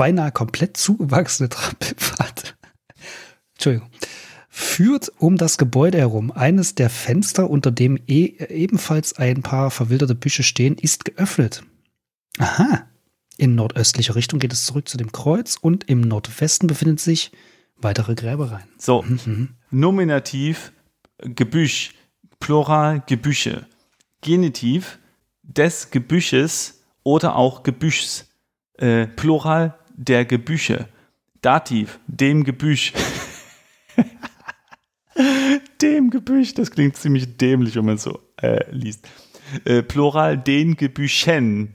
Beinahe 0.00 0.32
komplett 0.32 0.78
zugewachsene 0.78 1.50
Trampelpfad. 1.50 2.56
Entschuldigung. 3.52 3.90
Führt 4.48 5.12
um 5.18 5.36
das 5.36 5.58
Gebäude 5.58 5.98
herum. 5.98 6.32
Eines 6.32 6.74
der 6.74 6.88
Fenster, 6.88 7.50
unter 7.50 7.70
dem 7.70 7.98
e 8.06 8.24
ebenfalls 8.48 9.12
ein 9.18 9.42
paar 9.42 9.70
verwilderte 9.70 10.14
Büsche 10.14 10.42
stehen, 10.42 10.78
ist 10.78 11.04
geöffnet. 11.04 11.64
Aha. 12.38 12.86
In 13.36 13.54
nordöstlicher 13.54 14.14
Richtung 14.14 14.38
geht 14.38 14.54
es 14.54 14.64
zurück 14.64 14.88
zu 14.88 14.96
dem 14.96 15.12
Kreuz 15.12 15.58
und 15.60 15.90
im 15.90 16.00
Nordwesten 16.00 16.66
befinden 16.66 16.96
sich 16.96 17.30
weitere 17.76 18.14
Gräbereien. 18.14 18.68
So, 18.78 19.02
Mhm. 19.02 19.50
Nominativ, 19.70 20.72
Gebüsch, 21.18 21.92
Plural, 22.38 23.02
Gebüsche. 23.06 23.66
Genitiv, 24.22 24.98
des 25.42 25.90
Gebüsches 25.90 26.80
oder 27.02 27.36
auch 27.36 27.64
Gebüschs. 27.64 28.30
Äh, 28.78 29.06
Plural, 29.06 29.76
der 30.00 30.24
Gebüsche. 30.24 30.88
Dativ, 31.42 32.00
dem 32.06 32.44
Gebüsch. 32.44 32.92
dem 35.82 36.10
Gebüsch, 36.10 36.54
das 36.54 36.70
klingt 36.70 36.96
ziemlich 36.96 37.36
dämlich, 37.36 37.76
wenn 37.76 37.84
man 37.84 37.94
es 37.96 38.02
so 38.02 38.20
äh, 38.40 38.64
liest. 38.70 39.08
Äh, 39.64 39.82
Plural, 39.82 40.38
den 40.38 40.76
Gebüschen. 40.76 41.74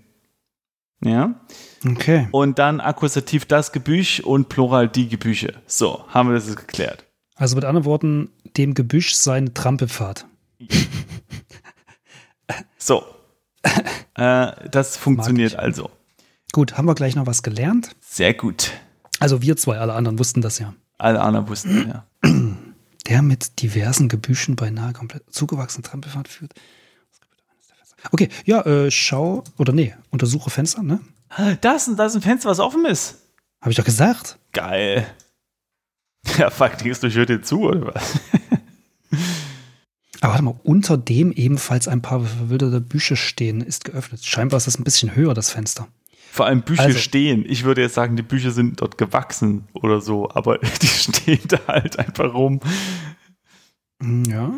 Ja. 1.04 1.36
Okay. 1.86 2.28
Und 2.32 2.58
dann 2.58 2.80
Akkusativ 2.80 3.46
das 3.46 3.72
Gebüsch 3.72 4.20
und 4.22 4.50
Plural 4.50 4.88
die 4.88 5.08
Gebüsche. 5.08 5.54
So, 5.68 6.06
haben 6.08 6.30
wir 6.30 6.36
das 6.36 6.48
jetzt 6.48 6.58
geklärt. 6.58 7.06
Also 7.36 7.56
mit 7.56 7.66
anderen 7.66 7.86
Worten, 7.86 8.30
dem 8.58 8.74
Gebüsch 8.74 9.14
seine 9.14 9.54
Trampelpfad. 9.54 10.26
So. 12.78 13.04
äh, 14.14 14.52
das 14.70 14.96
funktioniert 14.96 15.56
also. 15.56 15.90
Gut, 16.56 16.78
haben 16.78 16.88
wir 16.88 16.96
gleich 16.96 17.18
noch 17.18 17.26
was 17.26 17.44
gelernt? 17.44 17.98
Sehr 18.00 18.34
gut. 18.34 18.72
Also 19.20 19.42
wir 19.42 19.58
zwei, 19.58 19.78
alle 19.78 19.92
anderen 19.92 20.18
wussten 20.18 20.40
das 20.40 20.58
ja. 20.58 20.74
Alle 20.98 21.20
anderen 21.20 21.50
wussten, 21.50 21.86
ja. 21.86 22.06
Der 23.08 23.22
mit 23.22 23.62
diversen 23.62 24.08
Gebüschen 24.08 24.56
beinahe 24.56 24.94
komplett 24.94 25.34
zugewachsenen 25.34 25.84
Trampelpfad 25.84 26.30
führt. 26.30 26.54
Okay, 28.14 28.30
ja, 28.46 28.62
äh, 28.62 28.90
schau, 28.90 29.44
oder 29.58 29.74
nee, 29.74 29.96
untersuche 30.12 30.50
Fenster, 30.50 30.82
ne? 30.82 31.02
Das, 31.60 31.92
das 31.94 32.14
ist 32.14 32.16
ein 32.16 32.22
Fenster, 32.22 32.50
was 32.50 32.62
offen 32.62 32.86
ist. 32.86 33.18
Habe 33.60 33.72
ich 33.72 33.76
doch 33.76 33.84
gesagt. 33.84 34.38
Geil. 34.54 35.06
Ja, 36.38 36.50
fuck, 36.50 36.78
denkst 36.78 37.02
du, 37.02 37.10
dir 37.10 37.42
zu, 37.44 37.64
oder 37.64 37.94
was? 37.94 38.14
Aber 40.22 40.32
warte 40.32 40.44
mal, 40.44 40.56
unter 40.64 40.98
dem 40.98 41.34
ebenfalls 41.34 41.90
ein 41.90 42.02
paar 42.02 42.22
verwilderte 42.22 42.80
Büsche 42.80 43.18
stehen, 43.18 43.60
ist 43.60 43.84
geöffnet. 43.84 44.24
Scheinbar 44.24 44.58
ist 44.58 44.68
das 44.68 44.80
ein 44.80 44.86
bisschen 44.86 45.18
höher, 45.18 45.34
das 45.34 45.52
Fenster. 45.52 45.90
Vor 46.36 46.48
allem 46.48 46.64
Büsche 46.64 46.82
Also- 46.82 47.00
stehen. 47.00 47.46
Ich 47.48 47.64
würde 47.64 47.82
jetzt 47.82 47.94
sagen, 47.94 48.18
die 48.18 48.22
Büsche 48.22 48.52
sind 48.52 48.82
dort 48.82 48.98
gewachsen 48.98 49.70
oder 49.74 50.02
so, 50.02 50.30
aber 50.32 50.58
die 50.82 50.88
stehen 50.88 51.40
da 51.48 51.60
halt 51.68 51.98
einfach 51.98 52.34
rum. 52.34 52.60
Ja, 54.28 54.54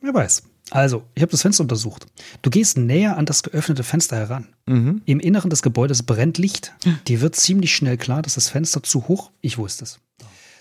wer 0.00 0.14
weiß. 0.14 0.44
Also, 0.70 1.02
ich 1.16 1.22
habe 1.22 1.32
das 1.32 1.42
Fenster 1.42 1.62
untersucht. 1.62 2.06
Du 2.42 2.48
gehst 2.50 2.78
näher 2.78 3.18
an 3.18 3.26
das 3.26 3.42
geöffnete 3.42 3.82
Fenster 3.82 4.16
heran. 4.16 4.54
Mhm. 4.66 5.02
Im 5.04 5.18
Inneren 5.18 5.50
des 5.50 5.62
Gebäudes 5.62 6.04
brennt 6.04 6.38
Licht. 6.38 6.72
Dir 7.08 7.20
wird 7.20 7.34
ziemlich 7.34 7.74
schnell 7.74 7.96
klar, 7.98 8.22
dass 8.22 8.34
das 8.34 8.48
Fenster 8.48 8.82
zu 8.84 9.08
hoch, 9.08 9.32
ich 9.40 9.58
wusste 9.58 9.84
es, 9.84 10.00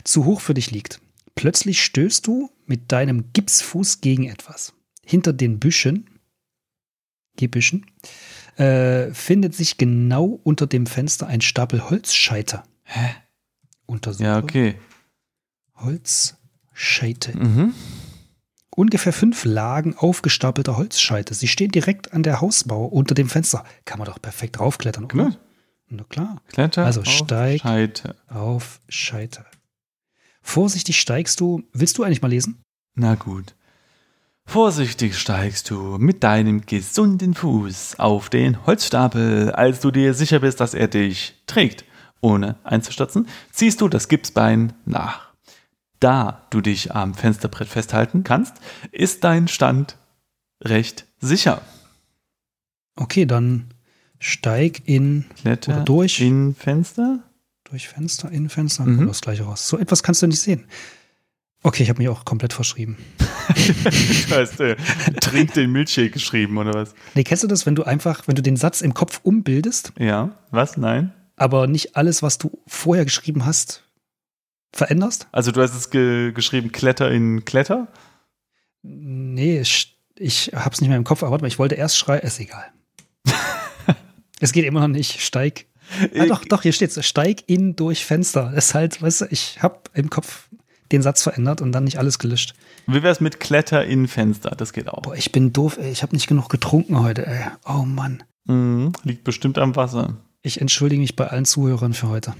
zu 0.03 0.25
hoch 0.25 0.41
für 0.41 0.55
dich 0.55 0.71
liegt. 0.71 0.99
Plötzlich 1.35 1.83
stößt 1.83 2.25
du 2.25 2.49
mit 2.65 2.91
deinem 2.91 3.31
Gipsfuß 3.33 4.01
gegen 4.01 4.23
etwas. 4.27 4.73
Hinter 5.05 5.31
den 5.31 5.59
Büschen, 5.59 6.09
Gebüschen, 7.37 7.85
äh, 8.57 9.13
findet 9.13 9.55
sich 9.55 9.77
genau 9.77 10.39
unter 10.43 10.67
dem 10.67 10.85
Fenster 10.85 11.27
ein 11.27 11.41
Stapel 11.41 11.89
Holzscheiter. 11.89 12.63
Hä? 12.83 13.15
Untersuche 13.85 14.23
Ja, 14.23 14.37
okay. 14.39 14.75
Holzscheite. 15.75 17.37
Mhm. 17.37 17.73
Ungefähr 18.75 19.13
fünf 19.13 19.45
Lagen 19.45 19.95
aufgestapelter 19.95 20.77
Holzscheite. 20.77 21.33
Sie 21.33 21.47
stehen 21.47 21.71
direkt 21.71 22.13
an 22.13 22.23
der 22.23 22.41
Hausmauer 22.41 22.91
unter 22.91 23.13
dem 23.13 23.29
Fenster. 23.29 23.63
Kann 23.85 23.99
man 23.99 24.07
doch 24.07 24.21
perfekt 24.21 24.57
draufklettern, 24.57 25.05
oder? 25.05 25.13
Klar. 25.13 25.37
Na 25.89 26.03
klar. 26.09 26.41
Kletter. 26.47 26.85
Also 26.85 27.03
steig. 27.03 27.61
Scheite. 27.61 28.15
Auf 28.27 28.81
Scheite. 28.89 29.45
Vorsichtig 30.41 30.99
steigst 30.99 31.39
du. 31.39 31.63
Willst 31.71 31.97
du 31.97 32.03
eigentlich 32.03 32.21
mal 32.21 32.29
lesen? 32.29 32.63
Na 32.95 33.15
gut. 33.15 33.55
Vorsichtig 34.45 35.17
steigst 35.17 35.69
du 35.69 35.97
mit 35.97 36.23
deinem 36.23 36.65
gesunden 36.65 37.33
Fuß 37.33 37.97
auf 37.99 38.29
den 38.29 38.65
Holzstapel, 38.65 39.51
als 39.51 39.79
du 39.79 39.89
dir 39.89 40.13
sicher 40.13 40.39
bist, 40.39 40.59
dass 40.59 40.73
er 40.73 40.87
dich 40.87 41.33
trägt. 41.47 41.85
Ohne 42.21 42.55
einzustürzen, 42.63 43.27
ziehst 43.51 43.81
du 43.81 43.89
das 43.89 44.07
Gipsbein 44.07 44.73
nach. 44.85 45.33
Da 45.99 46.45
du 46.51 46.61
dich 46.61 46.93
am 46.93 47.13
Fensterbrett 47.15 47.67
festhalten 47.67 48.23
kannst, 48.23 48.55
ist 48.91 49.23
dein 49.23 49.47
Stand 49.47 49.97
recht 50.61 51.05
sicher. 51.19 51.61
Okay, 52.95 53.25
dann 53.25 53.73
steig 54.19 54.83
in 54.87 55.25
Kletter 55.35 55.77
Oder 55.77 55.85
durch. 55.85 56.19
in 56.21 56.53
Fenster. 56.55 57.19
durch 57.63 57.87
Fenster, 57.87 58.29
in 58.29 58.49
Fenster, 58.49 58.85
Mhm. 58.85 59.07
das 59.07 59.21
gleiche 59.21 59.43
raus. 59.43 59.67
So 59.67 59.77
etwas 59.79 60.03
kannst 60.03 60.21
du 60.21 60.27
nicht 60.27 60.39
sehen. 60.39 60.65
Okay, 61.63 61.83
ich 61.83 61.89
habe 61.89 61.99
mich 61.99 62.09
auch 62.09 62.25
komplett 62.25 62.51
verschrieben. 62.53 62.97
Du 64.29 64.35
hast 64.35 64.59
äh, 64.59 64.75
trink 65.21 65.53
den 65.53 65.71
Milchshake 65.71 66.11
geschrieben, 66.11 66.57
oder 66.57 66.73
was? 66.73 66.93
Nee, 67.15 67.23
kennst 67.23 67.43
du 67.43 67.47
das, 67.47 67.65
wenn 67.65 67.75
du 67.75 67.83
einfach, 67.83 68.27
wenn 68.27 68.35
du 68.35 68.41
den 68.41 68.57
Satz 68.57 68.81
im 68.81 68.93
Kopf 68.93 69.21
umbildest, 69.23 69.93
Ja, 69.97 70.31
was? 70.51 70.77
Nein? 70.77 71.13
aber 71.35 71.67
nicht 71.67 71.95
alles, 71.95 72.21
was 72.21 72.37
du 72.37 72.61
vorher 72.67 73.05
geschrieben 73.05 73.45
hast, 73.45 73.83
veränderst? 74.71 75.27
Also 75.31 75.51
du 75.51 75.61
hast 75.61 75.73
es 75.75 75.89
ge 75.89 76.31
geschrieben, 76.31 76.71
Kletter 76.71 77.09
in 77.11 77.43
Kletter? 77.45 77.87
Nee, 78.81 79.61
ich, 79.61 79.97
ich 80.17 80.51
hab's 80.53 80.81
nicht 80.81 80.89
mehr 80.89 80.97
im 80.97 81.03
Kopf, 81.03 81.23
aber 81.23 81.31
warte 81.31 81.43
mal, 81.43 81.47
ich 81.47 81.59
wollte 81.59 81.75
erst 81.75 81.97
schreiben, 81.97 82.25
ist 82.27 82.39
egal. 82.39 82.65
es 84.39 84.51
geht 84.51 84.65
immer 84.65 84.81
noch 84.81 84.87
nicht, 84.89 85.21
steig. 85.21 85.65
Ah, 86.17 86.25
doch, 86.25 86.43
doch, 86.45 86.61
hier 86.61 86.73
steht's, 86.73 87.03
steig 87.05 87.43
in 87.47 87.75
durch 87.75 88.05
Fenster. 88.05 88.51
Das 88.53 88.67
ist 88.67 88.73
halt, 88.73 89.01
weißt 89.01 89.21
du, 89.21 89.25
ich 89.29 89.61
hab 89.61 89.89
im 89.93 90.09
Kopf 90.09 90.49
den 90.93 91.01
Satz 91.01 91.23
verändert 91.23 91.61
und 91.61 91.71
dann 91.71 91.83
nicht 91.83 91.97
alles 91.97 92.19
gelöscht. 92.19 92.53
Wie 92.87 93.03
wär's 93.03 93.19
mit 93.19 93.39
Kletter 93.39 93.85
in 93.85 94.07
Fenster? 94.07 94.51
Das 94.51 94.73
geht 94.73 94.87
auch. 94.87 95.01
Boah, 95.01 95.15
ich 95.15 95.31
bin 95.31 95.51
doof, 95.51 95.77
ey, 95.77 95.91
ich 95.91 96.03
habe 96.03 96.15
nicht 96.15 96.27
genug 96.27 96.49
getrunken 96.49 96.99
heute, 97.01 97.25
ey. 97.27 97.41
Oh 97.65 97.83
Mann. 97.83 98.23
Mhm, 98.45 98.93
liegt 99.03 99.23
bestimmt 99.23 99.57
am 99.57 99.75
Wasser. 99.75 100.17
Ich 100.41 100.61
entschuldige 100.61 101.01
mich 101.01 101.15
bei 101.15 101.27
allen 101.27 101.45
Zuhörern 101.45 101.93
für 101.93 102.09
heute. 102.09 102.33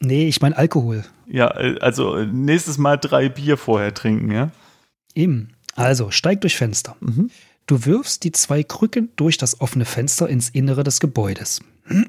Nee, 0.00 0.28
ich 0.28 0.40
meine 0.40 0.56
Alkohol. 0.56 1.04
Ja, 1.26 1.56
äh, 1.56 1.78
also 1.80 2.16
äh, 2.16 2.26
nächstes 2.26 2.78
Mal 2.78 2.96
drei 2.96 3.28
Bier 3.28 3.56
vorher 3.56 3.94
trinken, 3.94 4.30
ja? 4.30 4.50
Eben. 5.14 5.54
Also, 5.74 6.10
steig 6.10 6.40
durch 6.40 6.56
Fenster. 6.56 6.96
Mhm. 7.00 7.30
Du 7.66 7.84
wirfst 7.84 8.24
die 8.24 8.32
zwei 8.32 8.62
Krücken 8.62 9.10
durch 9.16 9.38
das 9.38 9.60
offene 9.60 9.84
Fenster 9.84 10.28
ins 10.28 10.48
Innere 10.48 10.84
des 10.84 11.00
Gebäudes. 11.00 11.60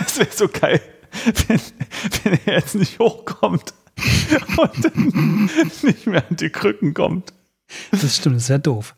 Das 0.00 0.18
wäre 0.18 0.28
so 0.32 0.48
geil, 0.48 0.80
wenn, 1.46 1.60
wenn 2.22 2.38
er 2.46 2.54
jetzt 2.54 2.74
nicht 2.74 2.98
hochkommt 2.98 3.74
und 4.56 4.84
dann 4.84 5.50
nicht 5.82 6.06
mehr 6.06 6.24
an 6.28 6.36
die 6.36 6.50
Krücken 6.50 6.94
kommt. 6.94 7.32
Das 7.90 8.16
stimmt, 8.16 8.36
das 8.36 8.48
wäre 8.48 8.60
doof. 8.60 8.94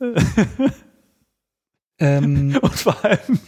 ähm, 1.98 2.58
Und 2.60 2.74
vor 2.74 3.04
allem, 3.04 3.38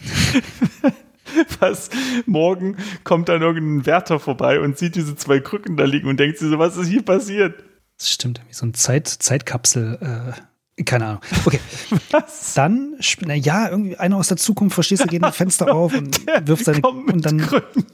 was 1.59 1.89
morgen 2.25 2.77
kommt 3.03 3.29
dann 3.29 3.41
irgendein 3.41 3.85
Wärter 3.85 4.19
vorbei 4.19 4.59
und 4.59 4.77
sieht 4.77 4.95
diese 4.95 5.15
zwei 5.15 5.39
Krücken 5.39 5.77
da 5.77 5.83
liegen 5.83 6.07
und 6.07 6.19
denkt 6.19 6.37
sich 6.37 6.49
so, 6.49 6.59
was 6.59 6.77
ist 6.77 6.87
hier 6.87 7.03
passiert? 7.03 7.63
das 7.99 8.09
stimmt, 8.09 8.41
wie 8.47 8.53
so 8.53 8.65
ein 8.65 8.73
Zeit, 8.73 9.07
Zeitkapsel. 9.07 10.33
Äh, 10.77 10.83
keine 10.83 11.05
Ahnung. 11.05 11.21
Okay, 11.45 11.59
Was? 12.11 12.53
dann, 12.53 12.95
na 13.25 13.33
ja, 13.33 13.69
irgendwie 13.69 13.97
einer 13.97 14.15
aus 14.15 14.29
der 14.29 14.37
Zukunft, 14.37 14.75
verstehst 14.75 15.03
du, 15.03 15.07
geht 15.07 15.21
ein 15.21 15.33
Fenster 15.33 15.73
auf 15.73 15.93
und 15.93 16.25
wirft 16.45 16.63
seine 16.63 16.79
und 16.81 17.25
dann 17.25 17.37
Krücken. 17.39 17.85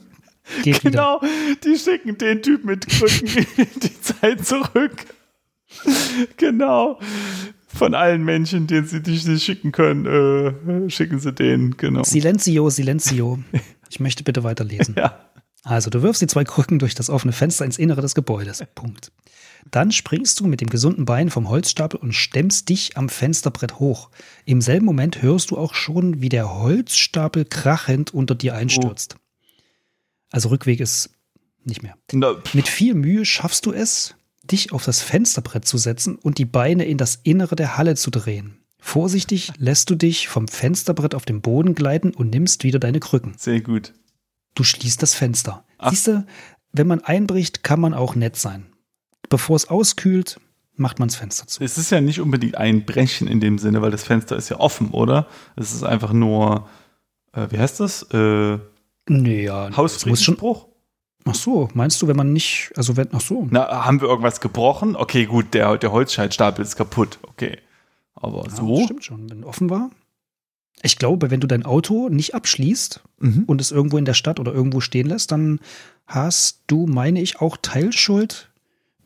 Geht 0.62 0.84
wieder. 0.84 1.20
Genau, 1.20 1.32
die 1.64 1.78
schicken 1.78 2.18
den 2.18 2.42
Typ 2.42 2.64
mit 2.64 2.86
Krücken 2.86 3.46
in 3.56 3.80
die 3.80 4.00
Zeit 4.00 4.46
zurück. 4.46 5.06
Genau. 6.36 6.98
Von 7.68 7.94
allen 7.94 8.24
Menschen, 8.24 8.66
denen 8.66 8.86
sie 8.86 9.02
dich 9.02 9.26
nicht 9.26 9.44
schicken 9.44 9.72
können, 9.72 10.06
äh, 10.06 10.90
schicken 10.90 11.18
sie 11.18 11.32
den, 11.32 11.76
genau. 11.76 12.02
Silenzio, 12.04 12.70
Silenzio. 12.70 13.38
Ich 13.88 14.00
möchte 14.00 14.24
bitte 14.24 14.42
weiterlesen. 14.42 14.96
Ja. 14.98 15.30
Also, 15.62 15.90
du 15.90 16.02
wirfst 16.02 16.20
die 16.20 16.26
zwei 16.26 16.42
Krücken 16.42 16.80
durch 16.80 16.96
das 16.96 17.08
offene 17.08 17.32
Fenster 17.32 17.64
ins 17.64 17.78
Innere 17.78 18.00
des 18.00 18.16
Gebäudes. 18.16 18.64
Punkt. 18.74 19.12
Dann 19.70 19.90
springst 19.90 20.38
du 20.40 20.46
mit 20.46 20.60
dem 20.60 20.68
gesunden 20.68 21.04
Bein 21.04 21.30
vom 21.30 21.48
Holzstapel 21.48 21.98
und 21.98 22.12
stemmst 22.12 22.68
dich 22.68 22.96
am 22.96 23.08
Fensterbrett 23.08 23.78
hoch. 23.78 24.10
Im 24.44 24.60
selben 24.60 24.86
Moment 24.86 25.22
hörst 25.22 25.50
du 25.50 25.56
auch 25.56 25.74
schon, 25.74 26.20
wie 26.20 26.28
der 26.28 26.54
Holzstapel 26.54 27.44
krachend 27.44 28.14
unter 28.14 28.34
dir 28.34 28.54
einstürzt. 28.54 29.16
Also 30.36 30.50
Rückweg 30.50 30.80
ist 30.80 31.08
nicht 31.64 31.82
mehr. 31.82 31.96
Na, 32.12 32.34
Mit 32.52 32.68
viel 32.68 32.92
Mühe 32.92 33.24
schaffst 33.24 33.64
du 33.64 33.72
es, 33.72 34.16
dich 34.44 34.70
auf 34.70 34.84
das 34.84 35.00
Fensterbrett 35.00 35.64
zu 35.64 35.78
setzen 35.78 36.16
und 36.16 36.36
die 36.36 36.44
Beine 36.44 36.84
in 36.84 36.98
das 36.98 37.18
Innere 37.22 37.56
der 37.56 37.78
Halle 37.78 37.94
zu 37.94 38.10
drehen. 38.10 38.58
Vorsichtig 38.78 39.52
lässt 39.56 39.88
du 39.88 39.94
dich 39.94 40.28
vom 40.28 40.46
Fensterbrett 40.46 41.14
auf 41.14 41.24
den 41.24 41.40
Boden 41.40 41.74
gleiten 41.74 42.14
und 42.14 42.28
nimmst 42.28 42.64
wieder 42.64 42.78
deine 42.78 43.00
Krücken. 43.00 43.32
sehr 43.38 43.62
gut. 43.62 43.94
Du 44.54 44.62
schließt 44.62 45.02
das 45.02 45.14
Fenster. 45.14 45.64
Ach. 45.78 45.88
Siehst 45.88 46.08
du, 46.08 46.26
wenn 46.70 46.86
man 46.86 47.00
einbricht, 47.00 47.62
kann 47.62 47.80
man 47.80 47.94
auch 47.94 48.14
nett 48.14 48.36
sein. 48.36 48.66
Bevor 49.30 49.56
es 49.56 49.68
auskühlt, 49.68 50.38
macht 50.74 50.98
man 50.98 51.08
das 51.08 51.16
Fenster 51.16 51.46
zu. 51.46 51.64
Es 51.64 51.78
ist 51.78 51.90
ja 51.90 52.02
nicht 52.02 52.20
unbedingt 52.20 52.58
ein 52.58 52.84
Brechen 52.84 53.26
in 53.26 53.40
dem 53.40 53.56
Sinne, 53.56 53.80
weil 53.80 53.90
das 53.90 54.04
Fenster 54.04 54.36
ist 54.36 54.50
ja 54.50 54.60
offen, 54.60 54.90
oder? 54.90 55.28
Es 55.56 55.72
ist 55.72 55.82
einfach 55.82 56.12
nur, 56.12 56.68
äh, 57.32 57.46
wie 57.48 57.58
heißt 57.58 57.80
das? 57.80 58.02
Äh, 58.12 58.58
Naja, 59.08 59.64
muss 59.64 59.68
schon. 59.70 59.76
Hausfriedensbruch? 59.76 60.66
Ach 61.28 61.34
so, 61.34 61.68
meinst 61.74 62.00
du, 62.00 62.06
wenn 62.06 62.16
man 62.16 62.32
nicht, 62.32 62.70
also 62.76 62.96
wenn, 62.96 63.08
ach 63.12 63.20
so. 63.20 63.46
Na, 63.50 63.84
haben 63.84 64.00
wir 64.00 64.08
irgendwas 64.08 64.40
gebrochen? 64.40 64.94
Okay, 64.94 65.26
gut, 65.26 65.54
der, 65.54 65.76
der 65.76 65.90
Holzschaltstapel 65.90 66.64
ist 66.64 66.76
kaputt. 66.76 67.18
Okay. 67.28 67.58
Aber 68.14 68.44
Ja, 68.44 68.50
so? 68.50 68.84
Stimmt 68.84 69.04
schon, 69.04 69.28
wenn 69.30 69.42
offen 69.44 69.68
war. 69.68 69.90
Ich 70.82 70.98
glaube, 70.98 71.30
wenn 71.30 71.40
du 71.40 71.46
dein 71.46 71.64
Auto 71.64 72.08
nicht 72.10 72.34
abschließt 72.34 73.00
Mhm. 73.18 73.44
und 73.46 73.60
es 73.62 73.72
irgendwo 73.72 73.96
in 73.98 74.04
der 74.04 74.12
Stadt 74.14 74.38
oder 74.38 74.52
irgendwo 74.52 74.80
stehen 74.80 75.06
lässt, 75.06 75.32
dann 75.32 75.58
hast 76.06 76.60
du, 76.66 76.86
meine 76.86 77.20
ich, 77.22 77.40
auch 77.40 77.56
Teilschuld, 77.60 78.50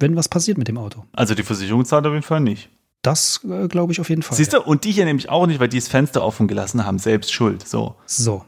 wenn 0.01 0.17
was 0.17 0.29
passiert 0.29 0.59
mit 0.59 0.67
dem 0.69 0.79
Auto. 0.79 1.05
Also 1.13 1.35
die 1.35 1.45
Versicherung 1.45 1.85
zahlt 1.85 2.05
auf 2.07 2.13
jeden 2.13 2.25
Fall 2.25 2.41
nicht. 2.41 2.69
Das 3.03 3.41
äh, 3.49 3.69
glaube 3.69 3.93
ich 3.93 4.01
auf 4.01 4.11
jeden 4.11 4.23
Fall. 4.23 4.37
Siehst 4.37 4.53
du? 4.53 4.61
Und 4.61 4.85
die 4.85 4.91
hier 4.93 5.05
nämlich 5.05 5.29
auch 5.31 5.47
nicht, 5.47 5.61
weil 5.61 5.69
die 5.69 5.79
das 5.79 5.89
Fenster 5.89 6.23
offen 6.25 6.49
gelassen 6.49 6.85
haben. 6.85 6.99
Selbst 6.99 7.33
schuld. 7.33 7.67
So. 7.67 7.95
So. 8.05 8.45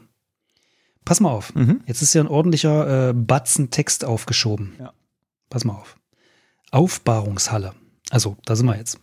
Pass 1.05 1.19
mal 1.19 1.31
auf. 1.31 1.53
Mhm. 1.55 1.81
Jetzt 1.85 2.01
ist 2.01 2.13
hier 2.13 2.21
ein 2.21 2.27
ordentlicher 2.27 3.09
äh, 3.09 3.13
Batzen 3.13 3.71
Text 3.71 4.05
aufgeschoben. 4.05 4.73
Ja. 4.79 4.93
Pass 5.49 5.65
mal 5.65 5.73
auf. 5.73 5.97
Aufbahrungshalle. 6.71 7.73
Also, 8.09 8.37
da 8.45 8.55
sind 8.55 8.65
wir 8.65 8.77
jetzt. 8.77 8.99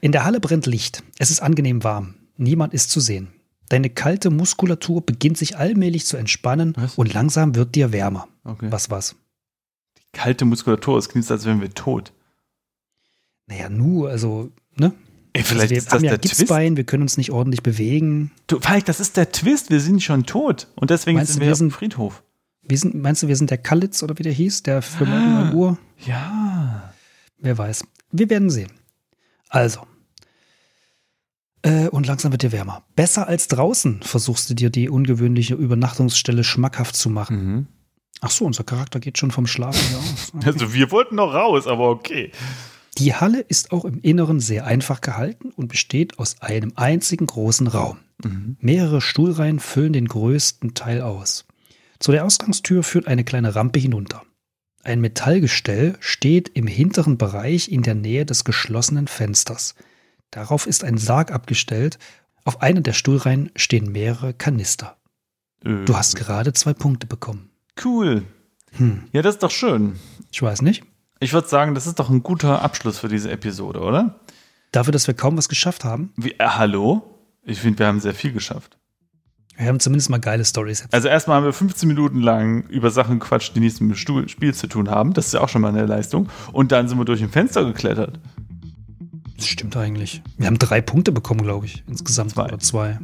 In 0.00 0.12
der 0.12 0.24
Halle 0.24 0.40
brennt 0.40 0.66
Licht. 0.66 1.02
Es 1.18 1.30
ist 1.30 1.40
angenehm 1.40 1.84
warm. 1.84 2.14
Niemand 2.36 2.72
ist 2.72 2.90
zu 2.90 3.00
sehen. 3.00 3.28
Deine 3.68 3.90
kalte 3.90 4.30
Muskulatur 4.30 5.04
beginnt 5.04 5.38
sich 5.38 5.56
allmählich 5.56 6.06
zu 6.06 6.16
entspannen 6.16 6.74
Was? 6.76 6.96
und 6.96 7.12
langsam 7.12 7.54
wird 7.54 7.74
dir 7.74 7.92
wärmer. 7.92 8.28
Okay. 8.44 8.66
Was 8.70 8.90
was? 8.90 9.14
Kalte 10.12 10.44
Muskulatur, 10.44 10.98
es 10.98 11.08
klingt, 11.08 11.30
als 11.30 11.44
wären 11.44 11.60
wir 11.60 11.72
tot. 11.72 12.12
Naja, 13.46 13.68
nu, 13.68 14.06
also, 14.06 14.50
ne? 14.76 14.92
Ey, 15.32 15.40
Also 15.42 15.48
vielleicht 15.54 15.70
wir 15.70 15.78
ist 15.78 15.86
das 15.86 15.94
haben 15.94 16.04
ja 16.04 16.10
der 16.10 16.20
Twist. 16.20 16.38
Gipsbein, 16.38 16.76
wir 16.76 16.84
können 16.84 17.02
uns 17.02 17.16
nicht 17.16 17.30
ordentlich 17.30 17.62
bewegen. 17.62 18.32
Du, 18.46 18.58
vielleicht, 18.60 18.88
das 18.88 18.98
ist 19.00 19.16
der 19.16 19.30
Twist. 19.32 19.70
Wir 19.70 19.80
sind 19.80 20.02
schon 20.02 20.26
tot. 20.26 20.66
Und 20.74 20.90
deswegen 20.90 21.16
Meinst 21.18 21.32
sind 21.32 21.40
du, 21.40 21.42
wir 21.42 21.46
wir 21.48 21.52
auf 21.52 21.58
dem 21.58 21.70
sind- 21.70 21.72
Friedhof. 21.72 22.22
Wir 22.62 22.78
sind, 22.78 22.94
meinst 22.94 23.22
du, 23.22 23.28
wir 23.28 23.36
sind 23.36 23.50
der 23.50 23.58
Kalitz 23.58 24.02
oder 24.02 24.18
wie 24.18 24.22
der 24.22 24.32
hieß, 24.32 24.62
der 24.64 24.82
für 24.82 25.06
Ah. 25.06 25.44
9 25.50 25.54
Uhr? 25.54 25.78
Ja. 26.06 26.92
Wer 27.38 27.56
weiß. 27.58 27.84
Wir 28.12 28.28
werden 28.30 28.50
sehen. 28.50 28.70
Also. 29.48 29.86
Äh, 31.62 31.88
und 31.88 32.06
langsam 32.06 32.32
wird 32.32 32.42
dir 32.42 32.52
wärmer. 32.52 32.84
Besser 32.96 33.26
als 33.28 33.48
draußen 33.48 34.02
versuchst 34.02 34.48
du 34.50 34.54
dir 34.54 34.70
die 34.70 34.88
ungewöhnliche 34.88 35.54
Übernachtungsstelle 35.54 36.42
schmackhaft 36.44 36.96
zu 36.96 37.10
machen. 37.10 37.36
Mhm. 37.54 37.66
Ach 38.22 38.30
so, 38.30 38.44
unser 38.44 38.64
Charakter 38.64 39.00
geht 39.00 39.18
schon 39.18 39.30
vom 39.30 39.46
Schlafen 39.46 39.80
her 39.88 39.98
aus. 39.98 40.32
Also 40.46 40.72
wir 40.74 40.90
wollten 40.90 41.16
noch 41.16 41.32
raus, 41.34 41.66
aber 41.66 41.88
okay. 41.90 42.32
Die 43.00 43.14
Halle 43.14 43.40
ist 43.40 43.72
auch 43.72 43.84
im 43.84 44.00
Inneren 44.00 44.40
sehr 44.40 44.66
einfach 44.66 45.00
gehalten 45.00 45.50
und 45.56 45.68
besteht 45.68 46.18
aus 46.18 46.40
einem 46.40 46.72
einzigen 46.76 47.26
großen 47.26 47.66
Raum. 47.66 47.98
Mhm. 48.22 48.56
Mehrere 48.60 49.00
Stuhlreihen 49.00 49.58
füllen 49.58 49.92
den 49.92 50.06
größten 50.06 50.74
Teil 50.74 51.00
aus. 51.00 51.46
Zu 51.98 52.12
der 52.12 52.24
Ausgangstür 52.24 52.82
führt 52.82 53.06
eine 53.06 53.24
kleine 53.24 53.54
Rampe 53.54 53.78
hinunter. 53.78 54.22
Ein 54.82 55.00
Metallgestell 55.00 55.96
steht 56.00 56.50
im 56.50 56.66
hinteren 56.66 57.18
Bereich 57.18 57.70
in 57.70 57.82
der 57.82 57.94
Nähe 57.94 58.24
des 58.24 58.44
geschlossenen 58.44 59.08
Fensters. 59.08 59.74
Darauf 60.30 60.66
ist 60.66 60.84
ein 60.84 60.96
Sarg 60.96 61.32
abgestellt. 61.32 61.98
Auf 62.44 62.62
einer 62.62 62.80
der 62.80 62.92
Stuhlreihen 62.94 63.50
stehen 63.56 63.92
mehrere 63.92 64.32
Kanister. 64.32 64.96
Äh, 65.64 65.84
Du 65.84 65.96
hast 65.96 66.16
gerade 66.16 66.52
zwei 66.54 66.72
Punkte 66.72 67.06
bekommen. 67.06 67.50
Cool. 67.82 68.22
Hm, 68.76 69.04
Ja, 69.12 69.20
das 69.22 69.34
ist 69.36 69.42
doch 69.42 69.50
schön. 69.50 69.96
ich 70.30 70.40
weiß 70.40 70.62
nicht. 70.62 70.82
Ich 71.20 71.34
würde 71.34 71.48
sagen, 71.48 71.74
das 71.74 71.86
ist 71.86 71.98
doch 71.98 72.08
ein 72.08 72.22
guter 72.22 72.62
Abschluss 72.62 72.98
für 72.98 73.08
diese 73.08 73.30
Episode, 73.30 73.80
oder? 73.80 74.18
Dafür, 74.72 74.92
dass 74.92 75.06
wir 75.06 75.14
kaum 75.14 75.36
was 75.36 75.48
geschafft 75.50 75.84
haben. 75.84 76.12
Wie, 76.16 76.32
äh, 76.32 76.46
hallo? 76.46 77.02
Ich 77.44 77.60
finde, 77.60 77.78
wir 77.80 77.86
haben 77.86 78.00
sehr 78.00 78.14
viel 78.14 78.32
geschafft. 78.32 78.78
Wir 79.56 79.66
haben 79.68 79.80
zumindest 79.80 80.08
mal 80.08 80.18
geile 80.18 80.44
Stories. 80.46 80.86
Also 80.90 81.08
erstmal 81.08 81.36
haben 81.36 81.44
wir 81.44 81.52
15 81.52 81.86
Minuten 81.86 82.20
lang 82.22 82.62
über 82.68 82.90
Sachen 82.90 83.18
gequatscht, 83.20 83.54
die 83.54 83.60
nichts 83.60 83.80
mit 83.80 83.90
dem 83.90 84.28
Spiel 84.28 84.54
zu 84.54 84.66
tun 84.66 84.88
haben. 84.88 85.12
Das 85.12 85.26
ist 85.26 85.34
ja 85.34 85.42
auch 85.42 85.50
schon 85.50 85.60
mal 85.60 85.68
eine 85.68 85.84
Leistung. 85.84 86.30
Und 86.52 86.72
dann 86.72 86.88
sind 86.88 86.96
wir 86.96 87.04
durch 87.04 87.22
ein 87.22 87.28
Fenster 87.28 87.66
geklettert. 87.66 88.18
Das 89.36 89.46
stimmt 89.46 89.76
eigentlich. 89.76 90.22
Wir 90.38 90.46
haben 90.46 90.58
drei 90.58 90.80
Punkte 90.80 91.12
bekommen, 91.12 91.42
glaube 91.42 91.66
ich. 91.66 91.84
Insgesamt 91.86 92.30
Zwei. 92.30 92.44
oder 92.44 92.58
zwei. 92.58 92.98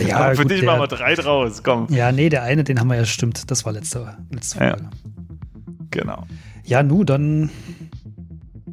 Aber 0.14 0.34
für 0.34 0.42
gut, 0.42 0.52
dich 0.52 0.62
machen 0.62 0.80
wir 0.80 0.86
drei 0.86 1.14
draus. 1.14 1.62
Komm. 1.62 1.88
Ja, 1.90 2.12
nee, 2.12 2.30
der 2.30 2.44
eine, 2.44 2.64
den 2.64 2.80
haben 2.80 2.88
wir 2.88 2.96
ja 2.96 3.04
stimmt. 3.04 3.50
Das 3.50 3.66
war 3.66 3.72
letzte, 3.72 4.16
letzte 4.30 4.58
Ja. 4.64 4.70
Folge. 4.70 4.90
Genau. 5.90 6.26
Ja, 6.68 6.82
nu, 6.82 7.02
dann 7.04 7.50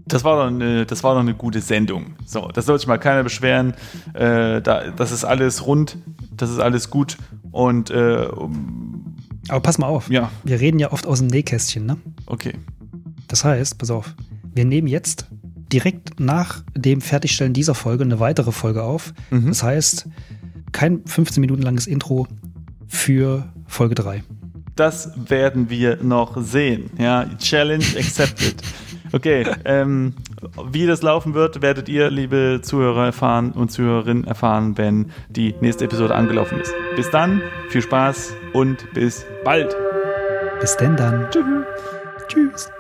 Das 0.07 0.23
war 0.25 0.35
doch 0.37 0.47
eine, 0.47 0.85
das 0.85 1.03
war 1.03 1.13
doch 1.13 1.21
eine 1.21 1.33
gute 1.33 1.61
Sendung. 1.61 2.15
So, 2.25 2.49
das 2.53 2.65
soll 2.65 2.77
sich 2.77 2.87
mal 2.87 2.97
keiner 2.97 3.23
beschweren. 3.23 3.73
Äh, 4.13 4.61
da, 4.61 4.91
das 4.91 5.11
ist 5.11 5.23
alles 5.23 5.65
rund, 5.65 5.97
das 6.35 6.51
ist 6.51 6.59
alles 6.59 6.89
gut. 6.89 7.17
Und 7.51 7.89
äh, 7.91 8.27
Aber 9.47 9.59
pass 9.61 9.77
mal 9.77 9.87
auf. 9.87 10.09
ja, 10.09 10.29
Wir 10.43 10.59
reden 10.59 10.77
ja 10.77 10.91
oft 10.91 11.07
aus 11.07 11.19
dem 11.19 11.27
Nähkästchen, 11.27 11.85
ne? 11.85 11.97
okay. 12.25 12.53
Das 13.27 13.43
heißt, 13.45 13.77
pass 13.79 13.89
auf, 13.89 14.13
wir 14.53 14.65
nehmen 14.65 14.87
jetzt 14.87 15.27
direkt 15.73 16.19
nach 16.19 16.63
dem 16.75 17.01
Fertigstellen 17.01 17.53
dieser 17.53 17.73
Folge 17.75 18.03
eine 18.03 18.19
weitere 18.19 18.51
Folge 18.51 18.83
auf. 18.83 19.13
Mhm. 19.31 19.47
Das 19.47 19.63
heißt, 19.63 20.07
kein 20.73 21.05
15 21.05 21.41
Minuten 21.41 21.61
langes 21.63 21.87
Intro 21.87 22.27
für 22.87 23.51
Folge 23.65 23.95
3. 23.95 24.23
Das 24.75 25.11
werden 25.15 25.69
wir 25.69 25.97
noch 26.01 26.35
sehen. 26.37 26.89
Ja, 26.97 27.25
Challenge 27.39 27.85
accepted. 27.97 28.55
Okay, 29.13 29.45
ähm, 29.63 30.13
wie 30.71 30.85
das 30.85 31.01
laufen 31.01 31.33
wird, 31.33 31.61
werdet 31.61 31.87
ihr, 31.87 32.09
liebe 32.09 32.59
Zuhörer, 32.61 33.05
erfahren 33.05 33.51
und 33.51 33.71
Zuhörerinnen 33.71 34.25
erfahren, 34.25 34.77
wenn 34.77 35.11
die 35.29 35.55
nächste 35.61 35.85
Episode 35.85 36.13
angelaufen 36.15 36.59
ist. 36.59 36.73
Bis 36.97 37.09
dann, 37.11 37.41
viel 37.69 37.81
Spaß 37.81 38.33
und 38.53 38.91
bis 38.93 39.25
bald. 39.45 39.75
Bis 40.59 40.75
denn 40.75 40.97
dann. 40.97 41.27
Tschüss. 41.31 41.65
Tschüss. 42.27 42.74